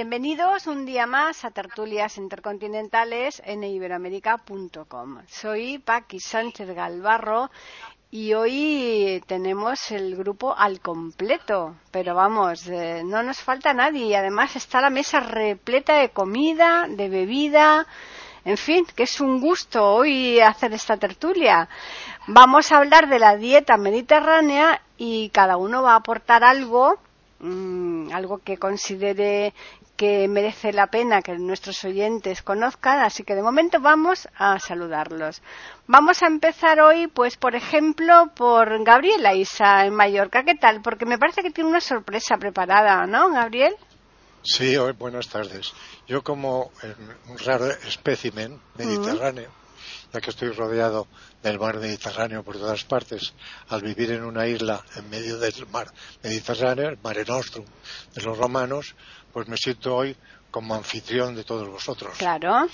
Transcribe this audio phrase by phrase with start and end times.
[0.00, 5.18] Bienvenidos un día más a Tertulias Intercontinentales en iberoamérica.com.
[5.28, 7.50] Soy Paqui Sánchez Galvarro
[8.10, 14.14] y hoy tenemos el grupo al completo, pero vamos, eh, no nos falta nadie y
[14.14, 17.86] además está la mesa repleta de comida, de bebida,
[18.46, 21.68] en fin, que es un gusto hoy hacer esta tertulia.
[22.26, 26.96] Vamos a hablar de la dieta mediterránea y cada uno va a aportar algo
[27.40, 29.54] mm, algo que considere
[30.00, 35.42] que merece la pena que nuestros oyentes conozcan, así que de momento vamos a saludarlos.
[35.88, 40.42] Vamos a empezar hoy, pues, por ejemplo, por Gabriela Isa en Mallorca.
[40.42, 40.80] ¿Qué tal?
[40.80, 43.74] Porque me parece que tiene una sorpresa preparada, ¿no, Gabriel?
[44.42, 45.74] Sí, buenas tardes.
[46.08, 46.70] Yo como
[47.28, 49.50] un raro espécimen mediterráneo,
[50.14, 51.08] ya que estoy rodeado
[51.42, 53.34] del mar Mediterráneo por todas partes,
[53.68, 55.92] al vivir en una isla en medio del mar
[56.22, 57.66] Mediterráneo, el Mare Nostrum
[58.14, 58.94] de los romanos,
[59.32, 60.16] pues me siento hoy
[60.50, 62.16] como anfitrión de todos vosotros.
[62.18, 62.66] Claro.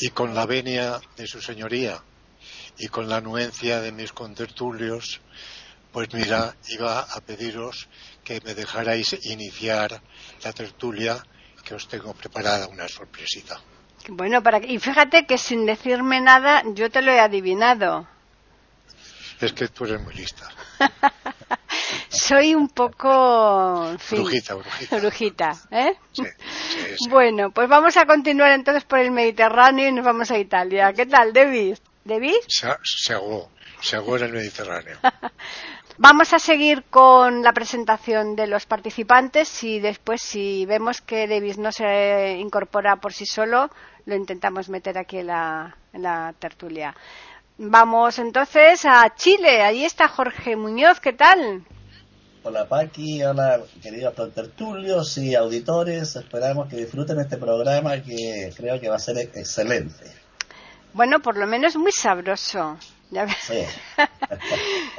[0.00, 2.02] Y, con la venia de su señoría
[2.78, 5.20] y con la anuencia de mis contertulios,
[5.92, 7.88] pues mira, iba a pediros
[8.24, 10.02] que me dejarais iniciar
[10.42, 11.22] la tertulia
[11.64, 13.60] que os tengo preparada una sorpresita.
[14.08, 18.06] Bueno, para y fíjate que sin decirme nada yo te lo he adivinado.
[19.40, 20.48] Es que tú eres muy lista.
[22.08, 23.96] Soy un poco...
[24.10, 24.54] brujita,
[24.90, 25.52] brujita.
[25.70, 25.96] ¿eh?
[27.08, 30.92] Bueno, pues vamos a continuar entonces por el Mediterráneo y nos vamos a Italia.
[30.92, 31.78] ¿Qué tal, David?
[32.04, 32.36] ¿David?
[32.46, 34.98] Se, se ahogó, se ahogó en el Mediterráneo.
[35.98, 41.56] Vamos a seguir con la presentación de los participantes y después si vemos que Davis
[41.56, 43.70] no se incorpora por sí solo,
[44.04, 46.94] lo intentamos meter aquí en la, en la tertulia.
[47.56, 49.62] Vamos entonces a Chile.
[49.62, 51.00] Allí está Jorge Muñoz.
[51.00, 51.64] ¿Qué tal?
[52.48, 56.14] Hola Paqui, hola queridos tertulios y auditores.
[56.14, 60.12] Esperamos que disfruten este programa que creo que va a ser excelente.
[60.92, 62.78] Bueno, por lo menos muy sabroso.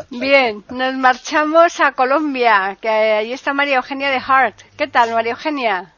[0.10, 4.60] Bien, nos marchamos a Colombia, que ahí está María Eugenia de Hart.
[4.76, 5.94] ¿Qué tal, María Eugenia?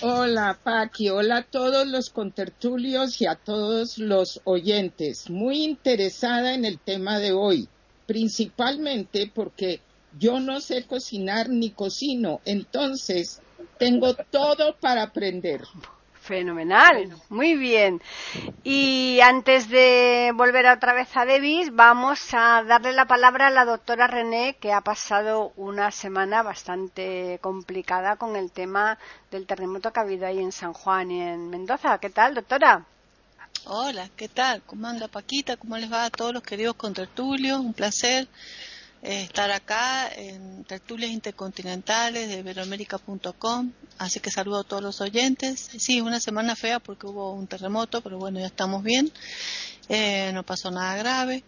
[0.00, 1.10] Hola, Paqui.
[1.10, 5.28] Hola a todos los contertulios y a todos los oyentes.
[5.28, 7.68] Muy interesada en el tema de hoy,
[8.06, 9.82] principalmente porque
[10.18, 13.40] yo no sé cocinar ni cocino, entonces
[13.78, 15.62] tengo todo para aprender.
[16.20, 18.00] Fenomenal, muy bien.
[18.62, 23.64] Y antes de volver otra vez a Davis, vamos a darle la palabra a la
[23.64, 28.98] doctora René, que ha pasado una semana bastante complicada con el tema
[29.30, 31.98] del terremoto que ha habido ahí en San Juan y en Mendoza.
[31.98, 32.84] ¿Qué tal, doctora?
[33.64, 34.62] Hola, ¿qué tal?
[34.62, 35.56] ¿Cómo anda Paquita?
[35.56, 37.58] ¿Cómo les va a todos los queridos contertulios?
[37.58, 38.28] Un placer
[39.02, 43.72] estar acá en tertulias intercontinentales de iberoamérica.com.
[43.98, 45.70] Así que saludo a todos los oyentes.
[45.78, 49.10] Sí, una semana fea porque hubo un terremoto, pero bueno, ya estamos bien.
[49.88, 51.42] Eh, no pasó nada grave.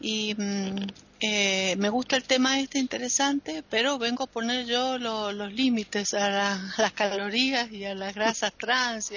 [0.00, 0.86] Y mm,
[1.20, 6.60] eh, me gusta el tema este interesante, pero vengo a poner yo los límites a,
[6.76, 9.12] las calorías y a las grasas trans.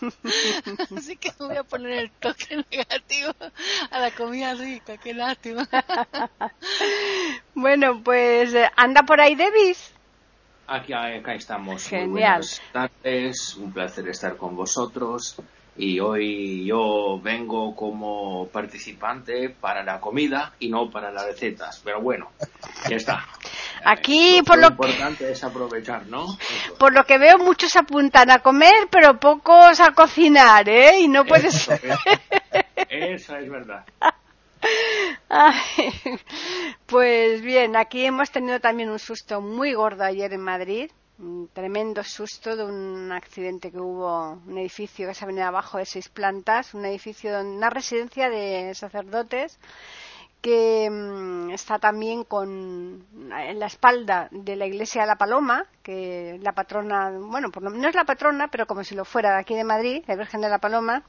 [0.96, 3.34] Así que voy a poner el toque negativo
[3.90, 5.68] a la comida rica, qué lástima.
[7.54, 9.92] bueno, pues eh, anda por ahí, Davis.
[10.68, 11.84] Aquí acá estamos.
[11.88, 12.08] Genial.
[12.08, 15.36] Muy buenas tardes, un placer estar con vosotros
[15.76, 22.00] y hoy yo vengo como participante para la comida y no para las recetas, pero
[22.00, 22.30] bueno,
[22.88, 23.26] ya está.
[23.84, 26.36] Aquí por lo, importante es aprovechar, ¿no?
[26.78, 31.00] Por lo que veo muchos apuntan a comer, pero pocos a cocinar, ¿eh?
[31.00, 31.68] Y no puedes.
[31.68, 31.74] Eso,
[32.88, 33.84] eso es verdad.
[36.86, 42.02] pues bien, aquí hemos tenido también un susto muy gordo ayer en Madrid un tremendo
[42.02, 46.08] susto de un accidente que hubo, un edificio que se ha venido abajo de seis
[46.08, 49.58] plantas, un edificio, una residencia de sacerdotes
[50.42, 56.38] que mm, está también con en la espalda de la iglesia de la Paloma, que
[56.42, 59.64] la patrona, bueno, no es la patrona, pero como si lo fuera de aquí de
[59.64, 61.04] Madrid, la Virgen de la Paloma,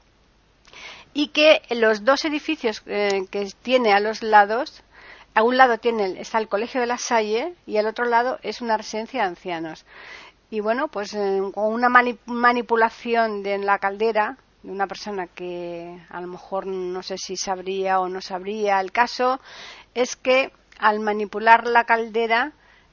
[1.12, 4.82] y que los dos edificios eh, que tiene a los lados
[5.34, 8.60] a un lado tiene está el Colegio de la Salle y al otro lado es
[8.60, 9.84] una residencia de ancianos.
[10.50, 16.20] y bueno, pues eh, con una manipulación de la caldera de una persona que a
[16.20, 19.40] lo mejor no sé si sabría o no sabría el caso,
[19.94, 22.52] es que al manipular la caldera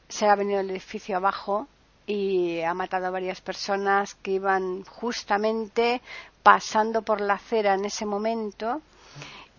[0.09, 1.67] se ha venido el edificio abajo
[2.05, 6.01] y ha matado a varias personas que iban justamente
[6.43, 8.81] pasando por la acera en ese momento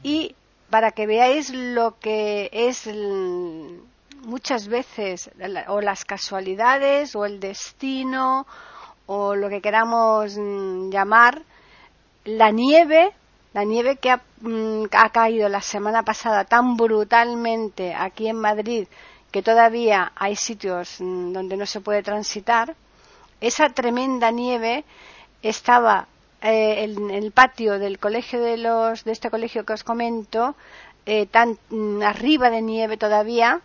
[0.02, 0.34] y
[0.72, 2.88] para que veáis lo que es
[4.24, 5.30] muchas veces
[5.68, 8.46] o las casualidades o el destino
[9.04, 11.42] o lo que queramos mm, llamar
[12.24, 13.12] la nieve
[13.52, 18.88] la nieve que mm, ha, caído la semana pasada tan brutalmente aquí en Madrid
[19.30, 22.74] que todavía hay sitios mm, donde no se puede transitar,
[23.42, 24.84] esa tremenda nieve
[25.42, 26.08] estaba
[26.42, 30.56] eh, el patio del colegio de los de este colegio que os comento
[31.04, 33.60] eh, tan mm, arriba de nieve todavía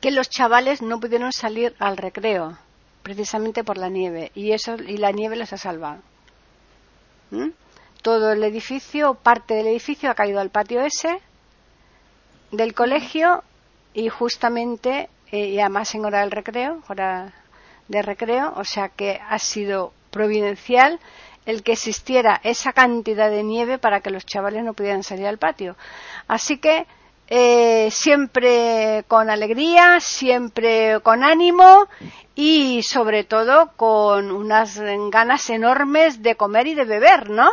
[0.00, 2.56] que los chavales no pudieron salir al recreo
[3.02, 6.00] precisamente por la nieve y eso y la nieve los ha salvado.
[8.02, 11.20] Todo el edificio, parte del edificio ha caído al patio ese
[12.52, 13.42] del colegio
[13.92, 17.32] y justamente, eh, y además en hora del recreo, hora
[17.88, 21.00] de recreo, o sea que ha sido providencial
[21.48, 25.38] el que existiera esa cantidad de nieve para que los chavales no pudieran salir al
[25.38, 25.76] patio.
[26.26, 26.86] Así que
[27.26, 31.88] eh, siempre con alegría, siempre con ánimo
[32.34, 34.78] y sobre todo con unas
[35.10, 37.50] ganas enormes de comer y de beber, ¿no?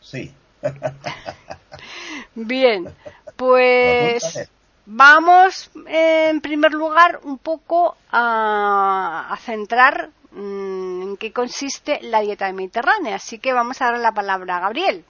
[0.00, 0.34] Sí.
[2.34, 2.92] Bien,
[3.36, 4.50] pues
[4.84, 13.16] vamos en primer lugar un poco a, centrar mm, en qué consiste la dieta mediterránea.
[13.16, 15.04] Así que vamos a dar la palabra a Gabriel.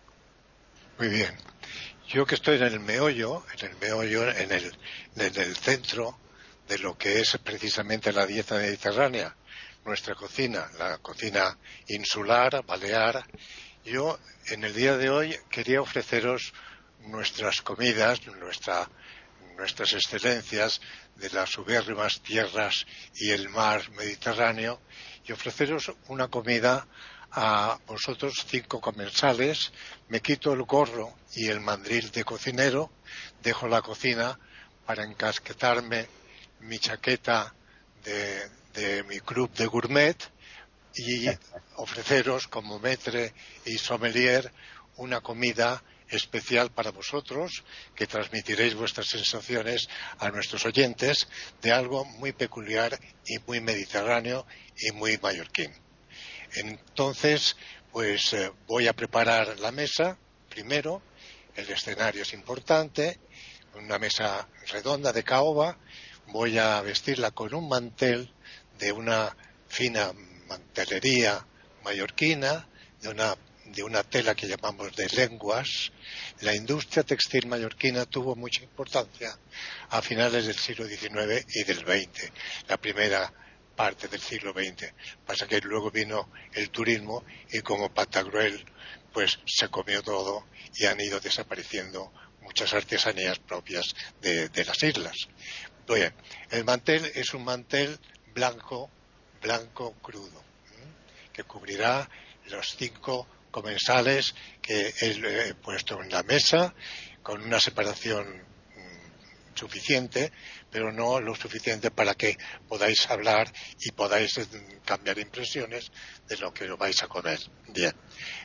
[0.99, 1.35] Muy bien.
[2.09, 4.77] Yo que estoy en el meollo, en el meollo, en el,
[5.17, 6.19] en el centro
[6.67, 9.35] de lo que es precisamente la dieta mediterránea,
[9.85, 11.57] nuestra cocina, la cocina
[11.89, 13.25] insular, balear,
[13.85, 14.19] yo
[14.49, 16.53] en el día de hoy quería ofreceros
[17.01, 18.21] nuestras comidas,
[19.57, 20.81] nuestras excelencias
[21.17, 24.81] de las ubérrimas tierras y el mar Mediterráneo
[25.29, 26.89] y ofreceros una comida
[27.33, 29.73] a vosotros cinco comensales.
[30.09, 32.91] Me quito el gorro y el mandril de cocinero,
[33.43, 34.39] dejo la cocina
[34.87, 36.09] para encasquetarme
[36.61, 37.55] mi chaqueta
[38.03, 40.17] de, de mi club de gourmet
[40.97, 41.29] y
[41.77, 43.35] ofreceros como metre
[43.67, 44.51] y sommelier
[44.97, 47.65] una comida especial para vosotros,
[47.95, 49.89] que transmitiréis vuestras sensaciones
[50.19, 51.29] a nuestros oyentes
[51.63, 54.47] de algo muy peculiar y muy mediterráneo
[54.77, 55.73] y muy mallorquín.
[56.55, 57.57] Entonces,
[57.93, 60.19] pues eh, voy a preparar la mesa
[60.49, 61.03] primero,
[61.57, 63.19] el escenario es importante,
[63.75, 65.79] una mesa redonda de caoba,
[66.29, 68.33] voy a vestirla con un mantel
[68.79, 69.37] de una
[69.69, 70.13] fina
[70.49, 71.47] mantelería
[71.85, 72.69] mallorquina,
[73.01, 73.37] de una,
[73.73, 75.93] de una tela que llamamos de lenguas.
[76.41, 79.37] La industria textil mallorquina tuvo mucha importancia
[79.91, 82.31] a finales del siglo XIX y del XX,
[82.69, 83.33] la primera
[83.77, 84.93] parte del siglo XX.
[85.25, 88.65] Pasa que luego vino el turismo y como Pantagruel
[89.13, 92.13] pues se comió todo y han ido desapareciendo
[92.43, 95.17] muchas artesanías propias de, las islas.
[95.87, 96.15] Bien,
[96.51, 97.99] el mantel es un mantel
[98.35, 98.91] blanco
[99.41, 100.43] blanco crudo,
[101.33, 102.09] que cubrirá
[102.47, 106.75] los cinco comensales que he puesto en la mesa
[107.23, 110.33] con una separación mm, suficiente,
[110.71, 112.37] pero no lo suficiente para que
[112.69, 115.91] podáis hablar y podáis mm, cambiar impresiones
[116.27, 117.39] de lo que vais a comer.
[117.69, 117.93] Bien.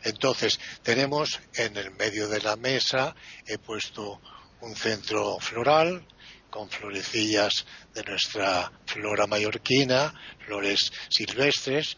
[0.03, 4.21] Entonces, tenemos en el medio de la mesa, he puesto
[4.61, 6.05] un centro floral
[6.49, 10.13] con florecillas de nuestra flora mallorquina,
[10.45, 11.97] flores silvestres,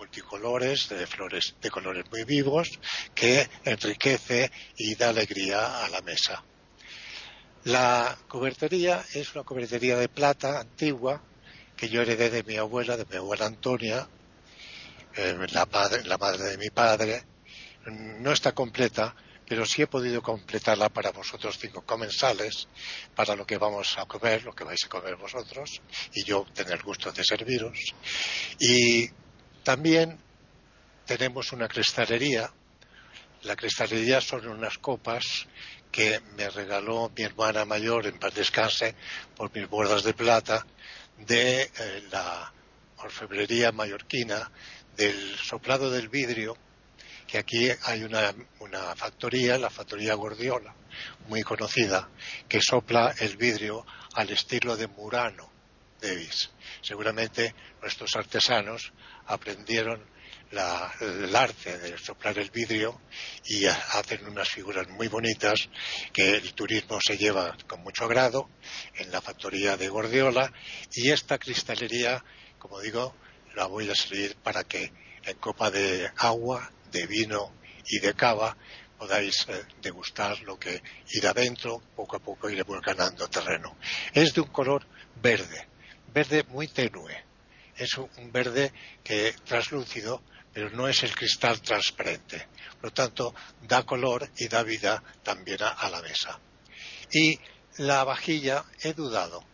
[0.00, 2.80] multicolores, de flores de colores muy vivos,
[3.14, 6.42] que enriquece y da alegría a la mesa.
[7.64, 11.22] La cubertería es una cubertería de plata antigua
[11.76, 14.08] que yo heredé de mi abuela, de mi abuela Antonia,
[15.16, 15.68] eh, la,
[16.04, 17.22] la madre de mi padre.
[17.84, 19.14] No está completa,
[19.46, 22.68] pero sí he podido completarla para vosotros cinco comensales,
[23.14, 25.82] para lo que vamos a comer, lo que vais a comer vosotros,
[26.14, 27.78] y yo tener gusto de serviros.
[28.58, 29.10] Y
[29.62, 30.18] también
[31.06, 32.50] tenemos una cristalería.
[33.42, 35.46] La cristalería son unas copas
[35.90, 38.94] que me regaló mi hermana mayor en paz descanse
[39.36, 40.64] por mis bordas de plata
[41.26, 42.52] de eh, la
[42.98, 44.50] orfebrería mallorquina
[44.96, 46.56] del soplado del vidrio
[47.30, 48.34] que aquí hay una,
[48.96, 50.74] factoría, la factoría Gordiola,
[51.28, 52.08] muy conocida,
[52.48, 55.48] que sopla el vidrio al estilo de Murano.
[56.00, 56.50] Davis.
[56.80, 58.92] Seguramente nuestros artesanos
[59.30, 60.04] aprendieron
[60.50, 63.00] el arte de soplar el vidrio
[63.46, 65.68] y hacen unas figuras muy bonitas
[66.12, 68.50] que el turismo se lleva con mucho agrado
[68.96, 70.52] en la factoría de Gordiola
[70.92, 72.24] y esta cristalería,
[72.58, 73.14] como digo,
[73.54, 74.92] la voy a servir para que
[75.24, 77.54] en copa de agua, de vino
[77.86, 78.56] y de cava
[78.98, 80.82] podáis eh, degustar lo que
[81.12, 83.76] ir adentro, poco a poco iremos ganando terreno.
[84.12, 84.84] Es de un color
[85.22, 85.68] verde,
[86.12, 87.29] verde muy tenue.
[87.80, 88.72] Es un verde
[89.02, 90.22] que traslúcido
[90.52, 92.48] pero no es el cristal transparente.
[92.80, 96.38] Por lo tanto, da color y da vida también a, la mesa.
[97.12, 97.38] Y
[97.78, 99.44] la vajilla, he dudado.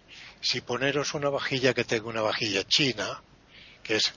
[0.40, 3.22] Si poneros una vajilla que tenga una vajilla china,
[3.82, 4.12] que es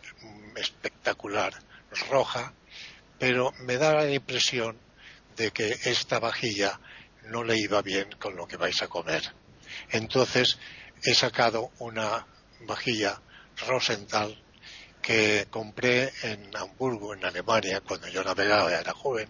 [0.55, 1.53] espectacular,
[2.09, 2.53] roja,
[3.17, 4.77] pero me da la impresión
[5.35, 6.79] de que esta vajilla
[7.23, 9.33] no le iba bien con lo que vais a comer.
[9.89, 10.57] Entonces
[11.03, 12.25] he sacado una
[12.61, 13.21] vajilla
[13.67, 14.37] Rosenthal
[15.01, 19.29] que compré en Hamburgo, en Alemania, cuando yo navegaba era joven,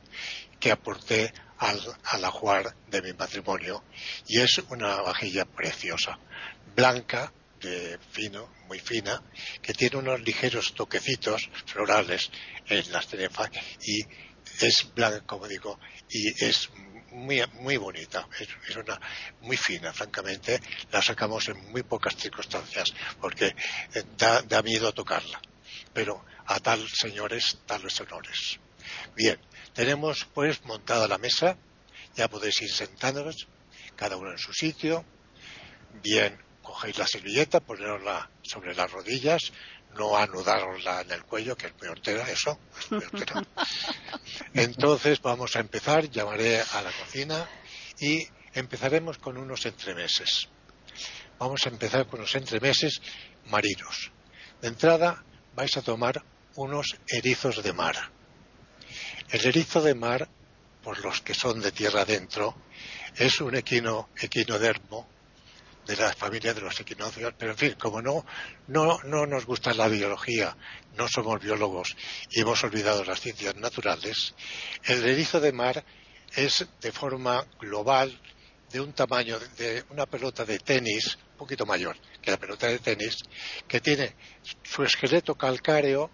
[0.59, 3.83] que aporté al, al ajuar de mi matrimonio.
[4.27, 6.19] Y es una vajilla preciosa,
[6.75, 7.31] blanca,
[7.62, 9.21] de fino, muy fina,
[9.62, 12.31] que tiene unos ligeros toquecitos florales
[12.67, 13.50] en las tenefas
[13.81, 14.01] y
[14.62, 16.69] es blanca, como digo, y es
[17.12, 19.00] muy, muy bonita, es, una
[19.42, 20.60] muy fina, francamente,
[20.92, 23.56] la sacamos en muy pocas circunstancias porque
[23.94, 25.39] eh, da, da miedo tocarla
[25.94, 28.60] pero a tal señores, tales honores.
[29.16, 29.39] Bien,
[29.74, 31.58] tenemos pues montada la mesa,
[32.16, 33.48] ya podéis ir sentándonos,
[33.96, 35.06] cada uno en su sitio.
[36.01, 39.51] Bien, cogéis la servilleta, ponerosla sobre las rodillas,
[39.98, 42.60] no anudarosla en el cuello, que es muy hortera, eso,
[42.91, 43.48] es.
[44.53, 47.50] Entonces vamos a empezar, llamaré a la cocina
[48.00, 50.48] y empezaremos con unos entremeses.
[51.38, 53.01] Vamos a empezar con los entremeses
[53.48, 54.12] marinos.
[54.62, 55.24] De entrada,
[55.55, 56.24] vais a tomar
[56.55, 57.96] unos erizos de mar.
[59.29, 60.27] El erizo de mar,
[60.84, 62.55] por los que son de tierra adentro,
[63.15, 65.08] es un equino, equinodermo
[65.89, 68.24] de la familia de los equinoccios, pero en fin, como no,
[68.67, 70.55] no, no nos gusta la biología,
[70.96, 71.96] no somos biólogos
[72.29, 74.36] y hemos olvidado las ciencias naturales,
[74.84, 75.84] el erizo de mar
[76.36, 78.22] es de forma global
[78.72, 82.77] de un tamaño de una pelota de tenis un poquito mayor que la pelota de
[82.77, 83.17] tenis,
[83.67, 84.15] que tiene
[84.62, 86.12] su esqueleto calcáreo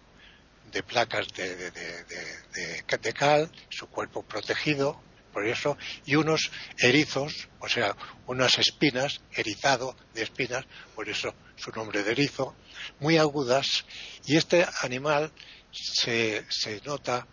[0.71, 5.01] de placas de, de, cal, su cuerpo protegido
[5.35, 7.93] por eso, y unos erizos, o sea,
[8.25, 10.63] unas espinas, erizado de espinas,
[10.95, 12.55] por eso su nombre de erizo,
[13.01, 13.83] muy agudas,
[14.25, 15.33] y este animal
[15.73, 17.27] se, se nota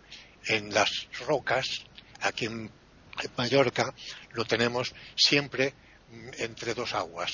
[0.47, 1.65] en las rocas,
[2.19, 2.69] aquí en
[3.37, 3.93] Mallorca
[4.33, 5.73] lo tenemos siempre
[6.39, 7.31] entre dos aguas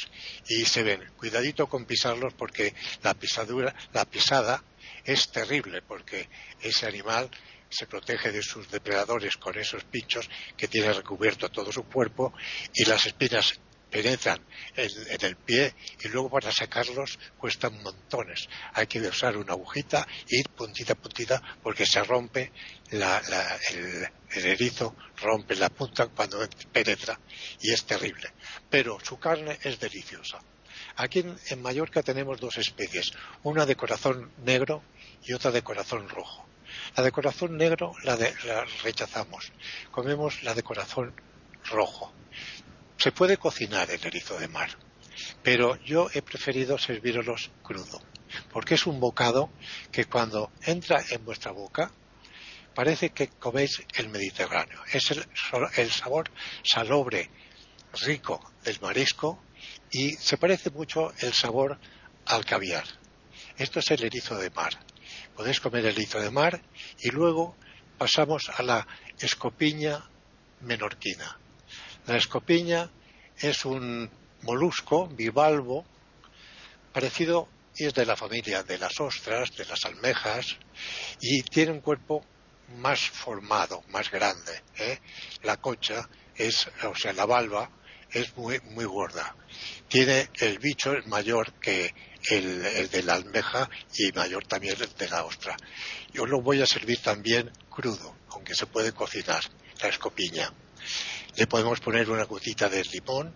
[0.47, 1.01] y se ven.
[1.17, 4.63] Cuidadito con pisarlos porque la pisadura, la pisada
[5.03, 6.29] es terrible porque
[6.61, 7.31] ese animal
[7.69, 12.33] se protege de sus depredadores con esos pinchos que tiene recubierto todo su cuerpo
[12.73, 13.59] y las espinas
[13.89, 14.39] penetran
[14.75, 18.47] en, el pie y luego para sacarlos cuestan montones.
[18.73, 22.51] Hay que usar una agujita, ir puntita a puntita porque se rompe
[22.91, 27.19] el, erizo, rompe la punta cuando penetra
[27.61, 28.31] y es terrible.
[28.69, 30.39] Pero su carne es deliciosa.
[30.95, 33.11] Aquí en, Mallorca tenemos dos especies,
[33.43, 34.83] una de corazón negro
[35.23, 36.48] y otra de corazón rojo.
[36.95, 38.17] La de corazón negro la
[38.83, 39.51] rechazamos,
[39.91, 41.13] comemos la de corazón
[41.65, 42.13] rojo
[42.99, 44.69] se puede cocinar el erizo de mar,
[45.41, 48.01] pero yo he preferido servirlos crudo,
[48.51, 49.49] porque es un bocado
[49.91, 51.91] que cuando entra en vuestra boca
[52.75, 54.81] parece que coméis el Mediterráneo.
[54.91, 55.25] Es el,
[55.77, 56.29] el sabor
[56.63, 57.29] salobre,
[58.01, 59.41] rico del marisco
[59.91, 61.79] y se parece mucho el sabor
[62.25, 62.83] al caviar.
[63.57, 64.73] Esto es el erizo de mar.
[65.39, 66.59] Podéis comer el erizo de mar
[66.99, 67.55] y luego
[67.97, 68.85] pasamos a la
[69.17, 70.03] escopiña
[70.59, 71.39] menorquina.
[72.07, 72.89] La escopiña
[73.37, 75.85] es un molusco bivalvo
[76.91, 80.57] parecido y es de la familia de las ostras, de las almejas
[81.21, 82.21] y tiene un cuerpo
[82.75, 84.61] más formado, más grande.
[84.77, 84.99] ¿eh?
[85.43, 87.71] La concha es, o sea, la valva
[88.11, 89.33] es muy, muy gorda.
[89.87, 91.93] Tiene el bicho mayor que
[92.25, 95.55] el, el, de la almeja y mayor también el de la ostra.
[96.13, 99.43] Yo lo voy a servir también crudo, aunque se puede cocinar,
[99.81, 100.51] la escopiña.
[101.35, 103.35] Le podemos poner una gotita de limón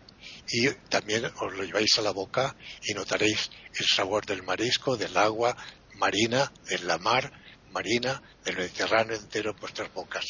[0.49, 5.15] y también os lo lleváis a la boca y notaréis el sabor del marisco, del
[5.17, 5.55] agua
[5.95, 7.31] marina, de la mar
[7.71, 10.25] marina, del Mediterráneo entero en vuestras bocas.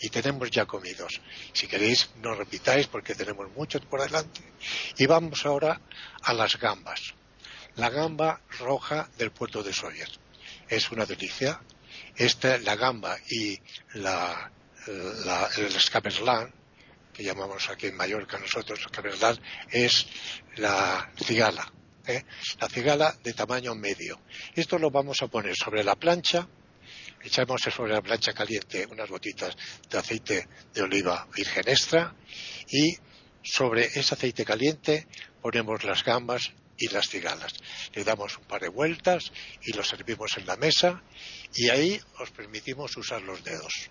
[0.00, 1.20] Y tenemos ya comidos.
[1.52, 4.42] Si queréis, no repitáis porque tenemos mucho por delante.
[4.98, 5.80] Y vamos ahora
[6.22, 7.14] a las gambas.
[7.76, 10.08] La gamba roja del puerto de Sawyer.
[10.68, 11.60] Es una delicia.
[12.16, 13.58] Esta, la gamba y
[13.94, 14.50] la,
[14.86, 16.52] el escaberlán,
[17.12, 19.38] que llamamos aquí en Mallorca nosotros escaberlán,
[19.70, 20.06] es
[20.56, 21.72] la cigala.
[22.06, 22.24] ¿eh?
[22.60, 24.20] La cigala de tamaño medio.
[24.54, 26.48] Esto lo vamos a poner sobre la plancha
[27.24, 29.56] echamos sobre la plancha caliente unas gotitas
[29.88, 32.14] de aceite de oliva virgen extra
[32.68, 32.96] y
[33.42, 35.06] sobre ese aceite caliente
[35.40, 36.52] ponemos las gambas
[36.82, 37.52] y las cigalas.
[37.94, 39.30] Le damos un par de vueltas
[39.62, 41.02] y lo servimos en la mesa
[41.54, 43.90] y ahí os permitimos usar los dedos.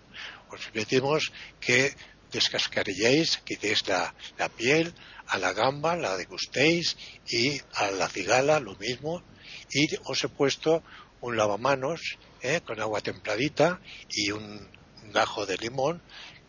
[0.50, 1.94] Os permitimos que
[2.30, 4.94] descascarilléis, quitéis la, la piel,
[5.26, 6.96] a la gamba la degustéis
[7.28, 9.22] y a la cigala lo mismo
[9.70, 10.82] y os he puesto
[11.22, 12.60] un lavamanos ¿eh?
[12.60, 13.80] con agua templadita
[14.10, 14.68] y un,
[15.12, 16.00] gajo de limón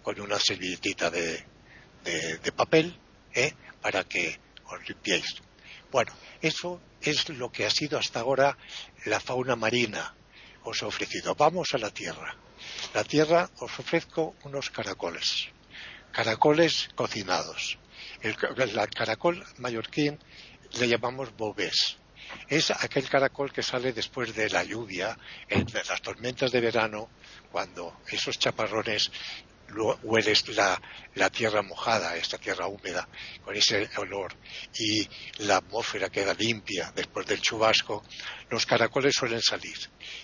[0.04, 1.44] con una servilletita de,
[2.06, 2.98] de, papel
[3.34, 3.54] ¿eh?
[3.82, 5.42] para que os limpiéis.
[5.94, 8.58] Bueno, eso es lo que ha sido hasta ahora
[9.06, 10.16] la fauna marina.
[10.64, 11.36] Os he ofrecido.
[11.36, 12.36] Vamos a la tierra.
[12.96, 15.50] La tierra os ofrezco unos caracoles.
[16.12, 17.78] Caracoles cocinados.
[18.22, 20.18] El, caracol mallorquín
[20.80, 21.98] le llamamos bobés
[22.48, 27.10] es aquel caracol que sale después de la lluvia, en las tormentas de verano,
[27.52, 29.12] cuando esos chaparrones
[30.04, 30.80] hueles la,
[31.16, 33.08] la, tierra mojada, esta tierra húmeda,
[33.44, 34.36] con ese olor,
[34.78, 35.08] y
[35.40, 38.04] la atmósfera queda limpia después del chubasco,
[38.50, 39.78] los caracoles suelen salir.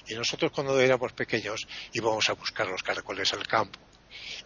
[0.08, 3.80] Y nosotros cuando éramos pequeños íbamos a buscar los caracoles al campo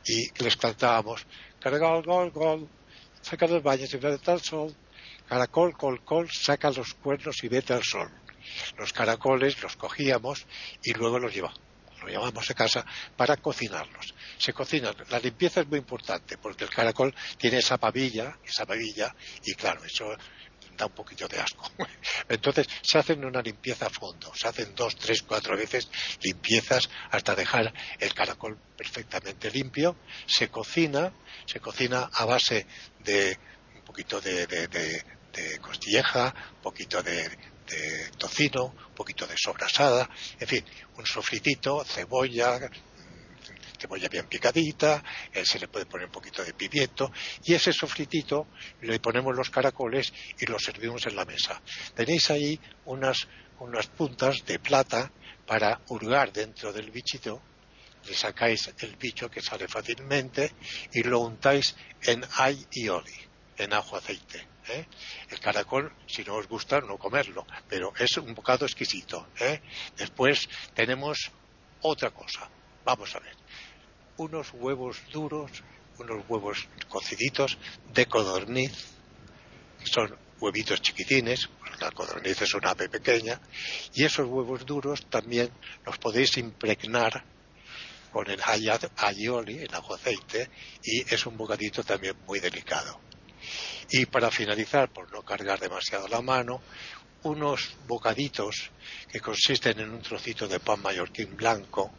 [0.06, 1.26] y les cantábamos,
[1.60, 2.70] caracol, gol, gol,
[3.22, 4.76] saca los baños y el sol,
[5.28, 8.12] Caracol, col, col, saca los cuernos y vete al sol.
[8.78, 10.46] Los caracoles los cogíamos
[10.84, 11.73] y luego los llevábamos
[12.04, 14.14] los llevamos a casa para cocinarlos.
[14.38, 14.96] Se cocinan.
[15.10, 19.84] La limpieza es muy importante porque el caracol tiene esa pavilla, esa pavilla, y claro,
[19.84, 20.16] eso
[20.78, 21.72] da un poquito de asco.
[22.30, 25.90] Entonces se hacen una limpieza a fondo, se hacen dos, tres, cuatro veces
[26.22, 29.96] limpiezas hasta dejar el caracol perfectamente limpio.
[30.26, 31.14] Se cocina,
[31.46, 32.66] se cocina a base
[33.00, 33.38] de
[33.76, 35.04] un poquito de
[35.62, 37.53] costilleja, un poquito de,
[38.18, 40.10] tocino, un poquito de sobrasada,
[40.40, 40.66] en fin,
[40.98, 42.60] un sofritito, cebolla,
[43.80, 47.12] cebolla bien picadita, eh, se le puede poner un poquito de pimiento
[47.44, 48.48] y ese sofritito
[48.82, 51.62] le ponemos los caracoles y los servimos en la mesa.
[51.96, 53.28] Tenéis ahí unas,
[53.60, 55.12] unas puntas de plata
[55.46, 57.42] para hurgar dentro del bichito
[58.06, 60.52] le sacáis el bicho que sale fácilmente
[60.92, 63.16] y lo untáis en ay y oli,
[63.58, 64.53] en ajo aceite.
[64.70, 64.86] ¿Eh?
[65.30, 69.28] El caracol, si no os gusta, no comerlo, pero es un bocado exquisito.
[69.40, 69.62] ¿eh?
[69.98, 71.32] Después tenemos
[71.82, 72.50] otra cosa.
[72.86, 73.36] Vamos a ver.
[74.18, 75.52] Unos huevos duros,
[75.98, 77.58] unos huevos cociditos
[77.94, 78.72] de codorniz,
[79.84, 81.50] son huevitos chiquitines,
[81.80, 83.40] la codorniz es una ave pequeña,
[83.94, 85.50] y esos huevos duros también
[85.86, 87.24] los podéis impregnar
[88.12, 90.50] con el aioli, el ajo aceite,
[90.84, 93.00] y es un bocadito también muy delicado.
[93.90, 96.62] Y para finalizar, por no cargar demasiado la mano,
[97.24, 98.72] unos bocaditos
[99.12, 101.92] que consisten en un trocito de pan mallorquín blanco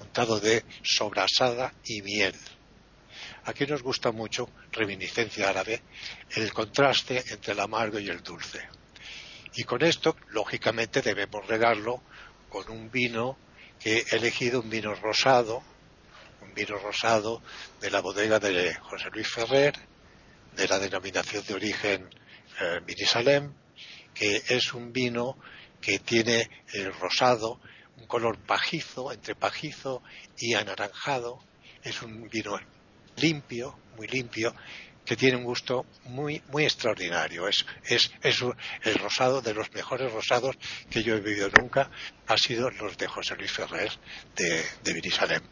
[0.00, 2.34] untado de sobrasada y miel.
[3.44, 5.82] Aquí nos gusta mucho, reminiscencia árabe,
[6.30, 8.68] el contraste entre el amargo y el dulce.
[9.54, 12.02] Y con esto, lógicamente, debemos regarlo
[12.48, 13.38] con un vino
[13.78, 15.62] que he elegido, un vino rosado,
[16.42, 17.42] un vino rosado
[17.80, 19.74] de la bodega de José Luis Ferrer,
[20.56, 22.10] de la denominación de origen
[22.60, 22.80] eh,
[24.14, 25.38] que es un vino
[25.80, 27.60] que tiene el rosado,
[27.96, 30.02] un color pajizo, entre pajizo
[30.38, 31.38] y anaranjado.
[31.82, 32.58] Es un vino
[33.16, 34.54] limpio, muy limpio,
[35.04, 37.48] que tiene un gusto muy, muy extraordinario.
[37.48, 38.44] Es, es, es
[38.82, 40.56] el rosado de los mejores rosados
[40.90, 41.90] que yo he vivido nunca,
[42.26, 43.90] ha sido los de José Luis Ferrer
[44.36, 45.42] de, de Vinisalem.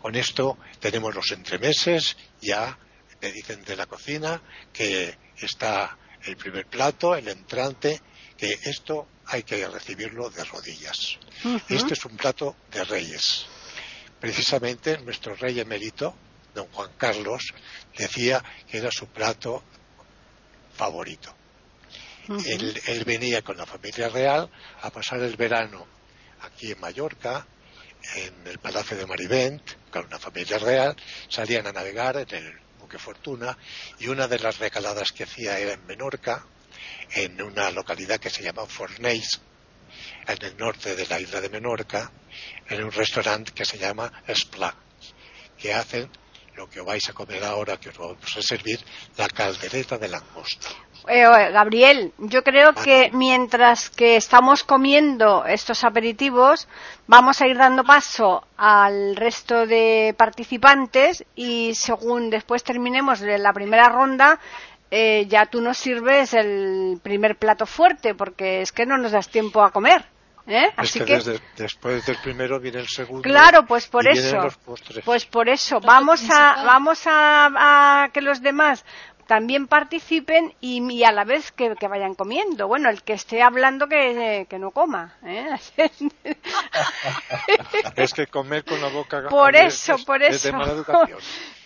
[0.00, 2.78] Con esto tenemos los entremeses ya
[3.20, 4.40] me dicen de la cocina
[4.72, 8.00] que está el primer plato, el entrante,
[8.36, 11.18] que esto hay que recibirlo de rodillas.
[11.68, 13.46] Este es un plato de reyes.
[14.20, 16.14] Precisamente nuestro rey emérito,
[16.54, 17.52] don Juan Carlos,
[17.96, 19.62] decía que era su plato
[20.74, 21.34] favorito.
[22.28, 24.50] él, él, venía con la familia real
[24.82, 25.86] a pasar el verano
[26.42, 27.46] aquí en Mallorca,
[28.16, 30.96] en el Palacio de Marivent, con una familia real,
[31.28, 33.56] salían a navegar en el que fortuna,
[33.98, 36.46] y una de las recaladas que hacía era en Menorca,
[37.14, 39.40] en una localidad que se llama Fornells,
[40.26, 42.10] en el norte de la isla de Menorca,
[42.68, 44.74] en un restaurante que se llama Espla,
[45.56, 46.10] que hacen
[46.58, 48.78] lo que vais a comer ahora, que os vamos a servir,
[49.16, 50.68] la caldereta de langosta.
[51.06, 56.66] Eh, Gabriel, yo creo que mientras que estamos comiendo estos aperitivos,
[57.06, 63.88] vamos a ir dando paso al resto de participantes y según después terminemos la primera
[63.88, 64.40] ronda,
[64.90, 69.28] eh, ya tú nos sirves el primer plato fuerte, porque es que no nos das
[69.28, 70.04] tiempo a comer.
[70.48, 70.72] ¿Eh?
[70.76, 71.20] Así que,
[71.56, 73.20] después del primero viene el segundo.
[73.20, 74.48] Claro, pues por eso.
[75.04, 78.82] Pues por eso vamos a vamos a, que los demás
[79.28, 82.66] también participen y, a la vez que, vayan comiendo.
[82.66, 85.16] Bueno, el que esté hablando que, no coma.
[85.22, 85.50] ¿eh?
[87.96, 90.50] es que comer con la boca por eso, por eso.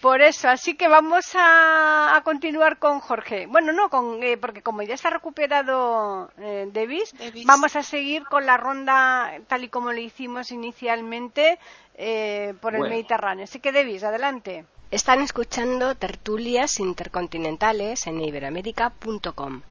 [0.02, 3.46] Por eso, así que vamos a, continuar con Jorge.
[3.46, 7.14] Bueno, no, con, eh, porque como ya está recuperado eh, Davis,
[7.46, 11.60] vamos a seguir con la ronda tal y como lo hicimos inicialmente
[11.94, 13.44] eh, por el Mediterráneo.
[13.44, 14.64] Así que Davis, adelante.
[14.92, 19.62] Están escuchando tertulias intercontinentales en iberoamérica.com.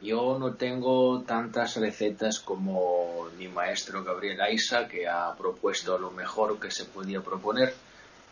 [0.00, 6.58] Yo no tengo tantas recetas como mi maestro Gabriel Aiza, que ha propuesto lo mejor
[6.58, 7.74] que se podía proponer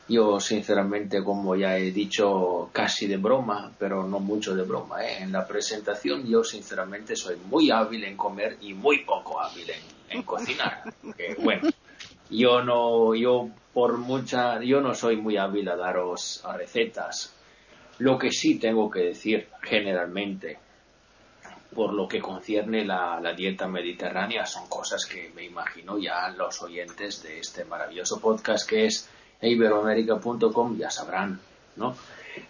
[0.09, 5.05] yo, sinceramente, como ya he dicho, casi de broma, pero no mucho de broma.
[5.05, 5.23] ¿eh?
[5.23, 9.67] En la presentación, yo, sinceramente, soy muy hábil en comer y muy poco hábil
[10.09, 10.95] en, cocinar.
[11.43, 11.69] bueno,
[12.31, 17.33] yo no, yo por mucha, yo no soy muy hábil a daros recetas.
[17.99, 20.59] Lo que sí tengo que decir, generalmente,
[21.75, 26.63] por lo que concierne la, la, dieta mediterránea, son cosas que me imagino ya los
[26.63, 29.09] oyentes de este maravilloso podcast que es
[29.43, 31.39] iberoamérica.com ya sabrán,
[31.77, 31.95] ¿no?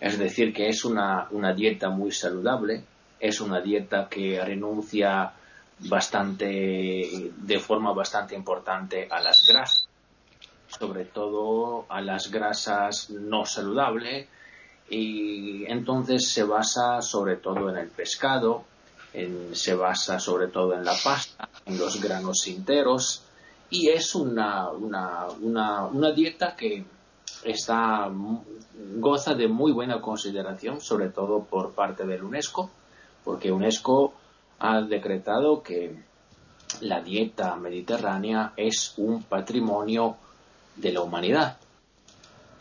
[0.01, 2.83] Es decir, que es una, una dieta muy saludable,
[3.19, 5.33] es una dieta que renuncia
[5.81, 9.89] bastante, de forma bastante importante a las grasas,
[10.69, 14.29] sobre todo a las grasas no saludables,
[14.89, 18.65] y entonces se basa sobre todo en el pescado,
[19.53, 23.23] se basa sobre todo en la pasta, en los granos enteros,
[23.71, 26.85] y es una, una, una, una dieta que
[27.45, 28.11] está,
[28.97, 32.71] goza de muy buena consideración, sobre todo por parte del UNESCO,
[33.25, 34.15] porque UNESCO
[34.59, 35.97] ha decretado que
[36.81, 40.17] la dieta mediterránea es un patrimonio
[40.77, 41.59] de la humanidad.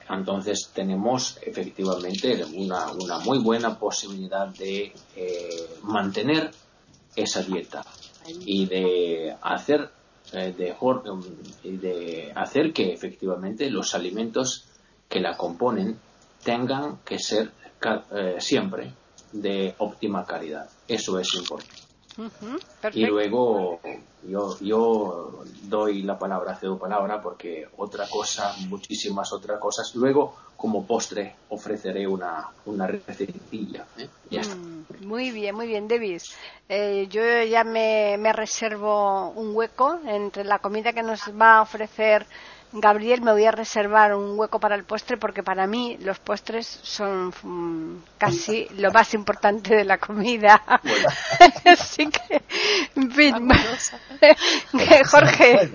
[0.09, 6.51] Entonces tenemos efectivamente una, muy buena posibilidad de eh, mantener
[7.15, 7.83] esa dieta
[8.45, 9.89] y de hacer
[10.33, 10.53] eh,
[11.63, 14.65] de hacer que efectivamente los alimentos
[15.07, 15.99] que la componen
[16.43, 17.51] tengan que ser
[18.11, 18.91] eh, siempre
[19.31, 20.67] de óptima calidad.
[20.87, 21.84] Eso es importante.
[22.93, 23.79] Y luego
[24.27, 29.93] yo, yo doy la palabra, cedo palabra, porque otra cosa, muchísimas otras cosas.
[29.95, 33.85] Luego, como postre, ofreceré una, una recetilla.
[33.97, 34.07] ¿eh?
[34.31, 36.35] Mm, muy bien, muy bien, Davis.
[36.69, 41.61] Eh, yo ya me, me reservo un hueco entre la comida que nos va a
[41.61, 42.25] ofrecer
[42.81, 46.67] Gabriel, me voy a reservar un hueco para el postre porque para mí los postres
[46.67, 50.61] son mm, casi lo más importante de la comida.
[51.65, 52.43] Así que,
[52.95, 53.49] en fin,
[55.09, 55.71] Jorge,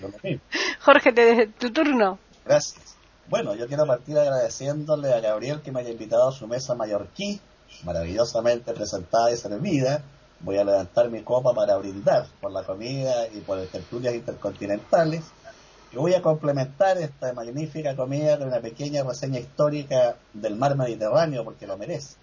[0.81, 2.19] Jorge, tu turno.
[2.45, 2.97] Gracias.
[3.29, 7.41] Bueno, yo quiero partir agradeciéndole a Gabriel que me haya invitado a su mesa mallorquí,
[7.85, 10.03] maravillosamente presentada y servida.
[10.41, 15.23] Voy a levantar mi copa para brindar por la comida y por las tertulias intercontinentales
[15.93, 21.45] y voy a complementar esta magnífica comida con una pequeña reseña histórica del mar Mediterráneo,
[21.45, 22.15] porque lo merece.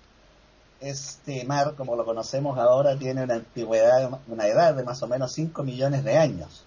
[0.79, 5.33] Este mar, como lo conocemos ahora, tiene una antigüedad, una edad de más o menos
[5.33, 6.63] 5 millones de años.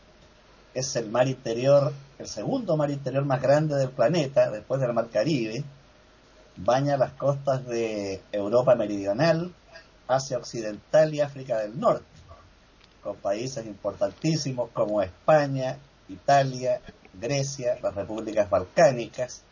[0.74, 5.08] Es el mar interior, el segundo mar interior más grande del planeta, después del mar
[5.10, 5.64] Caribe.
[6.56, 9.54] Baña las costas de Europa Meridional,
[10.06, 12.04] Asia Occidental y África del Norte,
[13.02, 15.78] con países importantísimos como España,
[16.10, 16.80] Italia,
[17.14, 19.42] Grecia, las repúblicas balcánicas,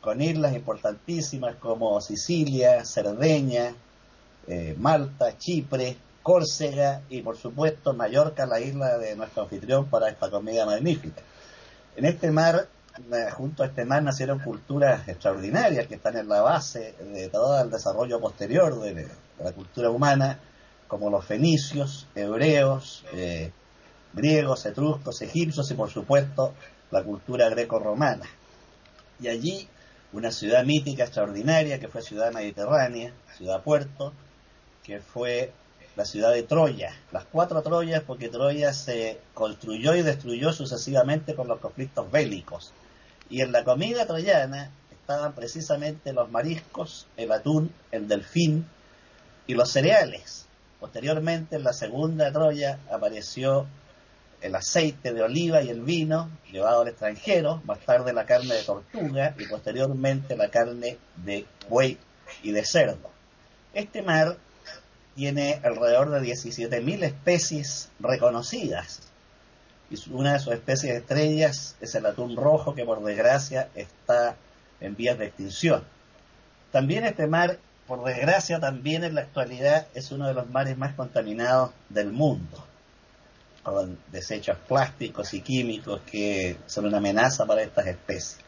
[0.00, 3.74] con islas importantísimas como Sicilia, Cerdeña,
[4.46, 10.30] eh, Malta, Chipre, Córcega y por supuesto Mallorca, la isla de nuestro anfitrión para esta
[10.30, 11.22] comida magnífica.
[11.96, 12.68] En este mar,
[13.12, 17.60] eh, junto a este mar nacieron culturas extraordinarias que están en la base de todo
[17.60, 19.08] el desarrollo posterior de,
[19.42, 20.38] la cultura humana,
[20.86, 23.52] como los fenicios, hebreos, eh,
[24.12, 26.54] griegos, etruscos, egipcios y por supuesto
[26.90, 28.26] la cultura greco-romana.
[29.20, 29.68] Y allí
[30.12, 34.12] una ciudad mítica extraordinaria que fue ciudad mediterránea, ciudad puerto,
[34.82, 35.52] que fue
[35.96, 36.94] la ciudad de Troya.
[37.12, 42.72] Las cuatro Troyas porque Troya se construyó y destruyó sucesivamente por los conflictos bélicos.
[43.28, 48.66] Y en la comida troyana estaban precisamente los mariscos, el atún, el delfín
[49.46, 50.46] y los cereales.
[50.80, 53.66] Posteriormente, en la segunda Troya, apareció
[54.40, 58.62] el aceite de oliva y el vino llevado al extranjero, más tarde la carne de
[58.62, 61.98] tortuga y posteriormente la carne de buey
[62.42, 63.10] y de cerdo.
[63.74, 64.36] Este mar
[65.14, 69.02] tiene alrededor de 17.000 especies reconocidas
[69.90, 74.36] y una de sus especies estrellas es el atún rojo que por desgracia está
[74.80, 75.84] en vías de extinción.
[76.70, 80.94] También este mar, por desgracia, también en la actualidad es uno de los mares más
[80.94, 82.69] contaminados del mundo
[83.62, 88.38] con desechos plásticos y químicos que son una amenaza para estas especies.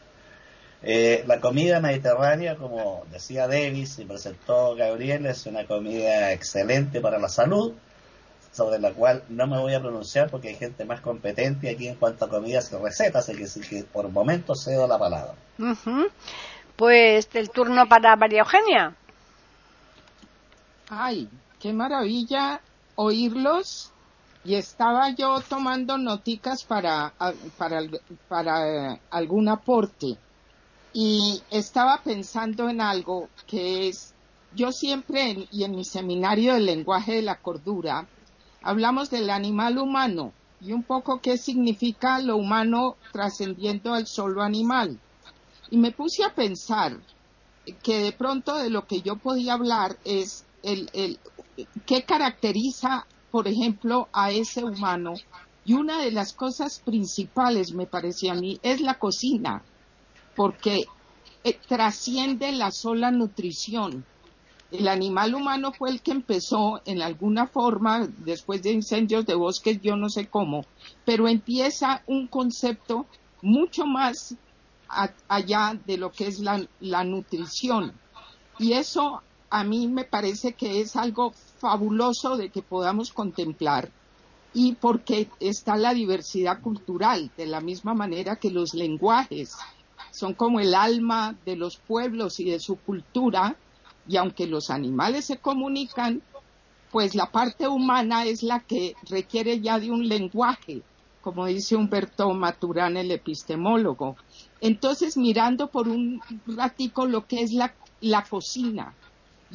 [0.85, 7.19] Eh, la comida mediterránea, como decía Davis y presentó Gabriel, es una comida excelente para
[7.19, 7.73] la salud,
[8.51, 11.95] sobre la cual no me voy a pronunciar porque hay gente más competente aquí en
[11.95, 15.33] cuanto a comidas y recetas, así que, por momento cedo la palabra.
[16.75, 18.93] Pues el turno para María Eugenia.
[20.89, 21.29] Ay,
[21.61, 22.59] qué maravilla
[22.95, 23.92] oírlos
[24.45, 27.13] y estaba yo tomando noticas para,
[27.57, 27.81] para,
[28.27, 30.17] para algún aporte
[30.93, 34.13] y estaba pensando en algo que es,
[34.53, 38.07] yo siempre y en mi seminario del lenguaje de la cordura
[38.61, 44.97] hablamos del animal humano y un poco qué significa lo humano trascendiendo al solo animal.
[45.69, 46.97] Y me puse a pensar
[47.81, 51.19] que de pronto de lo que yo podía hablar es el, el
[51.85, 55.15] qué caracteriza por ejemplo, a ese humano.
[55.65, 59.63] Y una de las cosas principales, me parece a mí, es la cocina,
[60.35, 60.85] porque
[61.43, 64.05] eh, trasciende la sola nutrición.
[64.69, 69.81] El animal humano fue el que empezó en alguna forma, después de incendios de bosques,
[69.81, 70.67] yo no sé cómo,
[71.03, 73.07] pero empieza un concepto
[73.41, 74.35] mucho más
[75.27, 77.93] allá de lo que es la, la nutrición.
[78.59, 83.91] Y eso a mí me parece que es algo fabuloso de que podamos contemplar
[84.51, 89.55] y porque está la diversidad cultural, de la misma manera que los lenguajes
[90.09, 93.55] son como el alma de los pueblos y de su cultura,
[94.07, 96.23] y aunque los animales se comunican,
[96.91, 100.81] pues la parte humana es la que requiere ya de un lenguaje,
[101.21, 104.15] como dice Humberto Maturán, el epistemólogo.
[104.61, 108.95] Entonces, mirando por un ratico lo que es la, la cocina,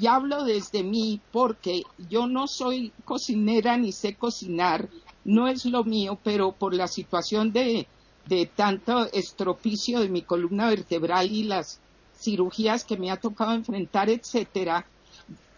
[0.00, 4.88] y hablo desde mí porque yo no soy cocinera ni sé cocinar,
[5.24, 7.88] no es lo mío, pero por la situación de,
[8.26, 11.80] de tanto estropicio de mi columna vertebral y las
[12.16, 14.86] cirugías que me ha tocado enfrentar, etcétera,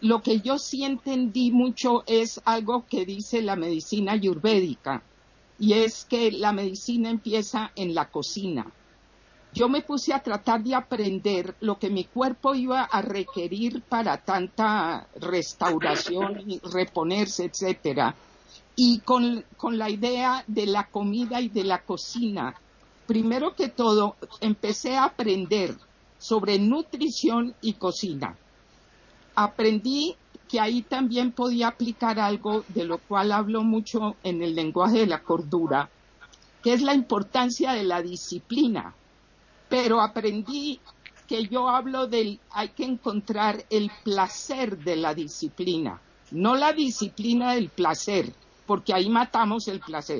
[0.01, 5.03] lo que yo sí entendí mucho es algo que dice la medicina ayurvédica,
[5.59, 8.65] y es que la medicina empieza en la cocina
[9.53, 14.17] yo me puse a tratar de aprender lo que mi cuerpo iba a requerir para
[14.17, 18.15] tanta restauración y reponerse, etcétera.
[18.77, 22.55] Y con, con la idea de la comida y de la cocina,
[23.05, 25.75] primero que todo, empecé a aprender
[26.17, 28.37] sobre nutrición y cocina.
[29.35, 30.15] Aprendí
[30.47, 35.07] que ahí también podía aplicar algo de lo cual hablo mucho en el lenguaje de
[35.07, 35.89] la cordura,
[36.63, 38.95] que es la importancia de la disciplina
[39.71, 40.81] pero aprendí
[41.27, 47.53] que yo hablo del, hay que encontrar el placer de la disciplina, no la disciplina
[47.53, 48.33] del placer,
[48.67, 50.19] porque ahí matamos el placer,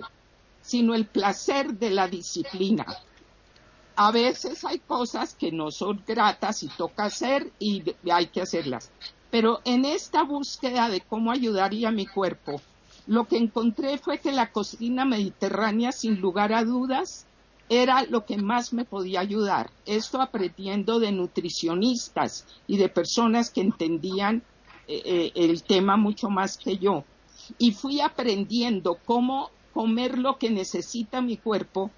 [0.61, 2.85] sino el placer de la disciplina.
[3.97, 8.89] A veces hay cosas que no son gratas y toca hacer y hay que hacerlas.
[9.31, 12.61] Pero en esta búsqueda de cómo ayudaría a mi cuerpo,
[13.05, 17.25] lo que encontré fue que la cocina mediterránea, sin lugar a dudas,
[17.69, 19.71] era lo que más me podía ayudar.
[19.85, 24.43] Esto aprendiendo de nutricionistas y de personas que entendían
[24.87, 27.03] eh, eh, el tema mucho más que yo.
[27.57, 31.91] Y fui aprendiendo cómo comer lo que necesita mi cuerpo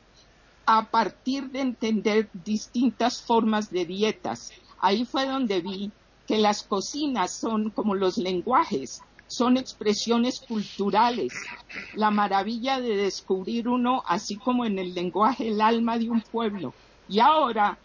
[0.65, 4.51] a partir de entender distintas formas de dietas.
[4.79, 5.91] Ahí fue donde vi
[6.27, 9.01] que las cocinas son como los lenguajes
[9.33, 11.33] son expresiones culturales.
[11.95, 16.73] La maravilla de descubrir uno, así como en el lenguaje, el alma de un pueblo.
[17.09, 17.77] Y ahora,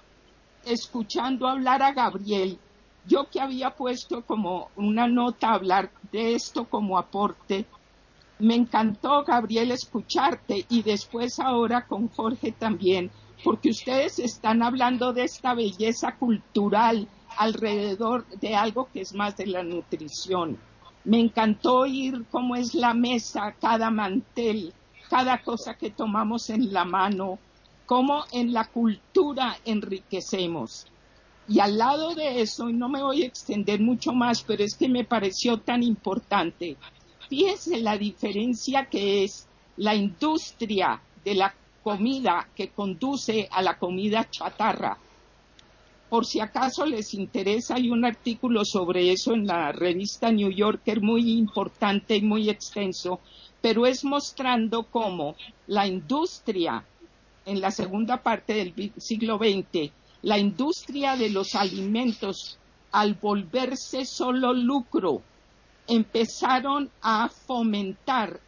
[0.65, 2.59] escuchando hablar a Gabriel,
[3.07, 7.65] yo que había puesto como una nota hablar de esto como aporte,
[8.39, 13.11] me encantó, Gabriel, escucharte y después ahora con Jorge también,
[13.43, 19.47] porque ustedes están hablando de esta belleza cultural alrededor de algo que es más de
[19.47, 20.59] la nutrición.
[21.09, 24.75] Me encantó oír cómo es la mesa, cada mantel,
[25.09, 27.38] cada cosa que tomamos en la mano,
[27.87, 30.87] cómo en la cultura enriquecemos.
[31.49, 34.75] Y al lado de eso, y no me voy a extender mucho más, pero es
[34.75, 36.77] que me pareció tan importante,
[37.31, 44.29] fíjese la diferencia que es la industria de la comida que conduce a la comida
[44.29, 44.99] chatarra.
[46.09, 51.03] Por si acaso les interesa, hay un artículo sobre eso en la revista New Yorker
[51.03, 53.21] muy importante y muy extenso,
[53.61, 56.83] pero es mostrando cómo la industria
[57.44, 59.90] en la segunda parte del siglo XX,
[60.23, 62.59] la industria de los alimentos,
[62.90, 65.23] al volverse solo lucro,
[65.87, 68.40] empezaron a fomentar,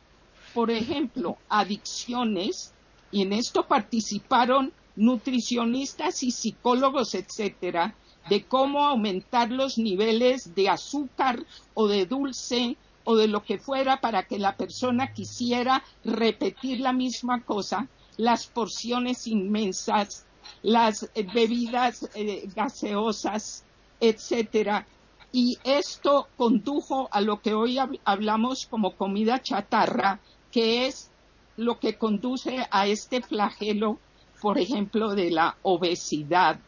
[0.54, 2.72] por ejemplo, adicciones,
[3.12, 7.94] y en esto participaron nutricionistas y psicólogos, etcétera,
[8.28, 14.00] de cómo aumentar los niveles de azúcar o de dulce o de lo que fuera
[14.00, 20.26] para que la persona quisiera repetir la misma cosa, las porciones inmensas,
[20.62, 23.64] las eh, bebidas eh, gaseosas,
[24.00, 24.86] etcétera.
[25.32, 31.10] Y esto condujo a lo que hoy hablamos como comida chatarra, que es
[31.56, 33.98] lo que conduce a este flagelo,
[34.40, 36.58] por ejemplo, de la obesidad.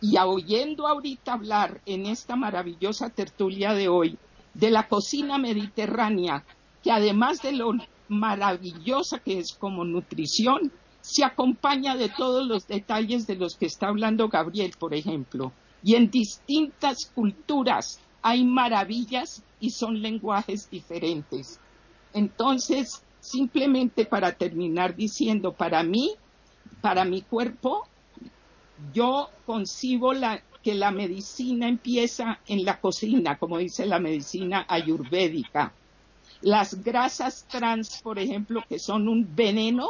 [0.00, 4.18] Y oyendo ahorita hablar en esta maravillosa tertulia de hoy
[4.54, 6.44] de la cocina mediterránea,
[6.82, 7.72] que además de lo
[8.08, 13.88] maravillosa que es como nutrición, se acompaña de todos los detalles de los que está
[13.88, 15.52] hablando Gabriel, por ejemplo.
[15.82, 21.58] Y en distintas culturas hay maravillas y son lenguajes diferentes.
[22.12, 26.12] Entonces, simplemente para terminar diciendo, para mí,
[26.82, 27.86] para mi cuerpo,
[28.92, 35.72] yo concibo la, que la medicina empieza en la cocina, como dice la medicina ayurvédica.
[36.42, 39.88] Las grasas trans, por ejemplo, que son un veneno,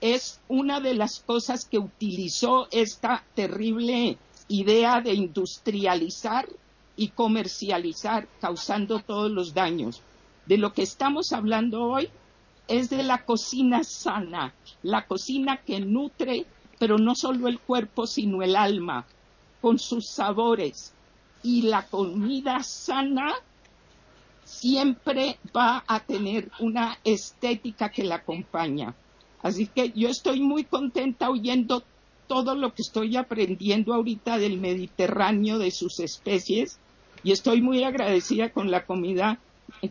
[0.00, 4.16] es una de las cosas que utilizó esta terrible
[4.48, 6.48] idea de industrializar
[6.96, 10.00] y comercializar, causando todos los daños.
[10.46, 12.08] De lo que estamos hablando hoy
[12.68, 16.46] es de la cocina sana, la cocina que nutre,
[16.78, 19.06] pero no solo el cuerpo, sino el alma,
[19.60, 20.92] con sus sabores.
[21.42, 23.34] Y la comida sana
[24.44, 28.94] siempre va a tener una estética que la acompaña.
[29.42, 31.82] Así que yo estoy muy contenta oyendo
[32.26, 36.78] todo lo que estoy aprendiendo ahorita del Mediterráneo, de sus especies,
[37.22, 39.38] y estoy muy agradecida con la comida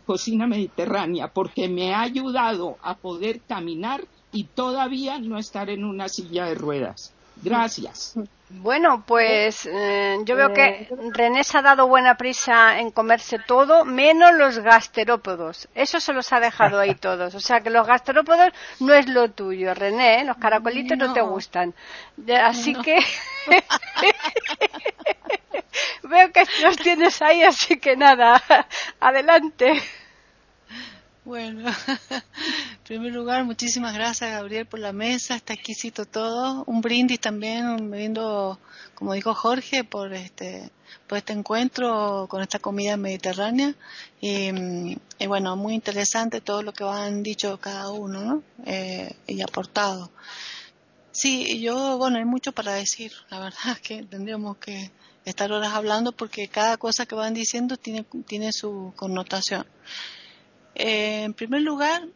[0.06, 6.10] cocina mediterránea, porque me ha ayudado a poder caminar y todavía no estar en una
[6.10, 7.14] silla de ruedas.
[7.42, 8.16] Gracias.
[8.50, 13.40] Bueno, pues eh, yo veo que eh, René se ha dado buena prisa en comerse
[13.40, 15.68] todo, menos los gasterópodos.
[15.74, 17.34] Eso se los ha dejado ahí todos.
[17.34, 20.22] O sea que los gasterópodos no es lo tuyo, René.
[20.22, 20.24] ¿eh?
[20.24, 21.74] Los caracolitos no, te gustan.
[22.44, 23.00] Así que
[26.04, 28.44] veo que los tienes ahí, así que nada,
[29.00, 29.82] adelante.
[31.26, 31.70] Bueno,
[32.10, 36.66] en primer lugar, muchísimas gracias Gabriel por la mesa, está exquisito todo.
[36.68, 38.24] Un brindis también, un brindis,
[38.94, 40.70] como dijo Jorge, por este,
[41.08, 43.74] por este encuentro con esta comida mediterránea.
[44.20, 48.44] Y, bueno, muy interesante todo lo que han dicho cada uno, ¿no?
[48.66, 50.12] Eh, y aportado.
[51.12, 53.14] Sí, yo, bueno, hay mucho para decir.
[53.30, 54.92] La verdad que tendríamos que
[55.26, 59.66] estar horas hablando porque cada cosa que van diciendo tiene, tiene su connotación.
[60.76, 62.08] Eh, en primer lugar,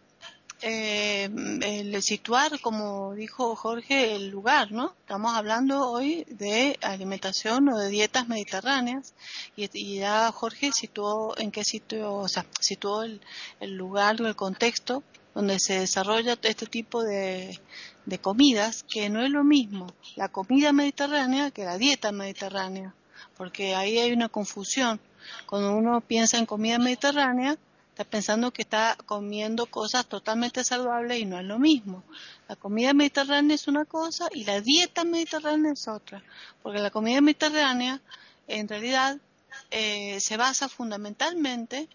[0.61, 1.29] eh,
[1.61, 4.95] el situar, como dijo Jorge, el lugar, ¿no?
[5.01, 9.13] Estamos hablando hoy de alimentación o de dietas mediterráneas
[9.55, 13.21] y, ya Jorge situó en qué sitio, o sea, situó el,
[13.61, 15.03] lugar o el contexto
[15.35, 17.59] donde se desarrolla este tipo de,
[18.07, 22.95] de comidas, que no es lo mismo la comida mediterránea que la dieta mediterránea,
[23.35, 24.99] porque ahí hay una confusión.
[25.45, 27.57] Cuando uno piensa en comida mediterránea,
[27.89, 32.01] está pensando que está comiendo cosas totalmente saludables y no es lo mismo.
[32.47, 36.23] La comida mediterránea es una cosa y la dieta mediterránea es otra,
[36.63, 37.99] porque la comida mediterránea
[38.47, 39.17] en realidad
[39.69, 41.89] eh, se basa fundamentalmente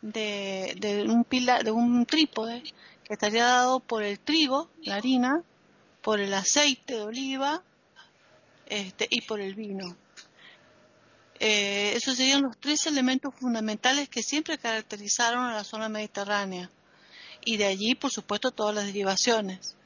[0.00, 2.62] de, un pila, de un trípode
[3.04, 5.42] que estaría dado por el trigo, la harina,
[6.02, 7.62] por el aceite de oliva
[8.66, 9.96] este, y por el vino.
[11.40, 16.70] Eh, esos serían los tres elementos fundamentales que siempre caracterizaron a la zona mediterránea.
[17.44, 19.76] Y de allí, por supuesto, todas las derivaciones.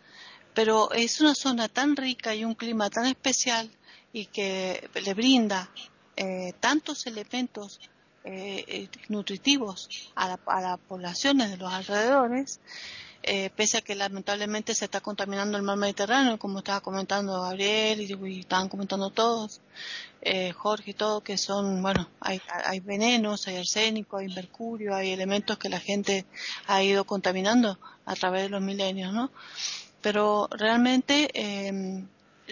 [0.54, 3.70] Pero es una zona tan rica y un clima tan especial
[4.12, 5.70] y que le brinda
[6.16, 7.80] eh, tantos elementos
[8.24, 12.60] eh, nutritivos a, las poblaciones de los alrededores
[13.25, 18.01] eh, pese a que lamentablemente se está contaminando el mar Mediterráneo, como estaba comentando Gabriel
[18.01, 19.61] y, estaban comentando todos,
[20.23, 25.12] eh, Jorge y todo, que son, bueno, hay, hay venenos, hay arsénico, hay mercurio, hay
[25.12, 26.27] elementos que la gente
[26.66, 29.31] ha ido contaminando a través de los milenios, ¿no?
[30.01, 32.03] Pero realmente eh,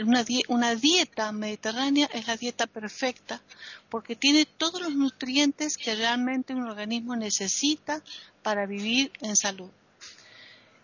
[0.01, 3.43] una, una dieta mediterránea es la dieta perfecta
[3.89, 8.03] porque tiene todos los nutrientes que realmente un organismo necesita
[8.43, 9.71] para vivir en salud.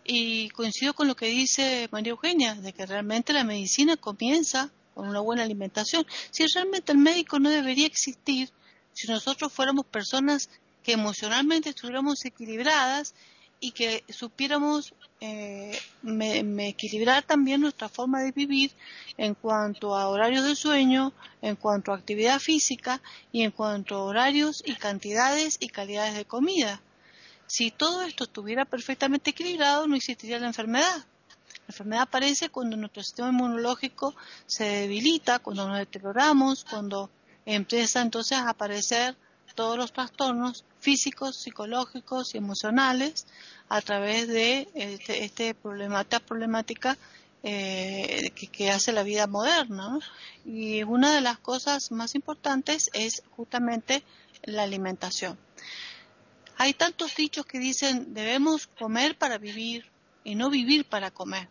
[0.06, 5.08] Y coincido con lo que dice María Eugenia, de que realmente la medicina comienza con
[5.08, 6.06] una buena alimentación.
[6.30, 8.50] Si realmente el médico no debería existir,
[8.92, 10.48] si nosotros fuéramos personas
[10.82, 13.14] que emocionalmente estuviéramos equilibradas
[13.58, 18.70] y que supiéramos eh, me, equilibrar también nuestra forma de vivir
[19.16, 23.00] en cuanto a horarios de sueño, en cuanto a actividad física
[23.32, 26.80] y en cuanto a horarios y cantidades y calidades de comida.
[27.46, 30.96] Si todo esto estuviera perfectamente equilibrado, no existiría la enfermedad.
[30.96, 34.14] La enfermedad aparece cuando nuestro sistema inmunológico
[34.46, 37.10] se debilita, cuando nos deterioramos, cuando
[37.44, 39.16] empieza entonces a aparecer
[39.54, 43.26] todos los trastornos físicos, psicológicos y emocionales
[43.68, 46.96] a través de este, este esta problemática
[47.42, 49.98] eh, que, hace la vida moderna.
[50.44, 54.02] Y una de las cosas más importantes es justamente
[54.44, 55.38] la alimentación.
[56.58, 59.84] Hay tantos dichos que dicen debemos comer para vivir
[60.24, 61.48] y no vivir para comer.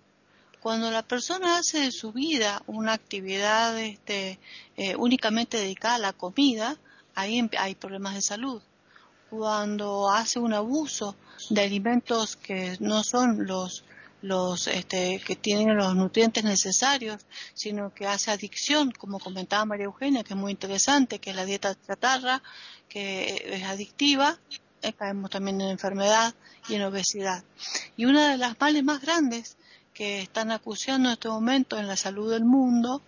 [0.62, 4.40] Cuando la persona hace de su vida una actividad este,
[4.78, 6.78] eh, únicamente dedicada a la comida,
[7.14, 8.62] ahí hay problemas de salud.
[9.30, 11.16] Cuando hace un abuso
[11.52, 13.84] de alimentos que no son los
[14.22, 20.24] los este, que tienen los nutrientes necesarios, sino que hace adicción, como comentaba María Eugenia,
[20.24, 22.42] que es muy interesante, que es la dieta chatarra,
[22.90, 24.40] que es adictiva,
[24.94, 26.34] caemos también en enfermedad
[26.68, 27.44] y en obesidad.
[27.96, 29.58] Y una de las males más grandes
[29.94, 33.02] que están acuciando en este momento en la salud del mundo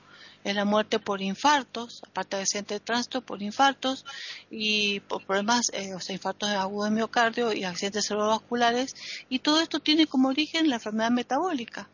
[0.43, 4.05] es la muerte por infartos, aparte de accidente de tránsito, por infartos
[4.49, 8.95] y por problemas, eh, o sea, infartos agudos de miocardio y accidentes cerebrovasculares.
[9.27, 11.89] Y todo esto tiene como origen la enfermedad metabólica.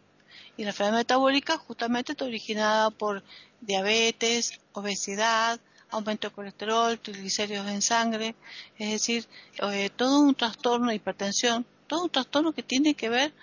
[0.55, 3.23] Y la enfermedad metabólica justamente está originada por
[3.61, 5.59] diabetes, obesidad,
[5.93, 8.35] aumento de colesterol, triglicéridos en sangre,
[8.77, 9.27] es decir,
[9.71, 13.33] eh, todo un trastorno de hipertensión, todo un trastorno que tiene que ver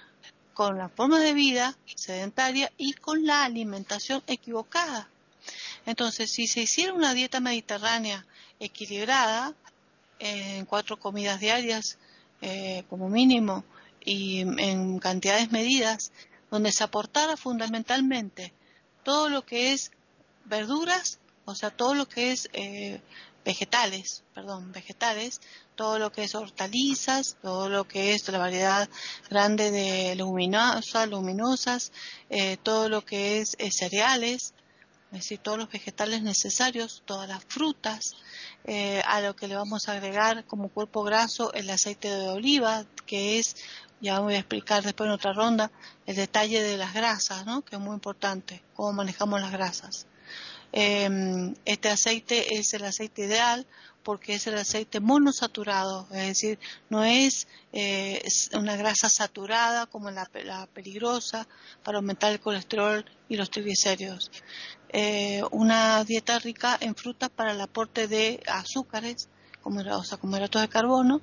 [0.53, 5.09] con la forma de vida sedentaria y con la alimentación equivocada.
[5.87, 8.27] Entonces, si se hiciera una dieta mediterránea
[8.59, 9.55] equilibrada,
[10.19, 11.97] en cuatro comidas diarias
[12.43, 13.65] eh, como mínimo
[14.05, 16.13] y en cantidades medidas,
[16.51, 18.53] donde se aportara fundamentalmente
[19.03, 19.93] todo lo que es
[20.45, 21.20] verduras,
[21.51, 23.01] o sea, todo lo que es eh,
[23.45, 25.41] vegetales, perdón, vegetales,
[25.75, 28.89] todo lo que es hortalizas, todo lo que es la variedad
[29.31, 31.93] grande de leguminosas, luminosas,
[32.29, 34.55] eh, todo lo que es eh, cereales,
[35.13, 38.15] es decir, todos los vegetales necesarios, todas las frutas,
[38.65, 42.85] eh, a lo que le vamos a agregar como cuerpo graso el aceite de oliva,
[43.07, 43.57] que es,
[44.01, 45.73] ya voy a explicar después en otra ronda,
[46.07, 47.63] el detalle de las grasas, ¿no?
[47.63, 50.07] que es muy importante, cómo manejamos las grasas.
[50.73, 53.67] Em, este aceite es el aceite ideal
[54.03, 56.59] porque es el aceite monosaturado, es decir,
[56.89, 58.23] no es, eh,
[58.55, 60.27] una grasa saturada como la,
[60.73, 61.47] peligrosa
[61.83, 64.31] para aumentar el colesterol y los triglicéridos.
[64.89, 69.29] Eh, una dieta rica en frutas para el aporte de azúcares,
[69.61, 71.21] como, o sea, como hidratos de carbono,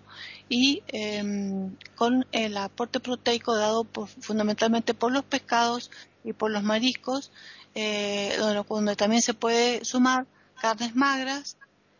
[0.47, 3.85] y em, con el aporte proteico dado
[4.21, 5.89] fundamentalmente por los pescados
[6.23, 7.31] y por los mariscos,
[7.79, 10.25] eh, donde, también se puede sumar
[10.59, 11.57] carnes magras,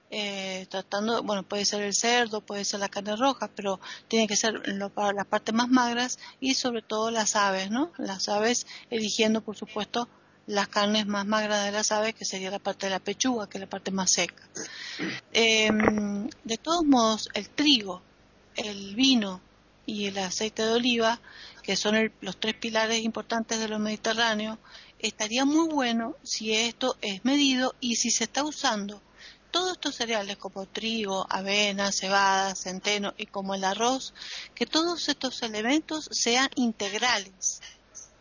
[0.10, 4.36] eh, tratando, bueno, puede ser el cerdo, puede ser la carne roja, pero tiene que
[4.36, 7.92] ser lo, las partes más magras y sobre todo las aves, ¿no?
[8.00, 10.10] Las aves eligiendo, por supuesto,
[10.48, 13.60] las carnes más magras de las aves, que sería la parte de la pechuga, que
[13.60, 14.42] es la parte más seca.
[15.32, 18.02] Em, de todos modos, el trigo,
[18.56, 19.42] el vino
[19.86, 21.20] y el aceite de oliva,
[21.62, 24.58] que son los tres pilares importantes de los mediterráneos,
[25.00, 29.02] estaría muy bueno si esto es medido y si se está usando
[29.52, 34.14] todos estos cereales como trigo, avena, cebada, centeno y como el arroz,
[34.54, 37.62] que todos estos elementos sean integrales,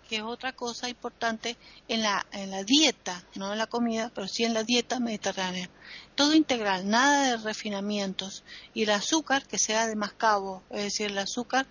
[0.08, 1.56] que es otra cosa importante
[1.88, 5.68] en la, en la dieta, no en la comida, pero sí en la dieta mediterránea.
[6.14, 8.44] Todo integral, nada de refinamientos.
[8.72, 11.66] Y el azúcar que sea de mascabo, es decir, el azúcar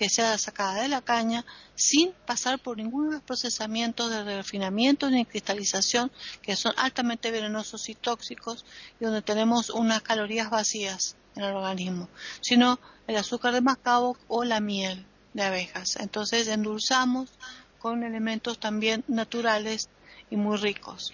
[0.00, 1.44] que sea sacada de la caña
[1.74, 7.86] sin pasar por ninguno de los procesamientos de refinamiento ni cristalización que son altamente venenosos
[7.90, 8.64] y tóxicos
[8.98, 12.08] y donde tenemos unas calorías vacías en el organismo,
[12.40, 15.04] sino el azúcar de mascabo o la miel.
[15.34, 15.96] de abejas.
[15.96, 17.28] Entonces endulzamos
[17.78, 19.90] con elementos también naturales
[20.30, 21.12] y muy ricos.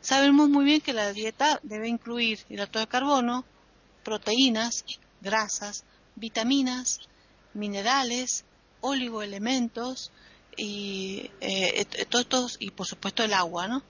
[0.00, 3.44] Sabemos muy bien que la dieta debe incluir hidrato de carbono,
[4.04, 4.84] proteínas,
[5.20, 5.82] grasas,
[6.14, 7.00] vitaminas,
[7.54, 8.44] minerales,
[8.80, 10.12] oligoelementos
[10.56, 11.86] y eh,
[12.28, 13.82] todos y por supuesto el agua, ¿no?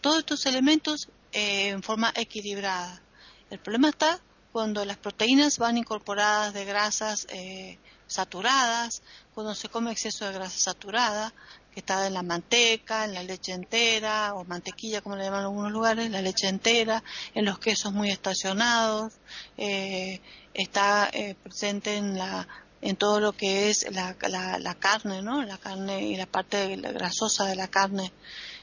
[0.00, 3.02] Todos estos elementos eh, en forma equilibrada.
[3.50, 4.20] El problema está
[4.52, 9.02] cuando las proteínas van incorporadas de grasas eh, saturadas,
[9.34, 11.34] cuando se come exceso de grasa saturada,
[11.72, 15.46] que está en la manteca, en la leche entera, o mantequilla como le llaman en
[15.46, 17.02] algunos lugares, la leche entera,
[17.34, 19.14] en los quesos muy estacionados,
[19.56, 20.20] eh,
[20.54, 22.46] está eh, presente en la
[22.84, 25.42] en todo lo que es la, la, la, carne, ¿no?
[25.42, 28.12] La carne y la parte grasosa de la carne.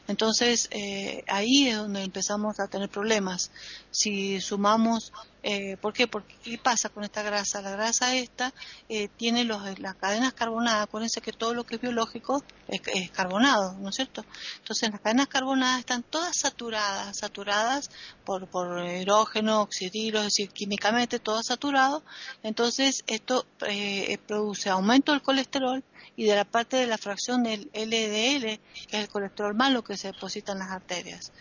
[0.07, 3.49] Entonces, eh, ahí es donde empezamos a tener problemas.
[3.89, 5.11] Si sumamos
[5.43, 6.07] eh, ¿Por qué?
[6.07, 7.61] Porque ¿qué pasa con esta grasa?
[7.61, 8.53] La grasa esta
[8.89, 10.83] eh, tiene los, las cadenas carbonadas.
[10.83, 12.81] Acuérdense que todo lo que es biológico es,
[13.11, 14.23] carbonado, ¿no es cierto?
[14.59, 17.89] Entonces las cadenas carbonadas están todas saturadas, saturadas
[18.23, 22.03] por, por hidrógeno, oxidilo, es decir, químicamente todo saturado.
[22.43, 25.83] Entonces esto eh, produce aumento del colesterol
[26.15, 29.97] y de la parte de la fracción del LDL, que es el colesterol malo que
[29.97, 31.31] se deposita en las arterias.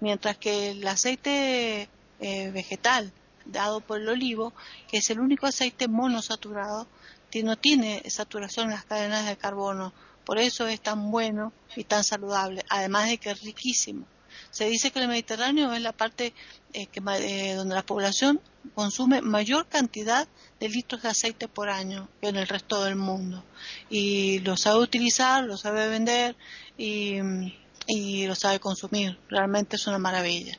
[0.00, 1.88] Mientras que el aceite
[2.20, 3.12] vegetal
[3.48, 4.52] dado por el olivo,
[4.88, 6.86] que es el único aceite monosaturado
[7.30, 9.92] que no tiene saturación en las cadenas de carbono.
[10.24, 14.06] Por eso es tan bueno y tan saludable, además de que es riquísimo.
[14.50, 16.34] Se dice que el Mediterráneo es la parte
[16.72, 18.40] eh, eh, donde la población
[18.74, 20.28] consume mayor cantidad
[20.60, 23.44] de litros de aceite por año que en el resto del mundo.
[23.88, 26.36] Y lo sabe utilizar, lo sabe vender
[26.76, 29.18] y lo sabe consumir.
[29.28, 30.58] Realmente es una maravilla.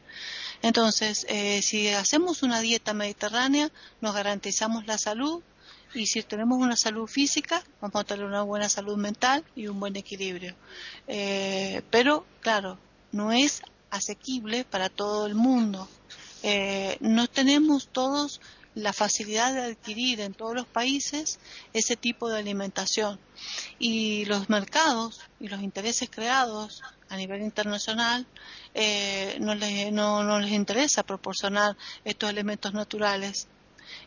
[0.62, 5.42] Entonces, eh, si hacemos una dieta mediterránea, nos garantizamos la salud
[5.94, 9.80] y si tenemos una salud física, vamos a tener una buena salud mental y un
[9.80, 10.56] buen equilibrio.
[11.08, 12.78] Eh, pero, claro,
[13.12, 15.88] no es asequible para todo el mundo.
[16.44, 18.40] Eh, no tenemos todos
[18.76, 21.40] la facilidad de adquirir en todos los países
[21.74, 23.20] ese tipo de alimentación.
[23.78, 28.28] Y los mercados y los intereses creados a nivel internacional
[28.74, 33.48] eh, no, les, no, no les interesa proporcionar estos elementos naturales,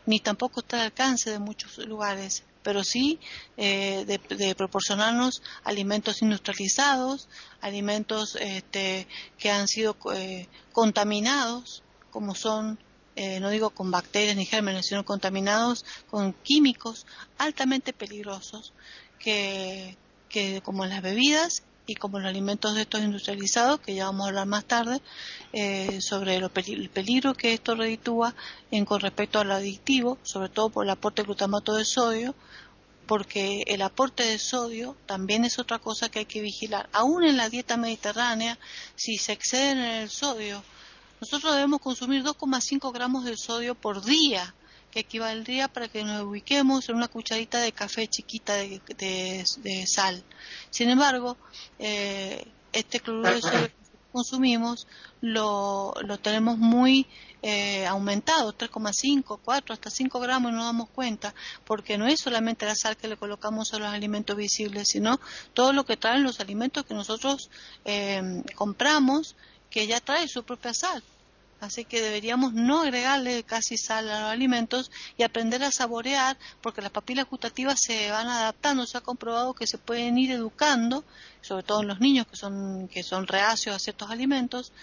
[0.05, 3.19] ni tampoco está al alcance de muchos lugares pero sí
[3.57, 7.27] eh, de, proporcionarnos alimentos industrializados,
[7.61, 9.07] alimentos este,
[9.37, 12.79] que han sido eh, contaminados, como son
[13.15, 17.05] eh, no digo con bacterias ni gérmenes, sino contaminados con químicos
[17.37, 18.73] altamente peligrosos,
[19.19, 19.97] que,
[20.29, 24.29] que como las bebidas y como los alimentos de estos industrializados, que ya vamos a
[24.29, 25.01] hablar más tarde,
[25.51, 26.49] eh, sobre el
[26.89, 28.33] peligro que esto reditúa
[28.71, 32.35] en con respecto al adictivo, sobre todo por el aporte de glutamato de sodio,
[33.05, 36.89] porque el aporte de sodio también es otra cosa que hay que vigilar.
[36.93, 38.57] Aún en la dieta mediterránea,
[38.95, 40.63] si se exceden en el sodio,
[41.23, 44.53] nosotros debemos consumir 2,5 gramos de sodio por día,
[44.91, 50.21] que equivaldría para que nos ubiquemos en una cucharita de café chiquita de, sal.
[50.69, 51.37] Sin embargo,
[51.79, 53.73] eh, este cloruro de sodio que
[54.11, 54.85] consumimos
[55.21, 57.07] lo, tenemos muy
[57.41, 62.65] eh, aumentado, 3,5, 4, hasta 5 gramos y no damos cuenta, porque no es solamente
[62.65, 65.21] la sal que le colocamos a los alimentos visibles, sino
[65.53, 67.49] todo lo que traen los alimentos que nosotros
[67.85, 69.37] eh, compramos,
[69.69, 71.01] que ya trae su propia sal.
[71.63, 76.81] Así que deberíamos no agregarle casi sal a los alimentos y aprender a saborear, porque
[76.81, 78.85] las papilas gustativas se van adaptando.
[78.85, 81.05] Se ha comprobado que se pueden ir educando,
[81.39, 84.73] sobre todo en los niños que son, que son reacios a ciertos alimentos,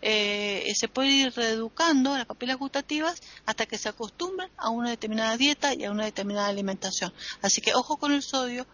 [0.00, 5.36] eh, se puede ir reeducando las papilas gustativas hasta que se acostumbren a una determinada
[5.36, 7.12] dieta y a una determinada alimentación.
[7.42, 8.64] Así que ojo con el sodio,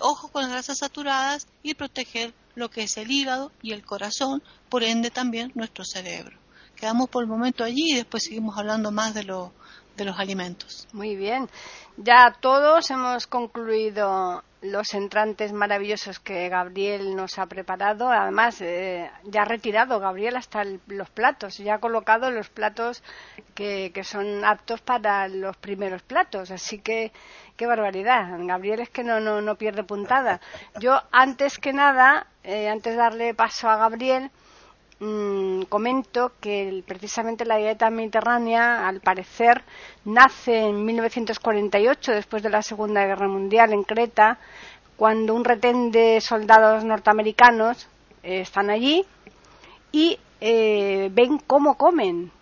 [0.00, 4.40] ojo con las grasas saturadas y proteger lo que es el hígado y el corazón,
[4.68, 6.38] por ende también nuestro cerebro
[6.78, 9.52] quedamos por el momento allí y después seguimos hablando más de, lo,
[9.96, 10.86] de los alimentos.
[10.92, 11.48] Muy bien.
[11.96, 18.08] Ya todos hemos concluido los entrantes maravillosos que Gabriel nos ha preparado.
[18.08, 23.02] Además, eh, ya ha retirado Gabriel hasta los platos, ya ha colocado los platos
[23.54, 26.50] que, que, son aptos para los primeros platos.
[26.50, 27.12] Así que,
[27.56, 28.26] qué barbaridad.
[28.46, 30.40] Gabriel es que no, no, no pierde puntada.
[30.80, 34.30] Yo, antes que nada, eh, antes de darle paso a Gabriel,
[35.00, 39.62] Mm, comento que precisamente la dieta mediterránea, al parecer,
[40.04, 44.38] nace en 1948, después de la Segunda Guerra Mundial, en Creta,
[44.96, 47.86] cuando un retén de soldados norteamericanos
[48.24, 49.04] eh, están allí
[49.92, 52.32] y eh, ven cómo comen,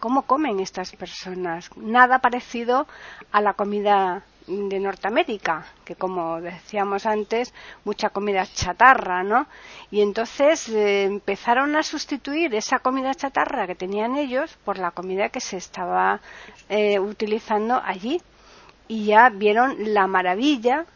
[0.00, 1.70] cómo comen estas personas.
[1.76, 2.88] Nada parecido
[3.30, 7.52] a la comida de Norteamérica, que como decíamos antes,
[7.84, 9.46] mucha comida chatarra, ¿no?
[9.90, 15.28] Y entonces eh, empezaron a sustituir esa comida chatarra que tenían ellos por la comida
[15.28, 16.20] que se estaba
[16.68, 18.20] eh, utilizando allí.
[18.88, 20.86] Y ya vieron la maravilla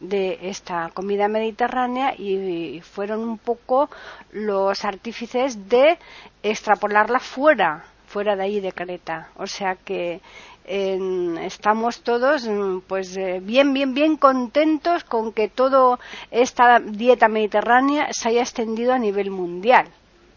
[0.00, 3.88] de esta comida mediterránea y fueron un poco
[4.32, 5.98] los artífices de
[6.42, 10.20] extrapolarla fuera fuera de ahí de Creta o sea que
[10.66, 15.98] estamos todos mm, pues eh, bien bien bien contentos con que toda
[16.30, 19.86] esta dieta mediterránea se haya extendido a nivel mundial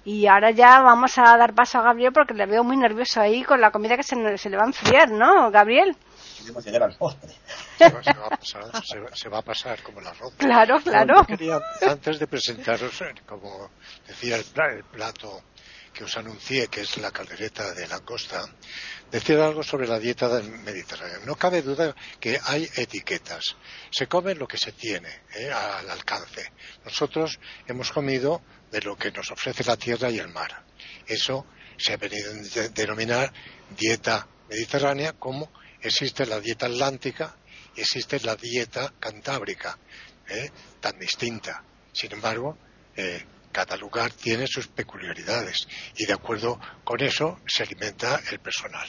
[0.05, 3.43] y ahora ya vamos a dar paso a Gabriel porque le veo muy nervioso ahí
[3.43, 5.95] con la comida que se, se le va a enfriar, ¿no, Gabriel?
[6.43, 10.35] Se va, a pasar, se, va, a pasar, como la ropa.
[10.37, 11.23] Claro, claro.
[11.25, 13.69] quería, antes de presentaros, eh, como
[14.07, 14.45] decía el,
[14.77, 15.43] el, plato
[15.99, 18.47] que os anuncié, que es la caldereta de langosta,
[19.11, 21.19] decir algo sobre la dieta del Mediterráneo.
[21.25, 23.57] No cabe duda que hay etiquetas.
[23.91, 26.53] Se come lo que se tiene eh, al alcance.
[26.85, 27.37] Nosotros
[27.67, 28.41] hemos comido
[28.71, 30.63] de lo que nos ofrece la tierra y el mar.
[31.05, 31.45] Eso
[31.75, 33.33] se ha venido a denominar
[33.77, 37.35] dieta mediterránea como existe la dieta atlántica
[37.75, 39.77] y existe la dieta cantábrica,
[40.29, 40.49] ¿eh?
[40.79, 41.61] tan distinta.
[41.91, 42.57] Sin embargo,
[42.95, 43.21] eh,
[43.51, 48.87] cada lugar tiene sus peculiaridades y de acuerdo con eso se alimenta el personal.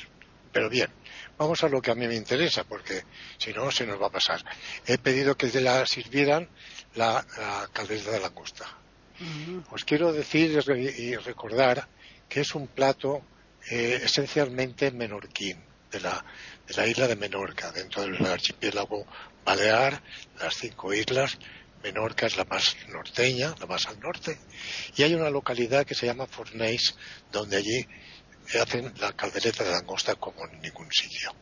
[0.53, 0.91] Pero bien,
[1.39, 3.05] vamos a lo que a mí me interesa, porque
[3.39, 4.45] si no se nos va a pasar.
[4.87, 6.49] He pedido que la sirvieran
[6.95, 8.67] la, la de la costa.
[9.71, 10.59] Os quiero decir
[10.99, 11.87] y recordar
[12.29, 13.23] que es un plato
[13.71, 16.25] eh, esencialmente menorquín de la,
[16.67, 19.07] de la isla de Menorca, dentro del archipiélago
[19.45, 20.03] Balear,
[20.39, 21.39] las cinco islas.
[21.83, 24.39] Menorca es la más norteña, la más al norte,
[24.97, 26.95] y hay una localidad que se llama Forneix,
[27.33, 27.87] donde allí
[28.61, 31.35] hacen la caldereta de langosta como en ningún sitio.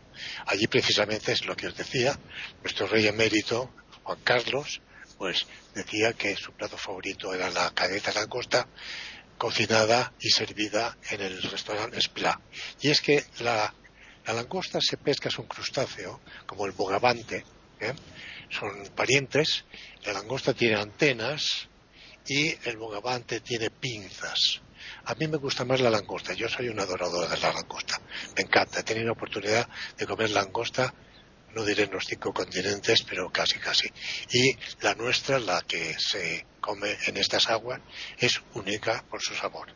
[0.46, 2.18] Allí precisamente es lo que os decía,
[2.62, 4.80] nuestro rey emérito, Juan Carlos,
[5.16, 8.68] pues decía que su plato favorito era la caldereta de langosta
[9.36, 12.40] cocinada y servida en el restaurante Spla.
[12.80, 13.72] Y es que la
[14.28, 17.46] la langosta se pesca, es un crustáceo, como el bogavante.
[17.80, 17.94] ¿Eh?
[18.50, 19.64] Son parientes.
[20.04, 21.68] La langosta tiene antenas
[22.26, 24.60] y el bogavante tiene pinzas.
[25.04, 26.34] A mí me gusta más la langosta.
[26.34, 28.00] Yo soy un adorador de la langosta.
[28.36, 28.80] Me encanta.
[28.80, 30.94] He tenido la oportunidad de comer langosta,
[31.54, 33.88] no diré en los cinco continentes, pero casi, casi.
[34.30, 37.80] Y la nuestra, la que se come en estas aguas,
[38.18, 39.68] es única por su sabor.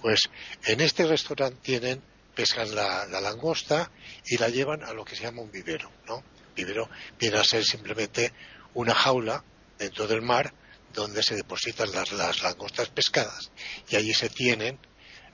[0.00, 0.20] Pues
[0.66, 2.02] en este restaurante tienen
[2.34, 3.90] pescan la, langosta
[4.24, 6.22] y la llevan a lo que se llama un vivero, ¿no?
[6.54, 6.88] Vivero
[7.18, 8.32] viene a ser simplemente
[8.74, 9.44] una jaula
[9.78, 10.52] dentro del mar
[10.92, 13.50] donde se depositan las, langostas pescadas
[13.88, 14.78] y allí se tienen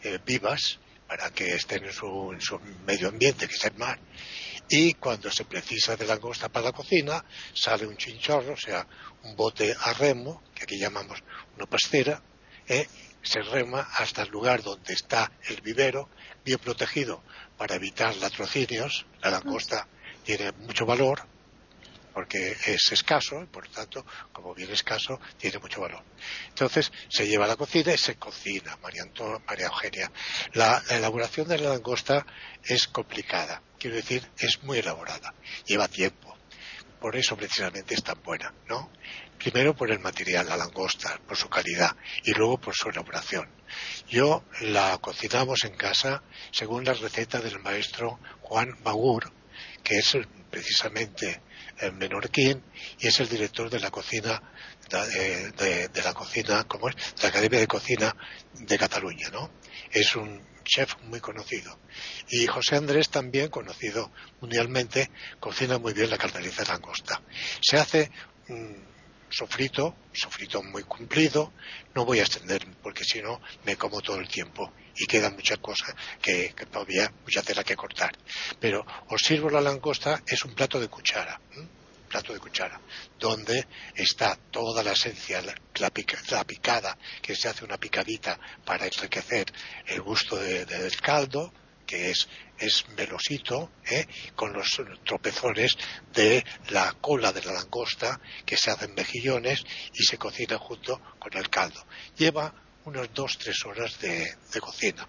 [0.03, 3.99] eh, vivas para que estén en su, en su, medio ambiente, que es el mar.
[4.69, 8.87] Y cuando se precisa de langosta para la cocina, sale un chinchorro, o sea,
[9.23, 11.23] un bote a remo, que aquí llamamos
[11.57, 12.21] una pastera,
[12.67, 12.89] ¿eh?
[13.23, 16.09] se rema hasta el lugar donde está el vivero,
[16.45, 17.23] bien protegido
[17.57, 19.07] para evitar latrocinios.
[19.21, 19.89] La langosta
[20.27, 21.23] tiene mucho valor
[22.13, 26.03] porque es escaso y por lo tanto, como bien escaso, tiene mucho valor.
[26.49, 29.05] Entonces se lleva a la cocina y se cocina, María,
[29.47, 30.11] María Eugenia.
[30.55, 32.25] La, la elaboración de la langosta
[32.65, 35.35] es complicada, quiero decir, es muy elaborada,
[35.67, 36.35] lleva tiempo.
[37.01, 38.91] Por eso precisamente es tan buena, ¿no?
[39.39, 43.47] Primero por el material, la langosta, por su calidad y luego por su elaboración.
[44.09, 49.36] Yo la cocinamos en casa según la receta del maestro Juan Bagur,
[49.87, 50.19] que es
[50.51, 51.43] precisamente
[51.79, 52.61] el menorquín
[52.99, 54.43] y es el director de la cocina
[54.91, 56.97] de, la cocina, como es?
[56.97, 58.17] De la Academia de Cocina
[58.55, 59.49] de Cataluña, ¿no?
[59.93, 61.79] Es un chef muy conocido.
[62.29, 64.11] Y José Andrés también conocido
[64.41, 65.09] mundialmente,
[65.39, 67.23] cocina muy bien la caldereta de langosta.
[67.61, 68.11] Se hace
[69.31, 71.53] sofrito, sofrito muy cumplido,
[71.95, 75.59] no voy a extender porque si no me como todo el tiempo y quedan muchas
[75.59, 78.13] cosas que, todavía mucha tela que cortar.
[78.61, 81.41] Pero os sirvo la langosta, es un plato de cuchara,
[82.09, 82.81] plato de cuchara,
[83.19, 89.53] donde está toda la esencia, la, picada, que se hace una picadita para enriquecer
[89.87, 91.53] el gusto del caldo,
[91.87, 92.29] que es,
[92.59, 94.07] es velosito, ¿eh?
[94.35, 95.77] con los tropezones
[96.13, 99.65] de la cola de la langosta que se hacen mejillones
[99.95, 101.87] y se cocina junto con el caldo.
[102.17, 102.53] Lleva
[102.85, 105.07] unas dos tres horas de, cocina.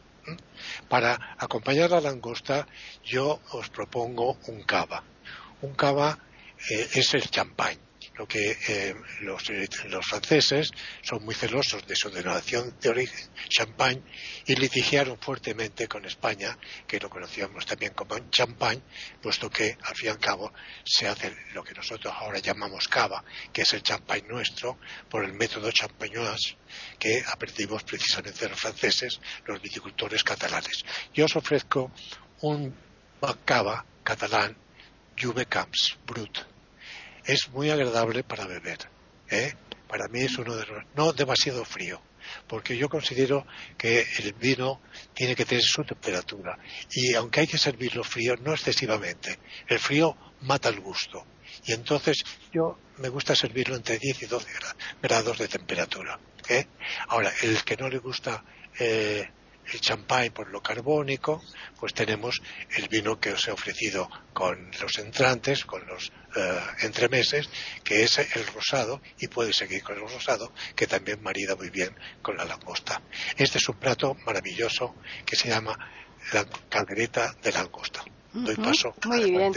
[0.90, 2.68] Para acompañar la langosta
[3.04, 5.04] yo os propongo un cava.
[5.62, 6.20] Un cava
[6.70, 7.87] eh, es el champán.
[8.18, 9.44] Lo que eh, los,
[10.06, 14.02] franceses son muy celosos de su denominación de origen, champagne,
[14.46, 16.58] y litigiaron fuertemente con España,
[16.88, 18.82] que lo conocíamos también como champagne,
[19.22, 20.54] puesto que al fin y al cabo
[20.84, 25.34] se hace lo que nosotros ahora llamamos cava, que es el champagne nuestro, por el
[25.34, 26.58] método champagnoise
[27.00, 30.84] que aprendimos precisamente los franceses, los viticultores catalanes.
[31.14, 31.92] Yo os ofrezco
[32.42, 32.76] un
[33.46, 34.56] cava catalán
[35.18, 35.48] Juve
[36.06, 36.57] Brut.
[37.28, 38.78] Es muy agradable para beber.
[39.30, 39.54] ¿eh?
[39.88, 40.84] Para mí es uno de los...
[40.96, 42.02] no demasiado frío,
[42.48, 43.46] porque yo considero
[43.78, 44.82] que el vino
[45.14, 46.58] tiene que tener su temperatura.
[46.90, 49.40] Y aunque hay que servirlo frío, no excesivamente.
[49.68, 51.26] El frío mata el gusto.
[51.66, 52.24] Y entonces
[52.54, 54.48] yo me gusta servirlo entre 10 y 12
[55.02, 56.18] grados de temperatura.
[56.48, 56.66] ¿eh?
[57.10, 58.44] Ahora, el que no le gusta
[58.80, 59.30] eh,
[59.72, 61.44] el champán por lo carbónico,
[61.80, 62.42] pues tenemos
[62.76, 67.50] el vino que os he ofrecido con los entrantes, con los eh, entremeses,
[67.84, 71.96] que es el rosado, y puede seguir con el rosado, que también marida muy bien
[72.22, 73.02] con la langosta.
[73.36, 74.96] Este es un plato maravilloso
[75.26, 75.78] que se llama
[76.34, 78.04] la caldereta de langosta.
[78.34, 79.54] Doy paso muy bien.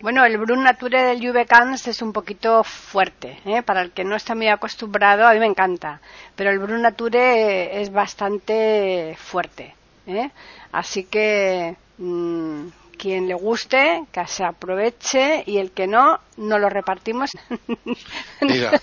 [0.00, 3.62] Bueno, el Brun Nature del Juve Cans es un poquito fuerte, ¿eh?
[3.62, 6.00] para el que no está muy acostumbrado, a mí me encanta,
[6.34, 9.74] pero el Brun Nature es bastante fuerte,
[10.06, 10.30] ¿eh?
[10.72, 16.70] así que mmm, quien le guste, que se aproveche y el que no, no lo
[16.70, 17.30] repartimos.
[18.40, 18.80] Mira,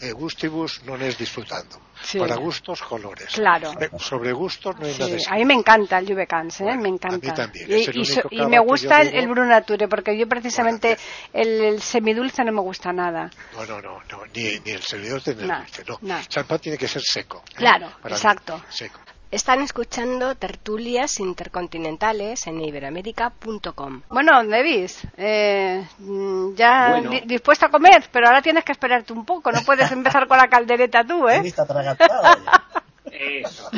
[0.00, 1.80] de, gustibus no es disfrutando.
[2.18, 3.28] Para gustos, colores.
[3.34, 3.72] Claro.
[3.98, 6.76] Sobre gustos no hay nada A mí me encanta el Juvecans, ¿eh?
[6.76, 7.28] me encanta.
[7.28, 7.68] A mí también.
[8.30, 10.96] Y, me gusta el, Brunature, porque yo precisamente
[11.32, 13.30] el, semidulce no me gusta nada.
[13.54, 14.00] No, no, no,
[14.34, 16.18] ni, ni, el semidulce ni el dulce, no.
[16.18, 17.42] El champán tiene que ser seco.
[17.50, 17.54] ¿eh?
[17.56, 18.62] Claro, exacto.
[18.70, 19.00] seco.
[19.30, 24.02] Están escuchando tertulias intercontinentales en iberoamérica.com.
[24.08, 25.86] Bueno, Davis, eh,
[26.56, 29.52] ya dispuesto a comer, pero ahora tienes que esperarte un poco.
[29.52, 31.42] No puedes empezar con la caldereta tú, ¿eh?
[33.12, 33.70] Eso.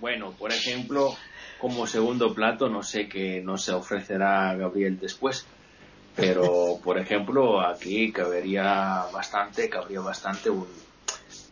[0.00, 1.14] Bueno, por ejemplo,
[1.60, 5.46] como segundo plato, no sé qué no se ofrecerá Gabriel después,
[6.16, 10.66] pero por ejemplo, aquí cabería bastante, cabría bastante un,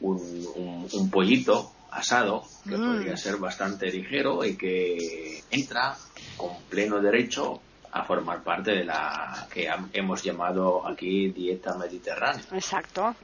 [0.01, 2.87] un, un pollito asado, que mm.
[2.87, 5.97] podría ser bastante ligero y que entra
[6.37, 7.61] con pleno derecho
[7.93, 12.45] a formar parte de la que hemos llamado aquí dieta mediterránea.
[12.53, 13.15] Exacto.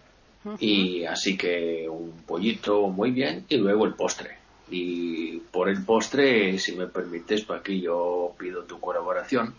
[0.58, 4.38] Y así que un pollito muy bien y luego el postre.
[4.70, 9.54] Y por el postre, si me permites, para aquí yo pido tu colaboración,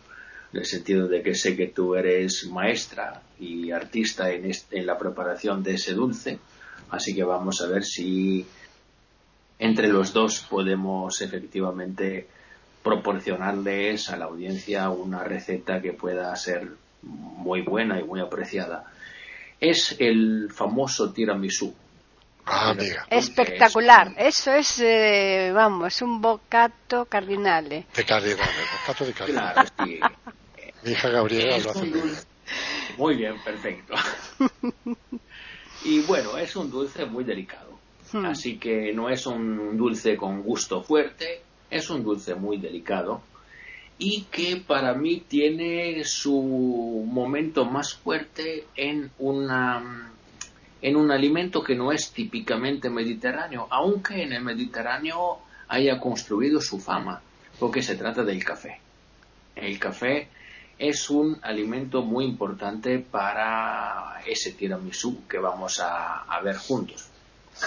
[0.52, 4.98] en el sentido de que sé que tú eres maestra y artista en, en la
[4.98, 6.40] preparación de ese dulce,
[6.90, 8.46] así que vamos a ver si
[9.64, 12.28] entre los dos podemos efectivamente
[12.84, 16.68] proporcionarles a la audiencia una receta que pueda ser
[17.02, 18.92] muy buena y muy apreciada.
[19.62, 21.74] Es el famoso tiramisú.
[22.46, 22.76] Ah,
[23.10, 24.14] Espectacular.
[24.18, 27.86] Eso es, eh, vamos, un bocato cardinale.
[27.96, 28.52] De cardinale,
[28.82, 29.54] bocato de cardinale.
[29.54, 30.00] Claro, sí.
[30.84, 32.16] Mi hija Gabriela lo hace muy bien.
[32.98, 33.94] Muy bien, perfecto.
[35.86, 37.73] y bueno, es un dulce muy delicado
[38.14, 38.26] Hmm.
[38.26, 43.22] Así que no es un dulce con gusto fuerte, es un dulce muy delicado
[43.98, 50.12] y que para mí tiene su momento más fuerte en una
[50.82, 55.40] en un alimento que no es típicamente mediterráneo, aunque en el Mediterráneo
[55.70, 57.22] haya construido su fama,
[57.58, 58.82] porque se trata del café.
[59.56, 60.28] El café
[60.78, 67.13] es un alimento muy importante para ese tiramisú que vamos a ver juntos.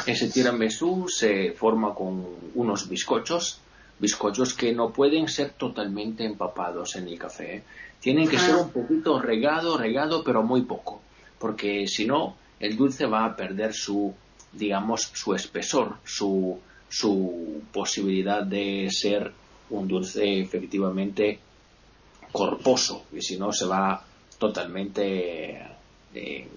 [0.06, 3.60] Ese tiramisú se forma con unos bizcochos,
[3.98, 7.62] bizcochos que no pueden ser totalmente empapados en el café.
[8.00, 11.00] Tienen que ser un poquito regado, regado, pero muy poco,
[11.38, 14.14] porque si no, el dulce va a perder su,
[14.52, 16.58] digamos, su espesor, su,
[16.88, 19.32] su posibilidad de ser
[19.70, 21.38] un dulce efectivamente
[22.32, 24.04] corposo, y si no, se va
[24.38, 25.62] totalmente
[26.14, 26.48] eh,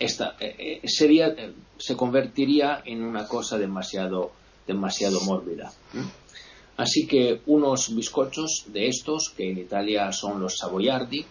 [0.00, 4.32] esta, eh, eh, sería, eh, se convertiría en una cosa demasiado,
[4.66, 5.70] demasiado mórbida.
[6.78, 11.26] Así que unos bizcochos de estos, que en Italia son los savoiardi,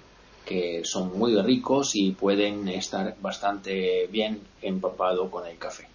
[0.45, 5.87] que son muy ricos y pueden estar bastante bien empapado con el café.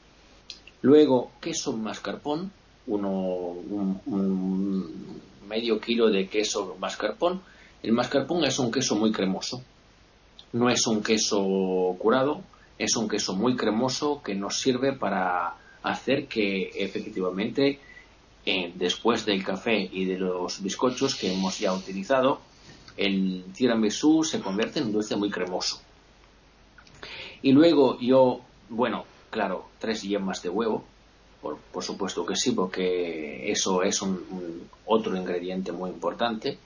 [0.82, 2.50] Luego, queso mascarpone,
[2.88, 3.10] uno,
[4.06, 7.38] un medio kilo de queso mascarpone.
[7.84, 9.62] El mascarpone es un queso muy cremoso.
[10.52, 12.42] No es un queso curado,
[12.78, 17.78] es un queso muy cremoso que nos sirve para hacer que efectivamente
[18.46, 22.40] eh, después del café y de los bizcochos que hemos ya utilizado,
[22.96, 25.80] el tiramisú se convierte en un dulce muy cremoso.
[27.42, 30.84] Y luego yo, bueno, claro, tres yemas de huevo,
[31.40, 36.58] por, por supuesto que sí, porque eso es un, otro ingrediente muy importante.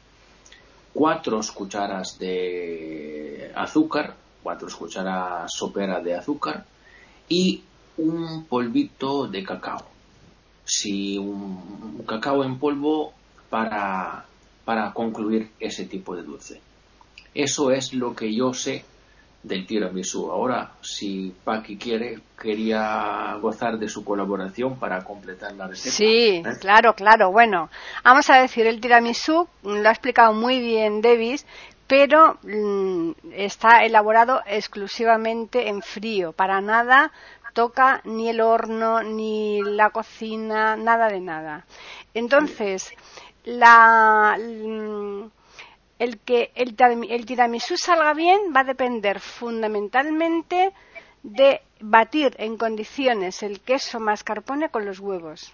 [0.93, 4.17] Cuatro cucharas de azúcar,
[4.49, 6.65] cuatro cucharas sopera de azúcar
[7.29, 7.63] y
[7.99, 9.85] un polvito de cacao.
[10.65, 13.13] Si un, cacao en polvo
[13.51, 14.25] para,
[14.65, 16.63] para concluir ese tipo de dulce.
[17.35, 18.87] Eso es lo que yo sé
[19.43, 20.31] del tiramisú.
[20.31, 25.95] Ahora, si Paqui quiere, quería gozar de su colaboración para completar la receta.
[25.95, 26.57] Sí, ¿Eh?
[26.59, 27.31] claro, claro.
[27.33, 27.69] Bueno,
[28.03, 31.45] vamos a decir, el tiramisú lo ha explicado muy bien Davis,
[31.89, 36.33] pero mm, está elaborado exclusivamente en frío.
[36.33, 37.11] Para nada
[37.55, 41.65] toca ni el horno, ni la cocina, nada de nada.
[42.15, 42.93] Entonces,
[43.45, 45.31] la mm,
[45.99, 46.77] el que el,
[47.27, 50.73] tiramisú salga bien va a depender fundamentalmente
[51.23, 55.53] de batir en condiciones el queso mascarpone con los huevos.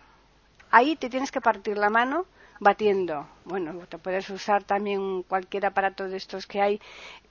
[0.70, 2.26] Ahí te tienes que partir la mano
[2.64, 3.28] batiendo.
[3.44, 6.80] Bueno, te puedes usar también cualquier aparato de estos que hay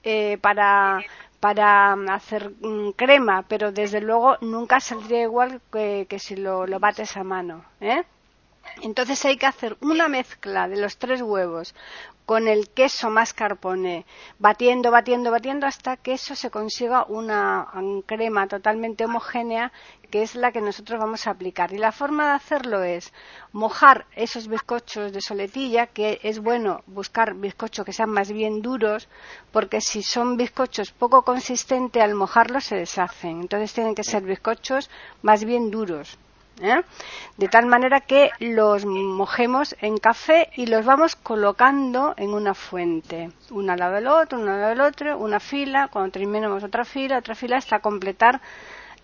[0.02, 1.00] eh, para,
[1.40, 7.16] para hacer mm, crema, pero desde luego nunca saldría igual que, si lo, lo, bates
[7.18, 7.64] a mano.
[7.80, 8.04] ¿eh?
[8.82, 11.74] Entonces hay que hacer una mezcla de los tres huevos
[12.26, 14.06] con el queso mascarpone,
[14.38, 17.66] batiendo, batiendo, batiendo hasta que eso se consiga una
[18.06, 19.72] crema totalmente homogénea
[20.10, 21.72] que es la que nosotros vamos a aplicar.
[21.72, 23.12] Y la forma de hacerlo es
[23.52, 29.08] mojar esos bizcochos de soletilla, que es bueno buscar bizcochos que sean más bien duros,
[29.50, 33.40] porque si son bizcochos poco consistentes, al mojarlos se deshacen.
[33.40, 34.88] Entonces tienen que ser bizcochos
[35.22, 36.16] más bien duros.
[36.60, 36.82] ¿Eh?
[37.36, 43.30] de tal manera que los mojemos en café y los vamos colocando en una fuente,
[43.50, 46.84] una al lado del otro, una al lado del otro, una fila, cuando terminemos otra
[46.84, 48.40] fila, otra fila hasta completar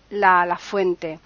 [0.09, 1.19] la, fuente.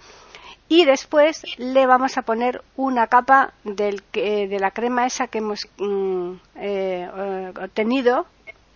[0.68, 5.68] Y después le vamos a poner una capa del, de la crema esa que hemos
[5.78, 8.26] mm, eh, obtenido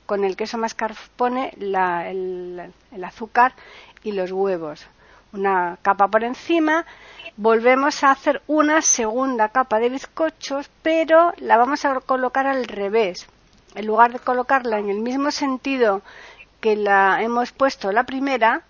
[0.07, 2.73] con el queso mascarpone, la, el
[3.05, 3.55] azúcar
[4.03, 4.87] y los huevos.
[5.33, 6.85] Una capa por encima
[7.41, 13.27] volvemos a hacer una segunda capa de bizcochos, pero la vamos a colocar al revés.
[13.75, 16.03] En lugar de colocarla en el mismo sentido
[16.61, 18.65] que la hemos puesto la primera,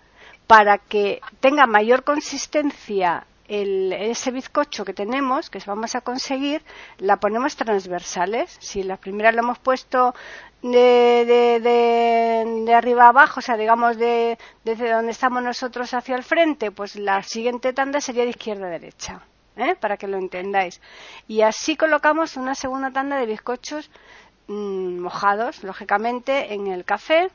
[0.47, 6.63] para que tenga mayor consistencia ese bizcocho que tenemos, que vamos a conseguir,
[6.97, 8.55] la ponemos transversales.
[8.61, 10.15] Si la primera la hemos puesto
[10.61, 16.23] de, de, de, arriba abajo, o sea, digamos de, desde donde estamos nosotros hacia el
[16.23, 19.21] frente, pues la siguiente tanda sería de izquierda a derecha,
[19.57, 19.75] ¿eh?
[19.79, 20.79] para que lo entendáis.
[21.27, 23.89] Y así colocamos una segunda tanda de bizcochos
[24.47, 27.31] mm, mojados, lógicamente, en el café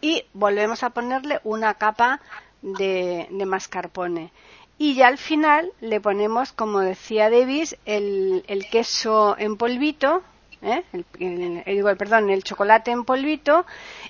[0.00, 2.20] y volvemos a ponerle una capa
[2.60, 4.32] de, de mascarpone.
[4.76, 10.24] Y ya al final le ponemos, como decía Davis, el, el queso en polvito,
[10.62, 10.84] ¿eh?
[10.92, 13.66] el, perdón, el chocolate en polvito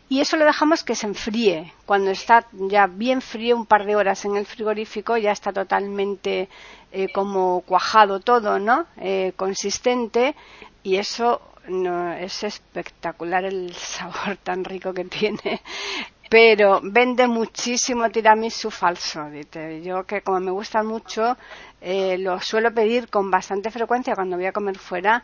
[0.08, 1.72] y eso lo dejamos que se enfríe.
[1.86, 6.48] Cuando está ya bien frío, un par de horas en el frigorífico, ya está totalmente
[6.92, 8.86] eh, como cuajado todo, ¿no?
[8.98, 10.36] Eh, consistente
[10.82, 15.62] y eso no, es espectacular el sabor tan rico que tiene.
[16.28, 19.28] Pero vende muchísimo tiramisú falso.
[19.82, 21.36] Yo que como me gusta mucho,
[21.82, 25.22] lo suelo pedir con bastante frecuencia cuando voy a comer fuera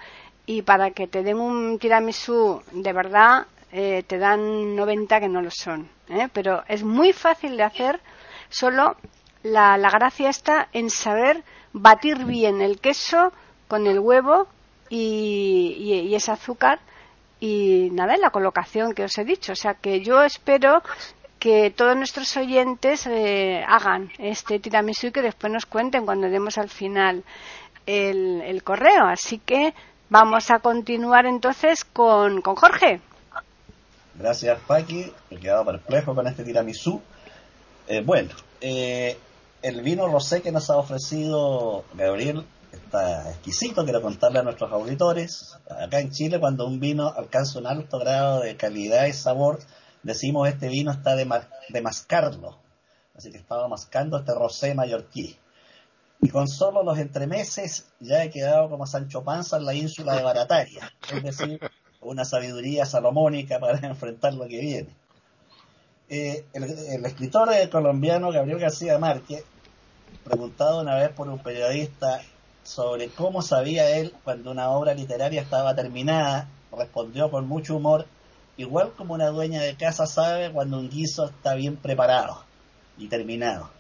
[0.49, 5.43] y para que te den un tiramisú de verdad eh, te dan 90 que no
[5.43, 5.91] lo son.
[6.09, 6.29] ¿eh?
[6.33, 8.01] Pero es muy fácil de hacer,
[8.49, 8.97] solo
[9.43, 11.45] la, gracia está en saber
[11.75, 13.31] batir bien el queso
[13.69, 14.49] con el huevo
[14.89, 16.81] y, ese azúcar
[17.41, 19.53] y nada, en la colocación que os he dicho.
[19.53, 20.83] O sea que yo espero
[21.39, 26.57] que todos nuestros oyentes eh, hagan este tiramisú y que después nos cuenten cuando demos
[26.57, 27.23] al final
[27.85, 29.05] el, el correo.
[29.05, 29.75] Así que
[30.11, 33.01] Vamos a continuar entonces con, con Jorge.
[34.15, 35.13] Gracias, Paqui.
[35.31, 37.03] He quedado perplejo con este tiramisú.
[37.87, 38.31] Eh, bueno,
[38.61, 39.19] eh,
[39.61, 43.85] el vino rosé que nos ha ofrecido Gabriel está exquisito.
[43.85, 45.59] Quiero contarle a nuestros auditores.
[45.69, 49.59] Acá en Chile, cuando un vino alcanza un alto grado de calidad y sabor,
[50.03, 51.29] decimos este vino está de,
[51.69, 52.57] de mascarlo.
[53.15, 55.39] Así que estaba mascando este rosé mallorquí.
[56.21, 60.23] Y con solo los entremeses ya he quedado como Sancho Panza en la ínsula de
[60.23, 61.61] Barataria, es decir,
[62.01, 64.89] una sabiduría salomónica para enfrentar lo que viene.
[66.09, 69.45] Eh, el, escritor colombiano Gabriel García Márquez,
[70.25, 72.21] preguntado una vez por un periodista
[72.63, 78.07] sobre cómo sabía él cuando una obra literaria estaba terminada, respondió con mucho humor
[78.59, 82.43] igual como una dueña de casa sabe cuando un guiso está bien preparado
[82.99, 83.71] y terminado.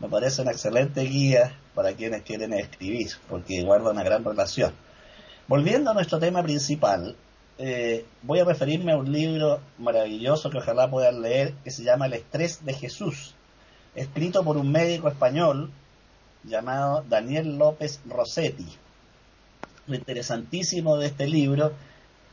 [0.00, 4.72] Me parece una excelente guía para quienes quieren escribir, porque guarda una gran relación.
[5.46, 7.16] Volviendo a nuestro tema principal,
[7.58, 12.06] eh, voy a referirme a un libro maravilloso que ojalá puedan leer, que se llama
[12.06, 13.34] El estrés de Jesús,
[13.94, 15.70] escrito por un médico español
[16.44, 18.66] llamado Daniel López Rossetti.
[19.86, 21.74] Lo interesantísimo de este libro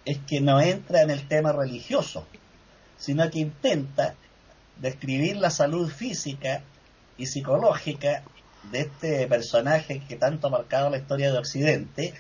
[0.05, 2.25] es que no entra en el tema religioso,
[2.97, 4.15] sino que intenta
[4.79, 6.63] describir la salud física
[7.17, 8.23] y psicológica
[8.71, 12.13] de este personaje que tanto ha marcado la historia de Occidente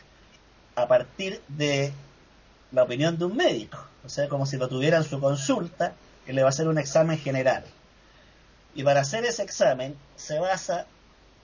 [0.75, 1.91] a partir de
[2.71, 5.93] la opinión de un médico, o sea, como si lo tuviera en su consulta,
[6.25, 7.63] que le va a hacer un examen general.
[8.75, 10.85] Y para hacer ese examen se basa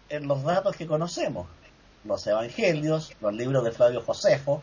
[0.09, 1.47] en los datos que conocemos,
[2.03, 4.61] los evangelios, los libros de Flavio Josefo,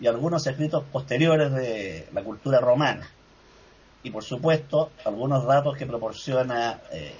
[0.00, 3.08] y algunos escritos posteriores de la cultura romana.
[4.02, 7.14] Y por supuesto, algunos datos que proporciona eh,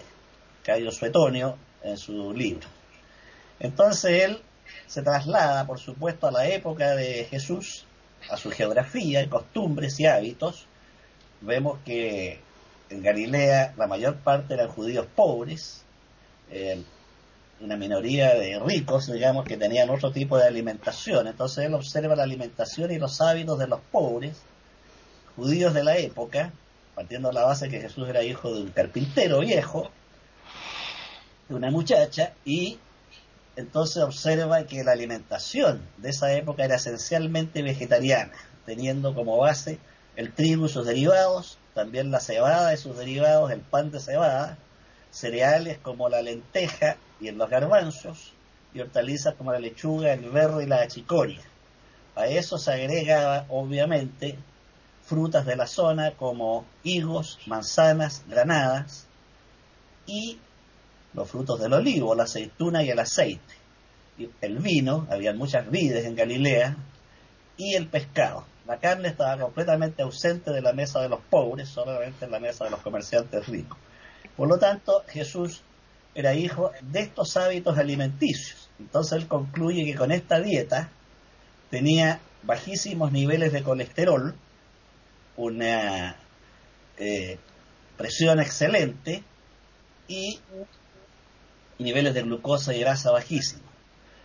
[0.65, 2.69] Cayo Suetonio en su libro.
[3.61, 4.43] Entonces él
[4.87, 7.87] se traslada, por supuesto, a la época de Jesús,
[8.31, 10.67] a su geografía, costumbres y hábitos.
[11.41, 12.41] Vemos que
[12.91, 15.85] en Galilea la mayor parte eran judíos pobres,
[16.51, 16.83] eh,
[17.61, 21.29] una minoría de ricos, digamos, que tenían otro tipo de alimentación.
[21.29, 24.43] Entonces él observa la alimentación y los hábitos de los pobres,
[25.37, 26.53] judíos de la época,
[26.97, 29.92] partiendo de la base que Jesús era hijo de un carpintero viejo,
[31.53, 32.79] de una muchacha, y
[33.57, 38.33] entonces observa que la alimentación de esa época era esencialmente vegetariana,
[38.67, 39.79] teniendo como base
[40.17, 44.59] el trigo y sus derivados, también la cebada y sus derivados, el pan de cebada,
[45.11, 48.33] cereales como la lenteja y los garbanzos,
[48.75, 51.43] y hortalizas como la lechuga, el berro y la achicoria.
[52.15, 54.39] A eso se agrega, obviamente,
[55.05, 59.07] frutas de la zona como higos, manzanas, granadas
[60.07, 60.39] y
[61.15, 63.55] los frutos del olivo, la aceituna y el aceite.
[64.19, 66.77] Y el vino, había muchas vides en Galilea,
[67.57, 68.45] y el pescado.
[68.67, 72.65] La carne estaba completamente ausente de la mesa de los pobres, solamente en la mesa
[72.65, 73.79] de los comerciantes ricos.
[74.37, 75.63] Por lo tanto, Jesús
[76.15, 78.71] era hijo de estos hábitos alimenticios.
[78.79, 80.91] Entonces él concluye que con esta dieta
[81.71, 84.35] tenía bajísimos niveles de colesterol,
[85.37, 86.17] una
[86.99, 87.39] eh,
[87.97, 89.23] presión excelente
[90.09, 90.39] y
[91.83, 93.65] niveles de glucosa y grasa bajísimos.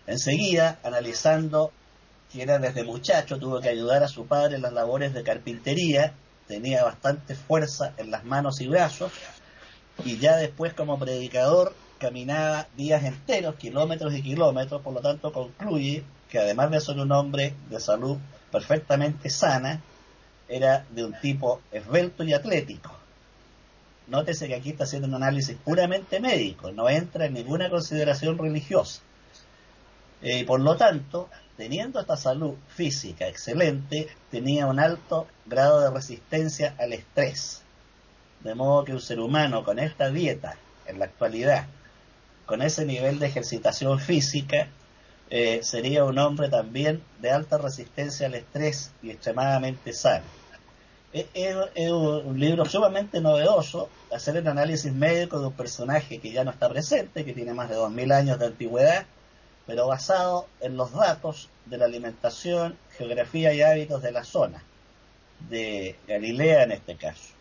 [0.06, 1.72] Enseguida, analizando
[2.32, 6.14] que era desde muchacho, tuvo que ayudar a su padre en las labores de carpintería,
[6.48, 9.12] tenía bastante fuerza en las manos y brazos,
[10.06, 16.04] y ya después como predicador caminaba días enteros, kilómetros y kilómetros, por lo tanto concluye
[16.30, 18.18] que además de ser un hombre de salud
[18.52, 19.82] perfectamente sana,
[20.48, 22.96] era de un tipo esbelto y atlético.
[24.08, 29.02] Nótese que aquí está haciendo un análisis puramente médico, no entra en ninguna consideración religiosa.
[30.22, 36.74] Eh, por lo tanto, teniendo esta salud física excelente, tenía un alto grado de resistencia
[36.80, 37.62] al estrés.
[38.42, 40.56] De modo que un ser humano con esta dieta,
[40.86, 41.68] en la actualidad,
[42.46, 44.70] con ese nivel de ejercitación física,
[45.30, 50.24] eh, sería un hombre también de alta resistencia al estrés y extremadamente sano.
[51.34, 56.52] Es, un libro sumamente novedoso, hacer el análisis médico de un personaje que ya no
[56.52, 59.06] está presente, que tiene más de 2.000 años de antigüedad,
[59.66, 64.64] pero basado en los datos de la alimentación, geografía y hábitos de la zona,
[65.50, 67.38] de Galilea en este caso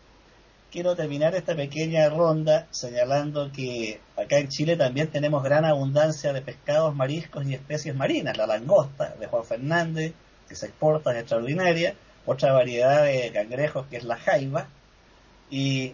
[0.71, 6.41] quiero terminar esta pequeña ronda señalando que acá en Chile también tenemos gran abundancia de
[6.41, 8.37] pescados, mariscos y especies marinas.
[8.37, 10.13] La langosta de Juan Fernández,
[10.47, 11.95] que se exporta, es extraordinaria.
[12.27, 14.67] Otra variedad de cangrejos que es la jaiba.
[15.49, 15.93] Y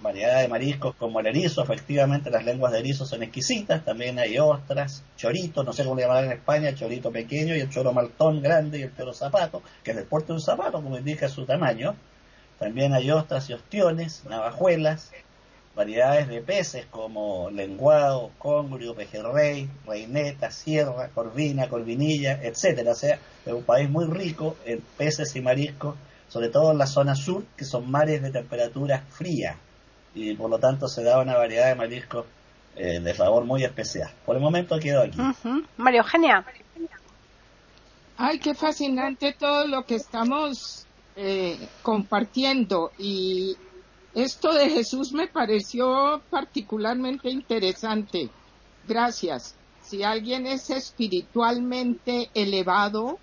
[0.00, 4.38] variedad de mariscos como el erizo, efectivamente las lenguas de erizo son exquisitas, también hay
[4.38, 8.42] ostras, choritos, no sé cómo le llaman en España, chorito pequeño y el choro maltón
[8.42, 11.44] grande y el choro zapato, que es el porte de un zapato, como indica su
[11.44, 11.94] tamaño,
[12.58, 15.12] también hay ostras y ostiones, navajuelas,
[15.78, 22.90] variedades de peces como lenguado, congrio, pejerrey, reineta, sierra, corvina, corvinilla, etcétera.
[22.90, 25.94] O sea, es un país muy rico en peces y mariscos,
[26.28, 29.56] sobre todo en la zona sur, que son mares de temperatura fría,
[30.16, 32.26] y por lo tanto se da una variedad de mariscos
[32.74, 34.10] eh, de sabor muy especial.
[34.26, 35.18] Por el momento quedo aquí.
[35.76, 36.44] María Eugenia.
[38.16, 43.56] Ay, qué fascinante todo lo que estamos eh, compartiendo y
[44.14, 48.30] esto de Jesús me pareció particularmente interesante.
[48.86, 49.54] Gracias.
[49.82, 53.18] Si alguien es espiritualmente elevado,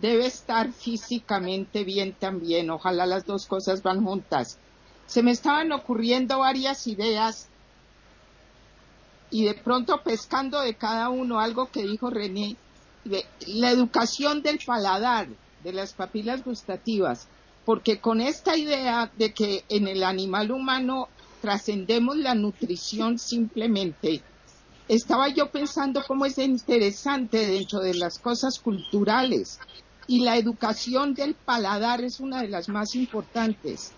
[0.00, 2.70] debe estar físicamente bien también.
[2.70, 4.58] Ojalá las dos cosas van juntas.
[5.06, 7.48] Se me estaban ocurriendo varias ideas
[9.30, 12.56] y de pronto pescando de cada uno algo que dijo René,
[13.46, 15.28] la educación del paladar,
[15.62, 17.28] de las papilas gustativas,
[17.66, 21.08] porque con esta idea de que en el animal humano
[21.42, 24.22] trascendemos la nutrición simplemente,
[24.88, 29.58] estaba yo pensando cómo es interesante dentro de las cosas culturales
[30.06, 33.90] y la educación del paladar es una de las más importantes.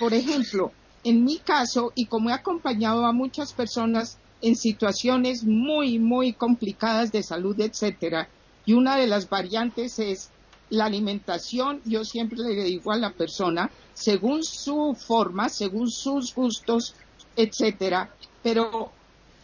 [0.00, 0.72] Por ejemplo,
[1.04, 7.12] en mi caso, y como he acompañado a muchas personas en situaciones muy, muy complicadas
[7.12, 8.28] de salud, etcétera,
[8.66, 10.30] y una de las variantes es
[10.72, 16.94] la alimentación, yo siempre le digo a la persona, según su forma, según sus gustos,
[17.36, 18.10] etcétera,
[18.42, 18.90] pero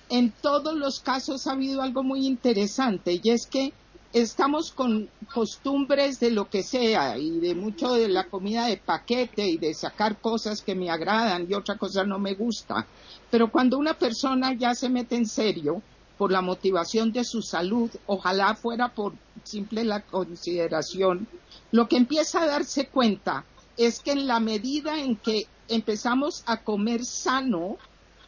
[0.09, 3.75] en todos los casos ha habido algo muy interesante y es que
[4.15, 9.47] estamos con costumbres de lo que sea y de mucho de la comida de paquete
[9.47, 12.87] y de sacar cosas que me agradan y otra cosa no me gusta.
[13.31, 15.83] Pero cuando una persona ya se mete en serio
[16.17, 19.13] por la motivación de su salud, ojalá fuera por
[19.45, 21.29] simple la consideración,
[21.71, 23.45] lo que empieza a darse cuenta
[23.77, 27.77] es que en la medida en que empezamos a comer sano,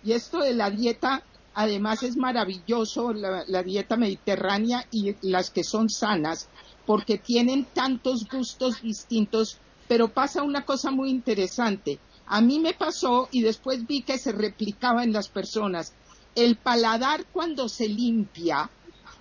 [0.04, 5.90] y esto de la dieta Además es maravilloso la, dieta mediterránea y las que son
[5.90, 6.48] sanas
[6.86, 9.58] porque tienen tantos gustos distintos,
[9.88, 11.98] pero pasa una cosa muy interesante.
[12.26, 15.92] A mí me pasó y después vi que se replicaba en las personas.
[16.34, 18.70] El paladar cuando se limpia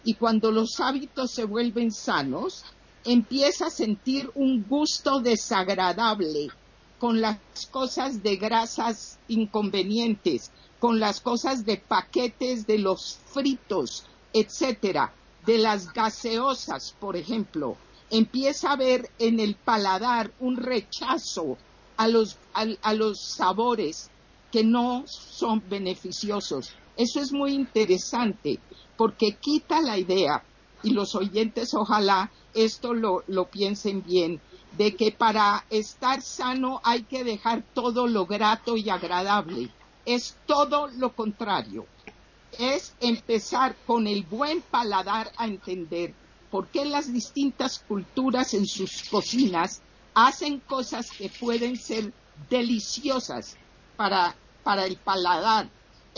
[0.04, 2.64] y cuando los hábitos se vuelven sanos,
[3.04, 6.50] empieza a sentir un gusto desagradable
[7.00, 7.40] con las
[7.72, 15.14] cosas de grasas inconvenientes con las cosas de paquetes de los fritos, etcétera,
[15.46, 17.76] de las gaseosas, por ejemplo,
[18.10, 21.58] empieza a ver en el paladar un rechazo
[21.98, 24.10] a los, a, los sabores
[24.52, 26.72] que no son beneficiosos.
[26.96, 28.60] Eso es muy interesante
[29.00, 30.44] porque quita la idea,
[30.84, 34.42] y los oyentes ojalá esto lo, piensen bien,
[34.76, 39.70] de que para estar sano hay que dejar todo lo grato y agradable
[40.06, 41.86] es todo lo contrario.
[42.58, 46.14] Es empezar con el buen paladar a entender
[46.52, 49.82] por qué las distintas culturas en sus cocinas
[50.14, 52.12] hacen cosas que pueden ser
[52.50, 53.56] deliciosas
[53.96, 55.70] para, para el paladar.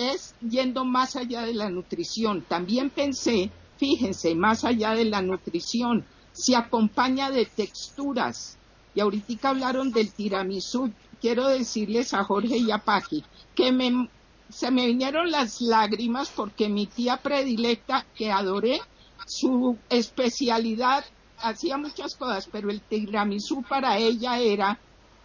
[0.09, 2.43] Es yendo más allá de la nutrición.
[2.47, 8.57] También pensé, fíjense, más allá de la nutrición, se acompaña de texturas.
[8.95, 10.91] Y ahorita hablaron del tiramisú.
[11.21, 13.23] Quiero decirles a Jorge y a Paqui
[13.55, 14.09] que me,
[14.49, 18.81] se me vinieron las lágrimas porque mi tía predilecta, que adoré,
[19.27, 21.05] su especialidad,
[21.37, 24.79] hacía muchas cosas, pero el tiramisú para ella era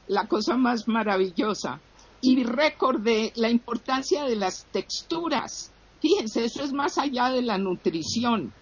[0.09, 1.81] la cosa más maravillosa.
[2.29, 5.71] Y recordé la importancia de las texturas.
[6.01, 8.53] Fíjense, eso es más allá de la nutrición.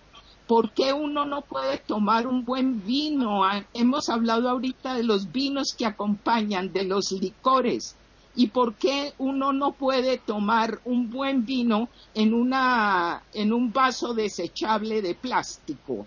[0.47, 3.43] ¿Por qué uno no puede tomar un buen vino?
[3.43, 7.97] Ah, hemos hablado ahorita de los vinos que acompañan, de los licores
[8.37, 14.13] y por qué uno no puede tomar un buen vino en una en un vaso
[14.13, 16.05] desechable de plástico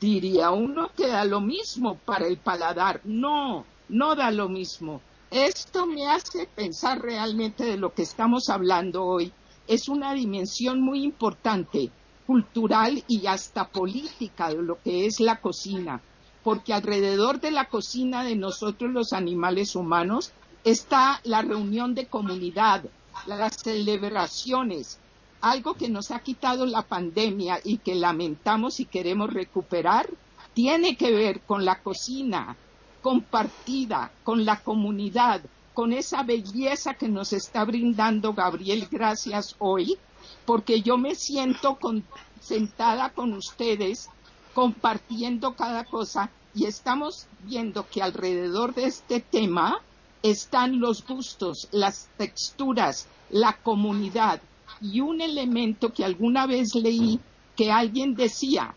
[0.00, 5.86] diría uno que da lo mismo para el paladar no no da lo mismo esto
[5.86, 9.32] me hace pensar realmente de lo que estamos hablando hoy.
[9.66, 11.90] Es una dimensión muy importante
[12.26, 16.00] cultural y hasta política de lo que es la cocina
[16.46, 20.30] porque alrededor de la cocina de nosotros los animales humanos
[20.62, 22.84] está la reunión de comunidad,
[23.26, 25.00] las celebraciones,
[25.40, 30.08] algo que nos ha quitado la pandemia y que lamentamos y queremos recuperar,
[30.54, 32.56] tiene que ver con la cocina
[33.02, 35.42] compartida, con la comunidad,
[35.74, 39.98] con esa belleza que nos está brindando Gabriel, gracias hoy,
[40.44, 41.78] porque yo me siento
[42.40, 44.08] sentada con ustedes
[44.54, 49.82] compartiendo cada cosa y estamos viendo que alrededor de este tema
[50.22, 54.40] están los gustos, las texturas, la comunidad
[54.80, 57.20] y un elemento que alguna vez leí
[57.54, 58.74] que alguien decía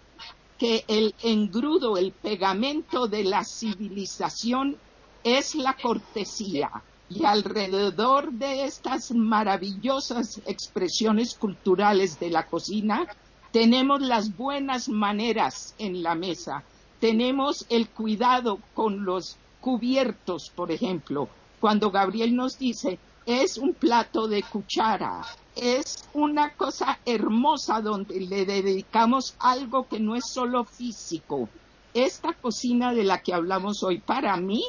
[0.59, 4.77] que el engrudo, el pegamento de la civilización
[5.23, 6.69] es la cortesía.
[7.09, 13.07] Y alrededor de estas maravillosas expresiones culturales de la cocina,
[13.51, 16.63] tenemos las buenas maneras en la mesa,
[16.99, 21.29] tenemos el cuidado con los cubiertos, por ejemplo,
[21.59, 25.25] cuando Gabriel nos dice, es un plato de cuchara,
[25.55, 31.49] es una cosa hermosa donde le dedicamos algo que no es solo físico,
[31.93, 34.63] esta cocina de la que hablamos hoy para mí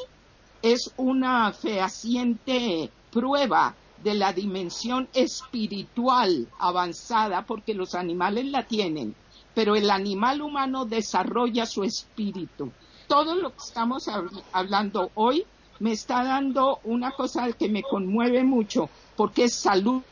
[0.61, 9.15] es una fehaciente prueba de la dimensión espiritual avanzada porque los animales la tienen,
[9.53, 12.71] pero el animal humano desarrolla su espíritu.
[13.07, 14.09] Todo lo que estamos
[14.51, 15.45] hablando hoy
[15.81, 20.03] me está dando una cosa que me conmueve mucho porque es salud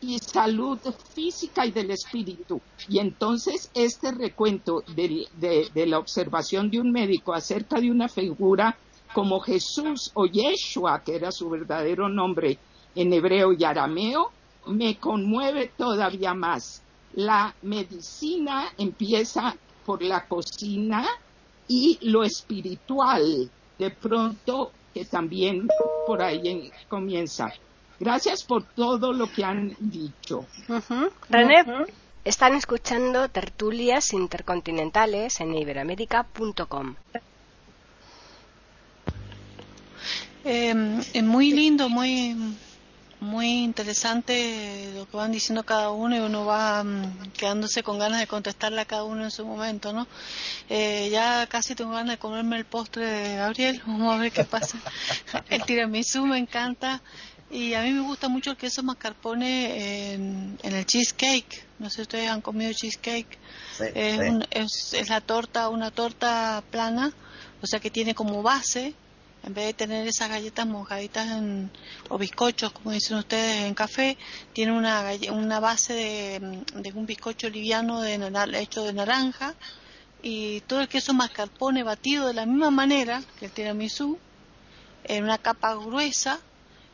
[0.00, 0.78] y salud
[1.14, 2.60] física y del espíritu.
[2.88, 5.26] Y entonces este recuento de,
[5.74, 8.76] la observación de un médico acerca de una figura
[9.12, 12.56] como Jesús o Yeshua, que era su verdadero nombre
[12.94, 14.30] en hebreo y arameo,
[14.66, 16.82] me conmueve todavía más.
[17.14, 21.04] La medicina empieza por la cocina
[21.66, 25.68] y lo espiritual, de pronto que también
[26.06, 27.52] por ahí comienza.
[28.00, 30.46] Gracias por todo lo que han dicho.
[31.28, 31.66] René,
[32.24, 36.94] están escuchando tertulias intercontinentales en iberoamérica.com.
[40.44, 42.34] Eh, es muy lindo, muy
[43.20, 48.20] muy interesante lo que van diciendo cada uno y uno va mm, quedándose con ganas
[48.20, 50.06] de contestarle a cada uno en su momento, ¿no?
[50.68, 54.44] Eh, ya casi tengo ganas de comerme el postre de Gabriel, vamos a ver qué
[54.44, 54.78] pasa.
[55.48, 57.00] el tiramisú me encanta,
[57.50, 61.64] y a mí me gusta mucho el queso mascarpone en, el cheesecake.
[61.78, 63.38] No sé si ustedes han comido cheesecake.
[63.94, 67.12] es, es, la torta, una torta plana,
[67.62, 68.94] o sea que tiene como base,
[69.46, 71.70] en vez de tener esas galletas mojaditas en,
[72.08, 74.18] o bizcochos, como dicen ustedes, en café,
[74.52, 78.18] tiene una, una base de, de un bizcocho liviano de,
[78.60, 79.54] hecho de naranja
[80.20, 84.18] y todo el queso mascarpone batido de la misma manera que el tiramisú,
[85.04, 86.40] en una capa gruesa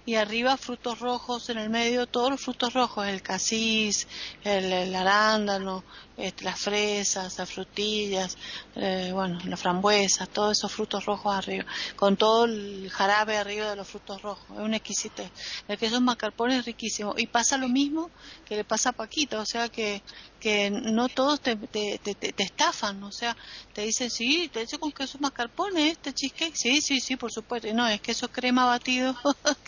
[0.05, 4.09] y arriba frutos rojos en el medio, todos los frutos rojos, el casis,
[4.43, 5.85] el, arándano,
[6.17, 8.37] este, las fresas, las frutillas,
[8.75, 11.65] eh, bueno, las frambuesas, todos esos frutos rojos arriba,
[11.95, 15.31] con todo el jarabe arriba de los frutos rojos, es un exquisite.
[15.69, 18.11] El queso mascarpone es riquísimo y pasa lo mismo
[18.45, 20.03] que le pasa a Paquita, o sea que
[20.43, 23.37] que no todos te, te, te, estafan, o sea,
[23.73, 27.69] te dicen, sí, te hecho con queso mascarpone este cheesecake, sí, sí, sí, por supuesto,
[27.69, 29.15] y no, es queso crema batido,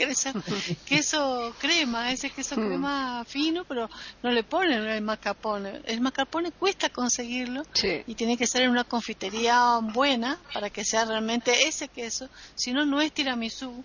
[0.87, 3.89] queso, crema, ese queso crema fino, pero
[4.23, 7.63] no le ponen el mascarpone, el mascarpone cuesta conseguirlo
[8.07, 12.73] y tiene que ser en una confitería buena para que sea realmente ese queso, si
[12.73, 13.85] no, no es tiramisú,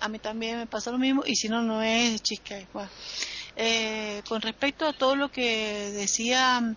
[0.00, 2.90] a mí también me pasa lo mismo, y si no, no es cheesecake, bueno.
[3.58, 6.76] Eh, con respecto a todo lo que decía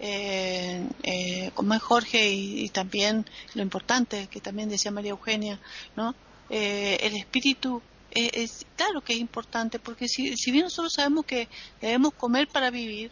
[0.00, 5.58] eh, eh, como es Jorge y, también lo importante que también decía María Eugenia,
[5.96, 6.14] ¿no?
[6.50, 11.48] Eh, el espíritu es, claro que es importante porque si, si bien nosotros sabemos que
[11.80, 13.10] debemos comer para vivir,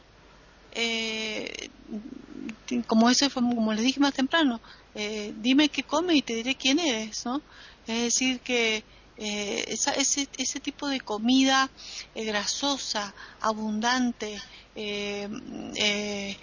[2.86, 4.60] como eso como le dije más temprano,
[5.38, 7.40] dime qué come y te diré quién eres, ¿no?
[7.86, 8.84] Es decir que
[9.18, 11.70] eh, ese, ese, tipo de comida
[12.14, 14.36] eh, grasosa, abundante,
[14.74, 16.36] eh,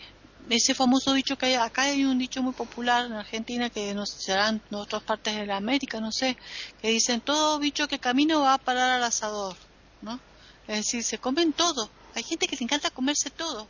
[0.49, 4.05] ese famoso dicho que hay, acá hay un dicho muy popular en Argentina que no
[4.05, 6.37] será en otras partes de la América, no sé,
[6.81, 9.55] que dicen todo bicho que camina va a parar al asador,
[10.01, 10.19] ¿no?
[10.67, 11.89] Es decir, se comen todo.
[12.15, 13.67] Hay gente que le encanta comerse todo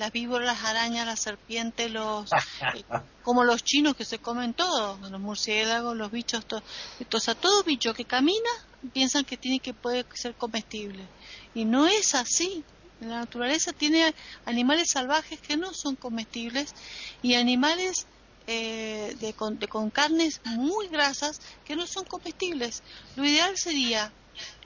[0.00, 2.84] las víboras, las arañas, las serpientes, los eh,
[3.22, 6.62] como los chinos que se comen todo, los murciélagos, los bichos, todo,
[6.98, 8.50] entonces todo bicho que camina
[8.94, 11.06] piensan que tiene que puede ser comestible
[11.54, 12.64] y no es así.
[13.00, 14.14] La naturaleza tiene
[14.44, 16.74] animales salvajes que no son comestibles
[17.22, 18.06] y animales
[18.46, 22.82] eh, de, con, de, con carnes muy grasas que no son comestibles.
[23.16, 24.12] Lo ideal sería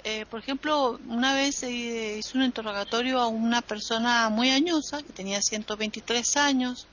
[0.06, 5.40] eh, por ejemplo, una vez hice un interrogatorio a una persona muy añosa, que tenía
[5.40, 6.86] 123 años,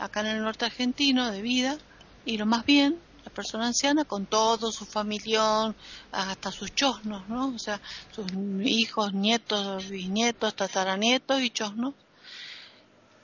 [0.00, 1.78] acá en el norte argentino de vida,
[2.24, 5.74] y lo más bien, la persona anciana con todo su familión,
[6.10, 7.54] hasta sus chosnos, ¿no?
[7.54, 7.80] O sea,
[8.14, 8.26] sus
[8.64, 11.94] hijos, nietos, bisnietos, tataranietos y chosnos.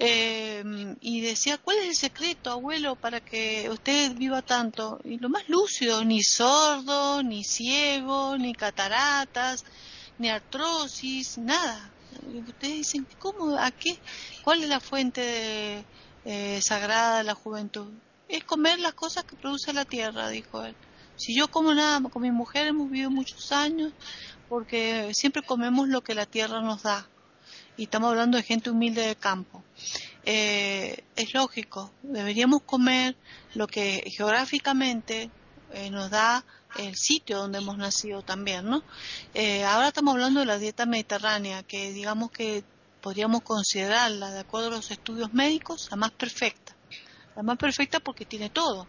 [0.00, 0.62] Eh,
[1.00, 5.00] y decía, ¿cuál es el secreto, abuelo, para que usted viva tanto?
[5.04, 9.64] Y lo más lúcido, ni sordo, ni ciego, ni cataratas,
[10.18, 11.90] ni artrosis, nada.
[12.48, 13.56] Ustedes dicen, ¿cómo?
[13.58, 13.98] ¿A qué?
[14.44, 15.84] ¿Cuál es la fuente
[16.24, 17.88] eh, sagrada de la juventud?
[18.28, 20.74] Es comer las cosas que produce la tierra, dijo él.
[21.16, 23.92] Si yo como nada, con mi mujer hemos vivido muchos años,
[24.48, 27.09] porque siempre comemos lo que la tierra nos da
[27.78, 29.62] y estamos hablando de gente humilde de campo.
[30.24, 33.16] Eh, es lógico, deberíamos comer
[33.55, 35.30] lo que geográficamente
[35.72, 36.44] eh, nos da
[36.76, 38.82] el sitio donde hemos nacido también, ¿no?
[39.32, 42.64] Eh, ahora estamos hablando de la dieta mediterránea, que digamos que
[43.00, 46.68] podríamos considerarla, de acuerdo a los estudios médicos, la más perfecta,
[47.39, 48.89] la más perfecta porque tiene todo.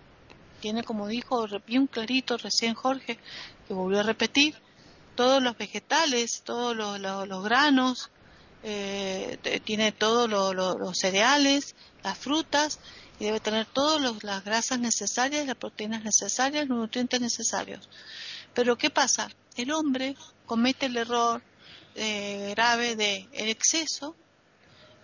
[0.59, 3.19] Tiene, como dijo bien clarito recién Jorge,
[3.67, 4.55] que volvió a repetir,
[5.13, 8.09] todos los vegetales, todos los, granos,
[8.63, 12.79] eh, tiene todos los cereales, las frutas,
[13.19, 17.87] y debe tener todas las grasas necesarias, las proteínas necesarias, los nutrientes necesarios.
[18.55, 19.29] Pero ¿qué pasa?
[19.57, 20.15] El hombre
[20.47, 21.43] comete el error
[21.93, 24.15] eh, grave de el exceso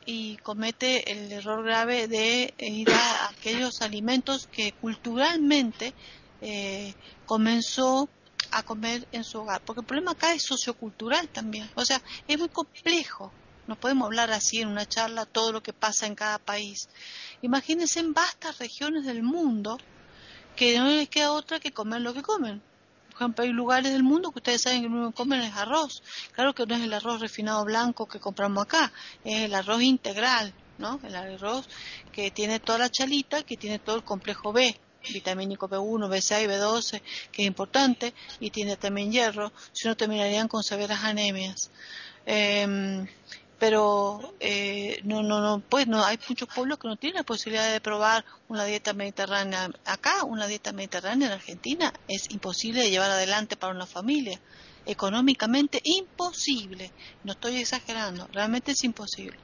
[0.06, 5.94] y comete el error grave de ir a aquellos alimentos que culturalmente
[6.42, 6.94] eh,
[7.26, 8.10] comenzó
[8.52, 9.62] a comer en su hogar.
[9.66, 11.70] Porque el problema acá es sociocultural también.
[11.76, 13.32] O sea, es muy complejo.
[13.68, 16.88] No podemos hablar así en una charla todo lo que pasa en cada país.
[17.42, 19.80] Imagínense en vastas regiones del mundo
[20.56, 22.62] que no les queda otra que comer lo que comen.
[23.16, 26.04] Por ejemplo, hay lugares del mundo que ustedes saben que no comen es arroz.
[26.34, 28.92] Claro que no es el arroz refinado blanco que compramos acá,
[29.24, 31.00] es el arroz integral, ¿no?
[31.02, 31.66] El arroz
[32.12, 34.78] que tiene toda la chalita, que tiene todo el complejo B,
[35.14, 37.02] vitamínico B1, B6, B12,
[37.32, 41.72] que es importante, y tiene también hierro, si no terminarían con severas anemias.
[42.26, 43.08] Eh,
[43.66, 47.72] pero eh, no, no, no, pues no, hay muchos pueblos que no tienen la posibilidad
[47.72, 49.72] de probar una dieta mediterránea.
[49.86, 54.40] Acá, una dieta mediterránea en Argentina es imposible de llevar adelante para una familia.
[54.86, 56.92] Económicamente imposible.
[57.24, 59.40] No estoy exagerando, realmente es imposible.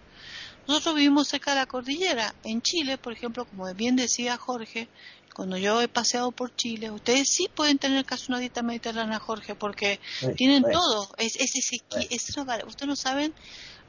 [0.68, 2.36] Nosotros vivimos cerca de la cordillera.
[2.44, 4.88] En Chile, por ejemplo, como bien decía Jorge,
[5.34, 9.56] cuando yo he paseado por Chile, ustedes sí pueden tener casi una dieta mediterránea, Jorge,
[9.56, 10.00] porque
[10.36, 11.10] tienen todo.
[11.18, 12.38] Es, es, es,
[12.68, 13.34] ustedes no saben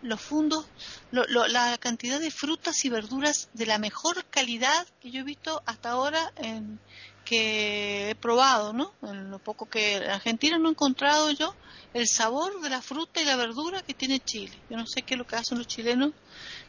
[0.02, 0.66] los fundos,
[1.10, 5.90] la cantidad de frutas y verduras de la mejor calidad que yo he visto hasta
[5.90, 6.80] ahora en,
[7.24, 8.92] que he probado, ¿no?
[9.02, 11.54] En lo poco que en Argentina no he encontrado yo
[11.94, 14.58] el sabor de la fruta y la verdura que tiene Chile.
[14.68, 16.12] Yo no sé qué es lo que hacen los chilenos,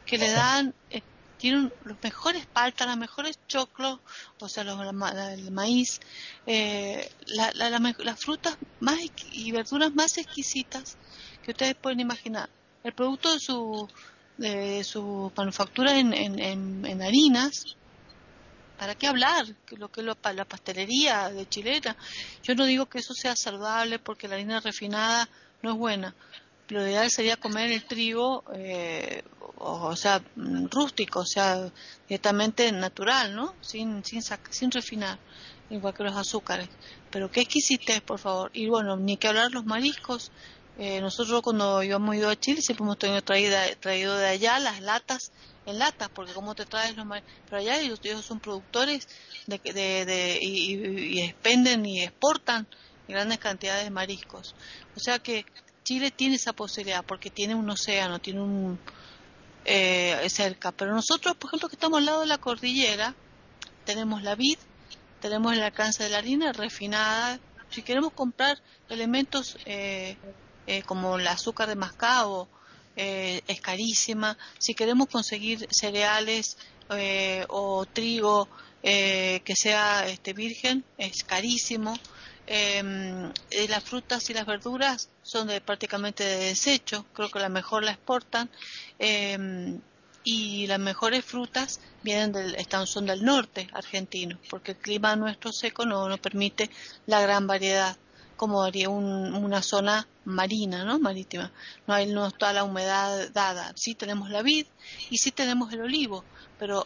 [0.05, 1.01] que le dan, eh,
[1.37, 3.99] tienen los mejores paltas, los mejores choclos,
[4.39, 5.99] o sea, los, el maíz,
[6.45, 8.99] eh, las frutas más
[9.31, 10.97] y verduras más exquisitas
[11.43, 12.49] que ustedes pueden imaginar
[12.83, 13.87] el producto de su,
[14.37, 17.77] de su manufactura en, en, harinas,
[18.77, 19.45] ¿para qué hablar?
[19.77, 21.95] Lo que lo, la pastelería de chilena.
[22.43, 25.29] Yo no digo que eso sea saludable porque la harina refinada
[25.61, 26.15] no es buena.
[26.69, 29.23] Lo ideal sería comer el trigo, eh,
[29.57, 31.69] o, sea, rústico, o sea,
[32.07, 33.53] directamente natural, ¿no?
[33.61, 35.19] Sin, sin, sin refinar,
[35.69, 36.69] igual que los azúcares.
[37.11, 38.49] Pero qué exquisitez, por favor.
[38.53, 40.31] Y bueno, ni que hablar los mariscos,
[40.79, 45.31] eh, nosotros cuando hemos ido a Chile siempre hemos tenido traído de allá las latas
[45.65, 47.05] en latas, porque como te traes los
[47.45, 49.07] pero allá ellos, son productores
[49.47, 52.67] de, de, y, expenden y exportan
[53.07, 54.55] grandes cantidades de mariscos.
[54.95, 55.45] O sea que
[55.83, 58.79] Chile tiene esa posibilidad porque tiene un océano, tiene un
[59.65, 60.71] eh, cerca.
[60.71, 63.15] Pero nosotros, por ejemplo, que estamos al lado de la cordillera,
[63.85, 64.57] tenemos la vid,
[65.21, 67.39] tenemos el alcance de la harina refinada.
[67.69, 68.57] Si queremos comprar
[68.89, 70.17] elementos eh,
[70.67, 72.47] eh, como el azúcar de mascabo,
[72.95, 74.37] eh, es carísima.
[74.59, 76.57] Si queremos conseguir cereales
[76.89, 78.47] eh, o trigo
[78.83, 81.97] que sea este, virgen, es carísimo.
[82.45, 83.31] Em,
[83.69, 87.91] las frutas y las verduras son de, prácticamente de desecho, creo que la mejor la
[87.91, 88.49] exportan.
[88.99, 89.79] Em,
[90.25, 95.51] y las mejores frutas vienen del, están, son del norte argentino, porque el clima nuestro
[95.51, 96.69] seco no nos permite
[97.05, 97.97] la gran variedad
[98.43, 100.99] como haría una zona marina, ¿no?
[100.99, 101.49] Marítima.
[101.87, 103.71] No hay no está la humedad dada.
[103.77, 104.65] Sí tenemos la vid
[105.09, 106.25] y sí tenemos el olivo,
[106.59, 106.85] pero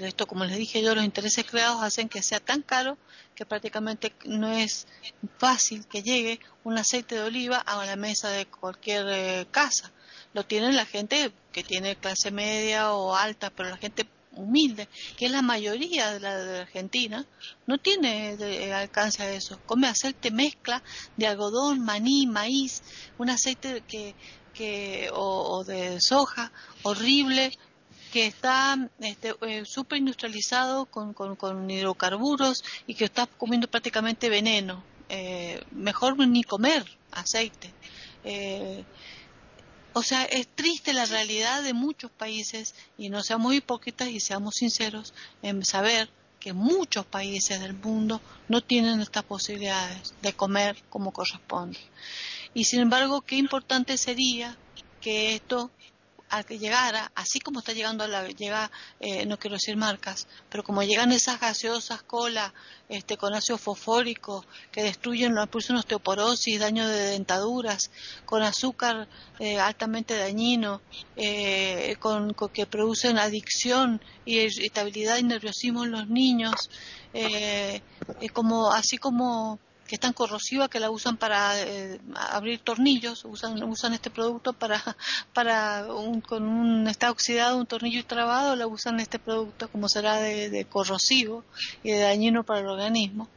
[0.00, 2.98] esto, como les dije yo, los intereses creados hacen que sea tan caro
[3.34, 4.86] que prácticamente no es
[5.38, 9.92] fácil que llegue un aceite de oliva a la mesa de cualquier eh, casa.
[10.34, 15.26] Lo tienen la gente que tiene clase media o alta, pero la gente humilde, que
[15.26, 17.26] es la mayoría de la de Argentina,
[17.66, 18.36] no tiene
[18.72, 19.58] alcance a eso.
[19.66, 20.82] Come aceite mezcla
[21.16, 22.82] de algodón, maní, maíz,
[23.18, 24.14] un aceite que,
[24.54, 26.52] que o, de soja
[26.82, 27.52] horrible
[28.12, 34.82] que está este, eh, súper industrializado con, con, hidrocarburos y que está comiendo prácticamente veneno.
[35.08, 37.72] Eh, mejor ni comer aceite.
[38.24, 38.84] Eh,
[39.98, 44.56] o sea, es triste la realidad de muchos países y no seamos hipócritas y seamos
[44.56, 51.14] sinceros en saber que muchos países del mundo no tienen estas posibilidades de comer como
[51.14, 51.78] corresponde.
[52.52, 54.58] Y sin embargo, qué importante sería
[55.00, 55.70] que esto
[56.28, 58.70] al que llegara, así como está llegando a la, llega,
[59.00, 62.52] eh, no quiero decir marcas, pero como llegan esas gaseosas cola
[62.88, 67.90] este, con ácido fosfórico que destruyen, producen osteoporosis, daño de dentaduras,
[68.24, 69.08] con azúcar
[69.38, 70.80] eh, altamente dañino,
[71.16, 76.70] eh, con, que producen adicción y irritabilidad y nerviosismo en los niños,
[78.32, 83.62] como, así como que es tan corrosiva que la usan para eh, abrir tornillos, usan,
[83.64, 84.82] usan este producto para,
[85.32, 90.16] para un, con un está oxidado un tornillo trabado, la usan este producto como será
[90.16, 91.44] de, corrosivo
[91.82, 93.28] y de dañino para el organismo.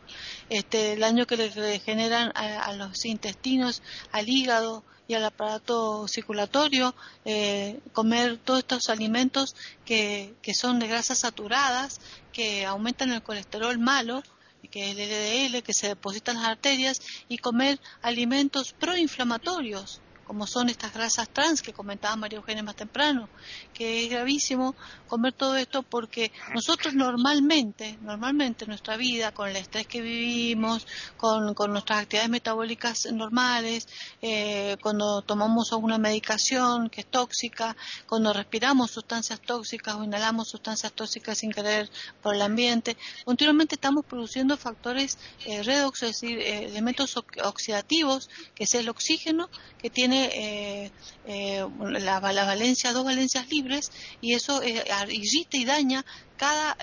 [0.50, 3.82] Este, el daño que le, generan a, los intestinos,
[4.12, 6.96] al hígado y al aparato circulatorio,
[7.26, 9.56] eh, comer todos estos alimentos
[9.86, 12.00] que, que son de grasas saturadas,
[12.32, 14.24] que aumentan el colesterol malo,
[14.68, 20.46] que es el LDL, que se deposita en las arterias, y comer alimentos proinflamatorios, como
[20.46, 23.28] son estas grasas trans que comentaba María Eugenia más temprano,
[23.74, 24.76] que es gravísimo
[25.08, 30.86] comer todo esto porque nosotros normalmente, normalmente en nuestra vida, con el estrés que vivimos,
[31.18, 33.88] con, nuestras actividades metabólicas normales,
[34.22, 37.76] eh, cuando tomamos alguna medicación que es tóxica,
[38.08, 41.90] cuando respiramos sustancias tóxicas o inhalamos sustancias tóxicas sin querer
[42.22, 42.96] por el ambiente,
[43.26, 49.50] continuamente estamos produciendo factores eh, redox, es decir, eh, elementos oxidativos, que es el oxígeno,
[49.82, 50.92] que tiene eh,
[51.26, 53.92] eh, la, valencia, dos valencias libres
[54.22, 56.06] y eso eh, irrita y daña
[56.38, 56.78] cada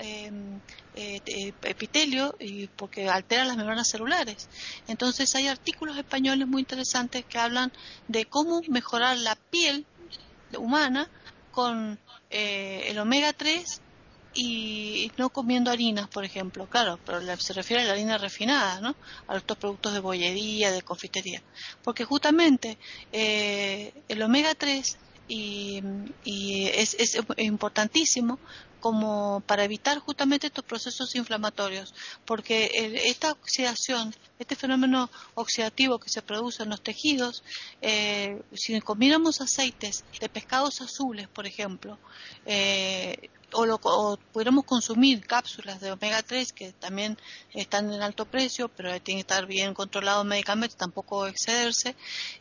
[1.62, 4.48] epitelio y porque altera las membranas celulares.
[4.88, 7.72] Entonces hay artículos españoles muy interesantes que hablan
[8.08, 9.86] de cómo mejorar la piel
[10.58, 11.08] humana
[11.52, 11.98] con
[12.30, 13.80] el omega 3
[14.36, 18.94] y no comiendo harinas, por ejemplo, claro, pero se refiere a la harina refinada, ¿no?
[19.28, 21.42] A estos productos de bollería, de confitería.
[21.82, 22.76] Porque justamente
[23.12, 24.98] eh, el omega 3
[25.28, 25.82] y,
[26.24, 28.38] es, es, importantísimo
[28.78, 31.94] como para evitar justamente estos procesos inflamatorios,
[32.24, 32.70] porque
[33.06, 37.42] esta oxidación, este fenómeno oxidativo que se produce en los tejidos,
[37.80, 41.98] eh, si comiéramos aceites de pescados azules, por ejemplo,
[42.44, 43.78] eh, o, lo,
[44.32, 47.16] pudiéramos consumir cápsulas de omega 3 que también
[47.52, 51.94] están en alto precio, pero tienen que estar bien controlados médicamente, tampoco excederse.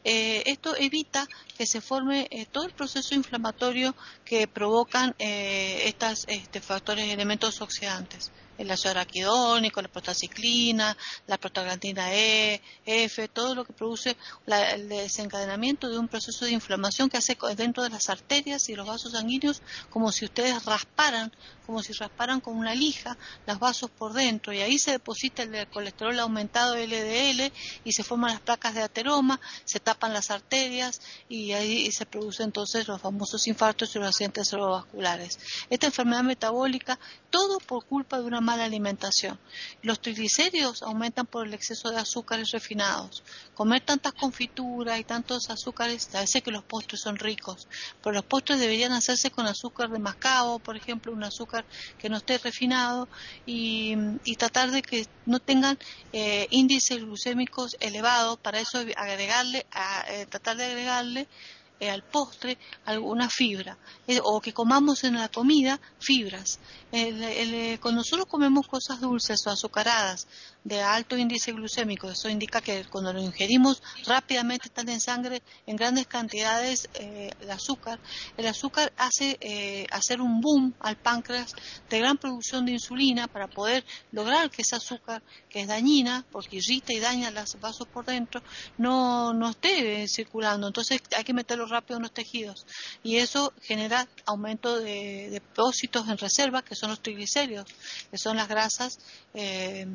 [0.04, 1.28] Eh, esto evita
[1.58, 7.62] que se forme eh, todo el proceso inflamatorio que provocan eh, estos este, factores, elementos
[7.62, 10.96] oxidantes el ácido araquidónico, la prostaciclina,
[11.28, 14.16] la prostaglandina E, F, todo lo que produce
[14.48, 18.88] el desencadenamiento de un proceso de inflamación que hace dentro de las arterias y los
[18.88, 21.32] vasos sanguíneos como si ustedes rasparan,
[21.66, 25.68] como si rasparan con una lija los vasos por dentro y ahí se deposita el
[25.68, 27.52] colesterol aumentado LDL
[27.84, 32.48] y se forman las placas de ateroma, se tapan las arterias y ahí se producen
[32.48, 35.40] entonces los famosos infartos y los accidentes cerebrovasculares.
[35.70, 37.00] Esta enfermedad metabólica,
[37.30, 39.40] todo por culpa de una mala alimentación.
[39.82, 43.24] Los triglicéridos aumentan por el exceso de azúcares refinados.
[43.54, 47.68] Comer tantas confituras y tantos azúcares, a veces que los postres son ricos,
[48.02, 51.66] pero los postres deberían hacerse con azúcar de mascabo, por ejemplo, un azúcar
[51.98, 53.10] que no esté refinado
[53.46, 53.96] y,
[54.38, 55.80] tratar de que no tengan
[56.14, 59.66] eh, índices glucémicos elevados, para eso agregarle,
[60.10, 61.28] eh, tratar de agregarle
[61.78, 63.78] eh, al postre alguna fibra
[64.08, 66.58] eh, o que comamos en la comida fibras.
[66.94, 70.26] Eh, cuando nosotros comemos cosas dulces o azucaradas
[70.64, 75.76] de alto índice glucémico, eso indica que cuando lo ingerimos rápidamente están en sangre en
[75.76, 78.00] grandes cantidades de azúcar.
[78.38, 81.54] El azúcar hace hacer un boom al páncreas
[81.90, 86.58] de gran producción de insulina para poder lograr que ese azúcar, que es dañina, porque
[86.58, 88.42] irrita y daña los vasos por dentro,
[88.78, 90.68] no, no esté circulando.
[90.68, 92.66] Entonces hay que meterlo rápido en los tejidos
[93.04, 97.68] y eso genera aumento de, depósitos en reserva que son los triglicéridos,
[98.10, 99.00] que son las grasas
[99.34, 99.86] eh,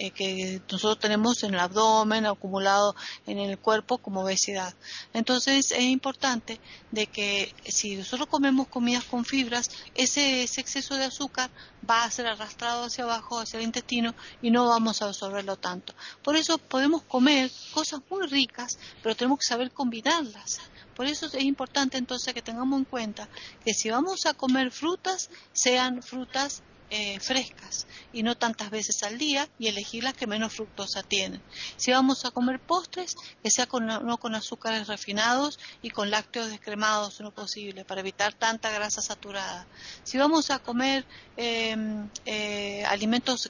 [0.00, 2.94] eh, que nosotros tenemos en el abdomen acumulado
[3.26, 4.72] en el cuerpo como obesidad.
[5.12, 6.60] Entonces es importante
[6.92, 11.50] de que si nosotros comemos comidas con fibras, ese, ese exceso de azúcar
[11.88, 15.94] va a ser arrastrado hacia abajo, hacia el intestino y no vamos a absorberlo tanto.
[16.22, 20.60] Por eso podemos comer cosas muy ricas, pero tenemos que saber combinarlas.
[20.98, 23.28] Por eso es importante entonces que tengamos en cuenta
[23.64, 29.16] que si vamos a comer frutas, sean frutas eh, frescas y no tantas veces al
[29.16, 31.40] día y elegir las que menos fructosa tienen.
[31.76, 33.14] Si vamos a comer postres,
[33.44, 38.00] que sea con, no con azúcares refinados y con lácteos descremados en lo posible para
[38.00, 39.68] evitar tanta grasa saturada.
[40.02, 41.06] Si vamos a comer
[41.36, 43.48] em, eh, alimentos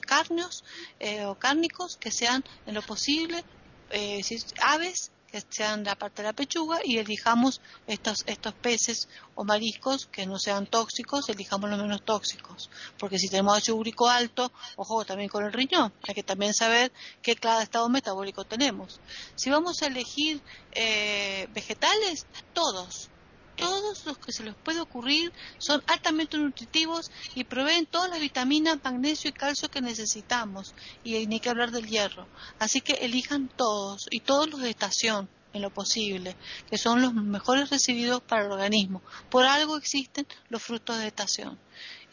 [0.99, 3.43] eh, o cárnicos, que sean en lo posible
[4.61, 10.07] aves que sean la parte de la pechuga y elijamos estos, estos peces o mariscos
[10.07, 12.69] que no sean tóxicos, elijamos los menos tóxicos.
[12.97, 16.91] Porque si tenemos ácido úrico alto, ojo también con el riñón, hay que también saber
[17.21, 18.99] qué cada estado metabólico tenemos.
[19.35, 20.41] Si vamos a elegir
[20.71, 23.09] eh, vegetales, todos,
[23.59, 28.79] todos los que se les puede ocurrir son altamente nutritivos y proveen todas las vitaminas,
[28.83, 30.73] magnesio y calcio que necesitamos.
[31.03, 32.27] Y ni que hablar del hierro.
[32.59, 36.35] Así que elijan todos y todos los de estación en lo posible,
[36.69, 39.01] que son los mejores recibidos para el organismo.
[39.29, 41.57] Por algo existen los frutos de estación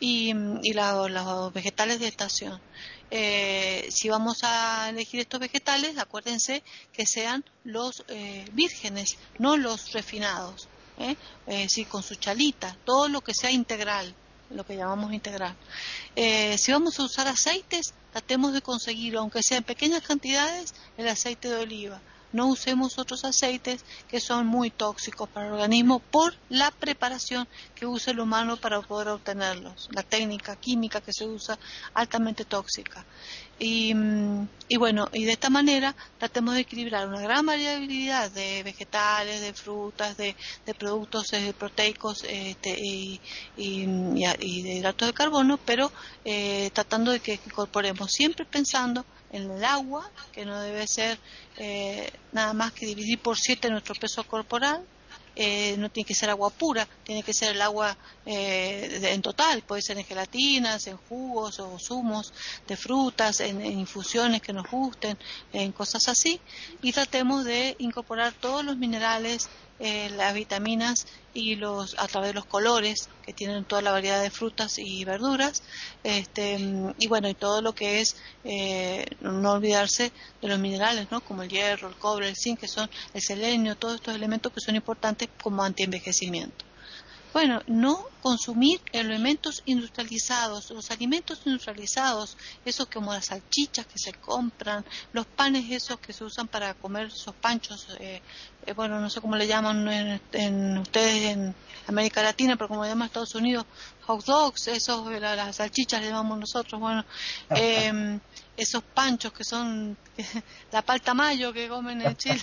[0.00, 2.60] y, los vegetales de estación.
[3.10, 6.62] Eh, si vamos a elegir estos vegetales, acuérdense
[6.92, 10.68] que sean los eh, vírgenes, no los refinados.
[10.98, 11.16] ¿Eh?
[11.46, 14.14] eh sí, con su chalita, todo lo que sea integral,
[14.50, 15.54] lo que llamamos integral.
[16.14, 21.08] Eh, si vamos a usar aceites, tratemos de conseguir, aunque sea en pequeñas cantidades, el
[21.08, 22.00] aceite de oliva.
[22.32, 27.86] No usemos otros aceites que son muy tóxicos para el organismo por la preparación que
[27.86, 31.58] usa el humano para poder obtenerlos, la técnica química que se usa
[31.94, 33.04] altamente tóxica.
[33.58, 38.62] Y, mm, y, bueno, y de esta manera tratemos de equilibrar una gran variabilidad de
[38.62, 40.36] vegetales, de frutas, de,
[40.78, 43.20] productos eh, proteicos este, y,
[43.56, 45.90] y, de hidratos de carbono, pero
[46.24, 49.06] eh, tratando de que incorporemos siempre pensando
[49.36, 51.18] en el agua, que no debe ser
[51.56, 54.84] eh, nada más que dividir por siete nuestro peso corporal,
[55.38, 57.94] eh, no tiene que ser agua pura, tiene que ser el agua
[58.24, 62.32] eh, en total, puede ser en gelatinas, en jugos o zumos
[62.66, 65.18] de frutas, en, infusiones que nos gusten,
[65.52, 66.40] en cosas así,
[66.80, 72.34] y tratemos de incorporar todos los minerales, eh, las vitaminas y los a través de
[72.34, 75.62] los colores que tienen toda la variedad de frutas y verduras
[76.02, 76.58] este,
[76.98, 81.42] y bueno y todo lo que es eh, no olvidarse de los minerales no como
[81.42, 84.76] el hierro el cobre el zinc que son el selenio todos estos elementos que son
[84.76, 86.64] importantes como antienvejecimiento.
[87.32, 94.84] Bueno, no consumir elementos industrializados, los alimentos industrializados, esos como las salchichas que se compran,
[95.12, 98.20] los panes esos que se usan para comer esos panchos, eh,
[98.66, 101.54] eh, bueno, no sé cómo le llaman en, ustedes en
[101.86, 103.64] América Latina, pero como le llaman en Estados Unidos,
[104.06, 107.04] hot dogs, esos, las salchichas le llamamos nosotros, bueno,
[107.50, 108.18] eh,
[108.56, 109.96] esos panchos que son
[110.72, 112.42] la palta mayo que comen en Chile.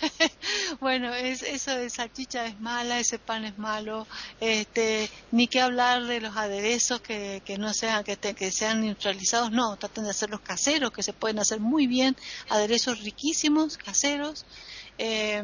[0.80, 4.06] bueno, es, eso de salchicha es mala, ese pan es malo,
[4.40, 4.95] este,
[5.30, 10.10] ni que hablar de los aderezos que, no sean, que, sean neutralizados, no, traten de
[10.10, 12.16] hacerlos caseros, que se pueden hacer muy bien,
[12.48, 14.44] aderezos riquísimos, caseros,
[14.98, 15.42] eh,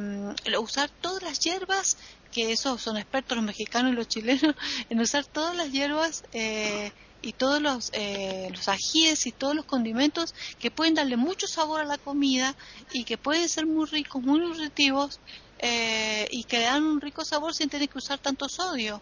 [0.58, 1.96] usar todas las hierbas
[2.32, 4.56] que esos son expertos los mexicanos y los chilenos
[4.90, 9.64] en usar todas las hierbas eh, y todos los, eh, los ajíes y todos los
[9.64, 12.56] condimentos que pueden darle mucho sabor a la comida
[12.92, 15.20] y que pueden ser muy ricos, muy nutritivos
[15.60, 19.00] eh, y que dan un rico sabor sin tener que usar tanto sodio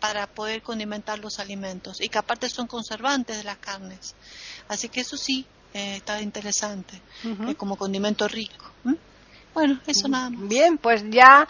[0.00, 4.14] para poder condimentar los alimentos y que aparte son conservantes de las carnes.
[4.68, 7.00] Así que eso sí eh, está interesante
[7.56, 8.72] como condimento rico.
[9.54, 10.48] Bueno, eso nada más.
[10.48, 11.48] Bien, pues ya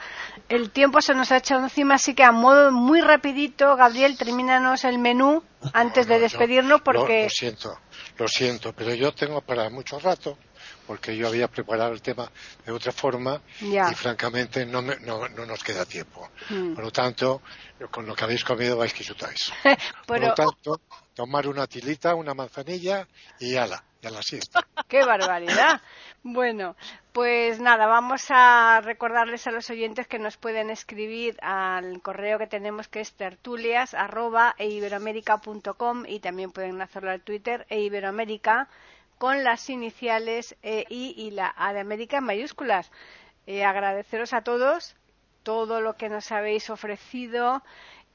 [0.48, 4.84] el tiempo se nos ha echado encima, así que a modo muy rapidito, Gabriel, termínanos
[4.84, 5.42] el menú
[5.74, 7.24] antes de despedirnos porque...
[7.24, 7.78] Lo, siento,
[8.16, 10.38] lo siento, pero yo tengo para mucho rato
[10.88, 12.32] porque yo había preparado el tema
[12.64, 16.30] de otra forma y francamente no, no, nos queda tiempo.
[16.48, 16.74] Hmm.
[16.74, 17.42] Por lo tanto,
[17.90, 19.52] con lo que habéis comido vais que chutáis.
[20.06, 20.80] Por lo tanto,
[21.12, 23.06] tomar una tilita, una manzanilla
[23.38, 24.66] y ala, ya la siesta.
[24.88, 25.82] ¡Qué barbaridad!
[26.22, 26.74] Bueno,
[27.12, 32.46] pues nada, vamos a recordarles a los oyentes que nos pueden escribir al correo que
[32.46, 33.94] tenemos que es tertulias
[36.06, 38.68] y también pueden hacerlo al Twitter e iberoamérica
[39.18, 42.90] con las iniciales EI y la A de América en mayúsculas.
[43.46, 44.94] Eh, agradeceros a todos
[45.42, 47.62] todo lo que nos habéis ofrecido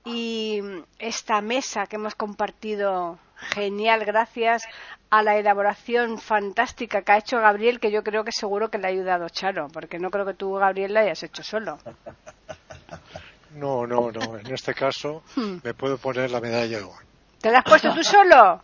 [0.05, 0.61] y
[0.99, 4.63] esta mesa que hemos compartido genial gracias
[5.09, 8.85] a la elaboración fantástica que ha hecho Gabriel, que yo creo que seguro que le
[8.85, 11.79] ha ayudado Charo, porque no creo que tú, Gabriel, la hayas hecho solo.
[13.55, 14.39] No, no, no.
[14.39, 15.57] En este caso hmm.
[15.63, 16.83] me puedo poner la medalla de
[17.43, 18.61] ¿Te la has puesto tú solo?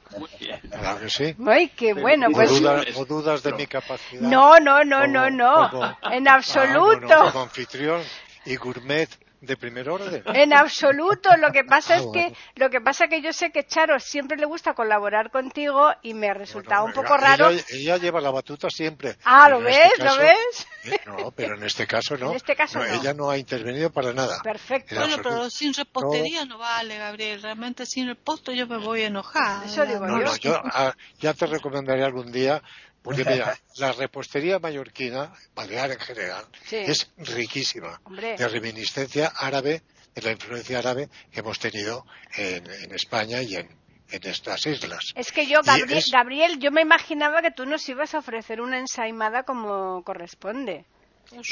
[0.72, 1.36] Claro que sí.
[1.46, 2.28] Ay, qué bueno.
[2.32, 2.50] Pues...
[2.96, 4.22] ¿O, dudas, de mi capacidad?
[4.22, 5.98] No, no, no, no, no.
[6.10, 7.14] en absoluto.
[7.14, 8.02] Ah, como anfitrión
[8.46, 9.10] y gourmet
[9.42, 10.24] de primer orden.
[10.26, 11.36] En absoluto.
[11.38, 14.38] Lo que pasa es ah, que lo que pasa que yo sé que Charo siempre
[14.38, 17.50] le gusta colaborar contigo y me ha resultado un poco raro.
[17.70, 19.16] Ella, lleva la batuta siempre.
[19.24, 19.78] Ah, ¿lo ves?
[19.94, 20.68] Este ¿Lo ves?
[20.86, 22.32] Eh, no, pero en este caso no.
[22.32, 22.86] En este caso no.
[22.86, 24.42] Ella no ha intervenido para nada.
[24.42, 24.96] Perfecto.
[24.96, 26.58] Bueno, pero sin repostería no.
[26.58, 27.42] vale, Gabriel.
[27.42, 29.66] Realmente sin reposto yo me voy a enojar.
[29.66, 30.26] Eso digo no, yo.
[30.26, 32.62] No, yo ah, ya te recomendaría algún día
[33.02, 38.02] Porque mira, la repostería mallorquina, balear en general, es riquísima.
[38.10, 39.84] De reminiscencia árabe,
[40.16, 42.06] de la influencia árabe que hemos tenido
[42.36, 43.70] en, España y en,
[44.12, 45.14] estas islas.
[45.16, 48.80] Es que yo, Gabriel, Gabriel, yo me imaginaba que tú nos ibas a ofrecer una
[48.80, 50.86] ensaimada como corresponde.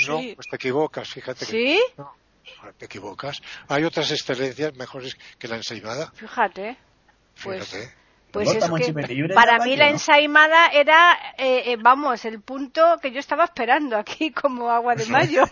[0.08, 1.46] No, pues te equivocas, fíjate.
[1.46, 1.80] ¿Sí?
[1.98, 2.12] no,
[2.78, 3.42] te equivocas.
[3.68, 6.12] Hay otras excelencias mejores que la ensaimada.
[6.16, 6.78] Fíjate.
[7.44, 7.92] Pues,
[8.32, 8.94] pues es que
[9.34, 14.32] para mí la ensaimada era, eh, eh, vamos, el punto que yo estaba esperando aquí
[14.42, 15.44] como agua de mayo.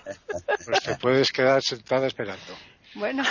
[0.66, 2.54] pues te puedes quedar sentada esperando.
[2.96, 3.24] Bueno,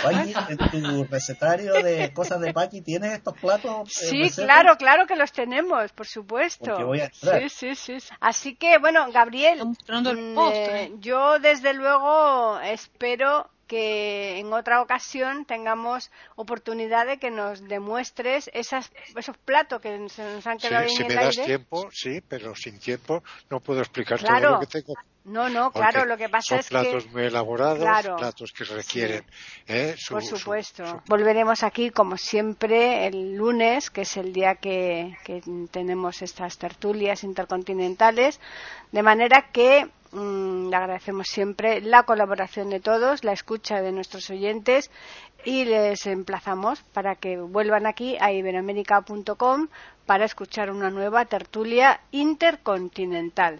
[0.49, 3.89] en tu recetario de cosas de Paqui tienes estos platos.
[4.03, 6.77] Eh, sí, claro, claro que los tenemos, por supuesto.
[7.11, 7.97] sí, sí, sí.
[8.19, 17.05] Así que, bueno, Gabriel, mm, yo desde luego espero que en otra ocasión tengamos oportunidad
[17.05, 21.03] de que nos demuestres esas, esos platos que se nos han quedado sí, en si
[21.03, 24.93] el me das tiempo, sí, pero sin tiempo no puedo explicar todo lo que tengo.
[25.25, 26.75] No, no, claro, lo que pasa es que...
[26.75, 29.25] platos muy elaborados, platos que requieren...
[29.67, 29.95] ¿eh?
[30.07, 31.01] Por supuesto.
[31.07, 37.23] Volveremos aquí, como siempre, el lunes, que es el día que, que tenemos estas tertulias
[37.23, 38.39] intercontinentales,
[38.91, 44.29] de manera que Mm, le agradecemos siempre la colaboración de todos, la escucha de nuestros
[44.29, 44.89] oyentes
[45.43, 49.67] y les emplazamos para que vuelvan aquí a iberoamérica.com
[50.05, 53.59] para escuchar una nueva tertulia intercontinental.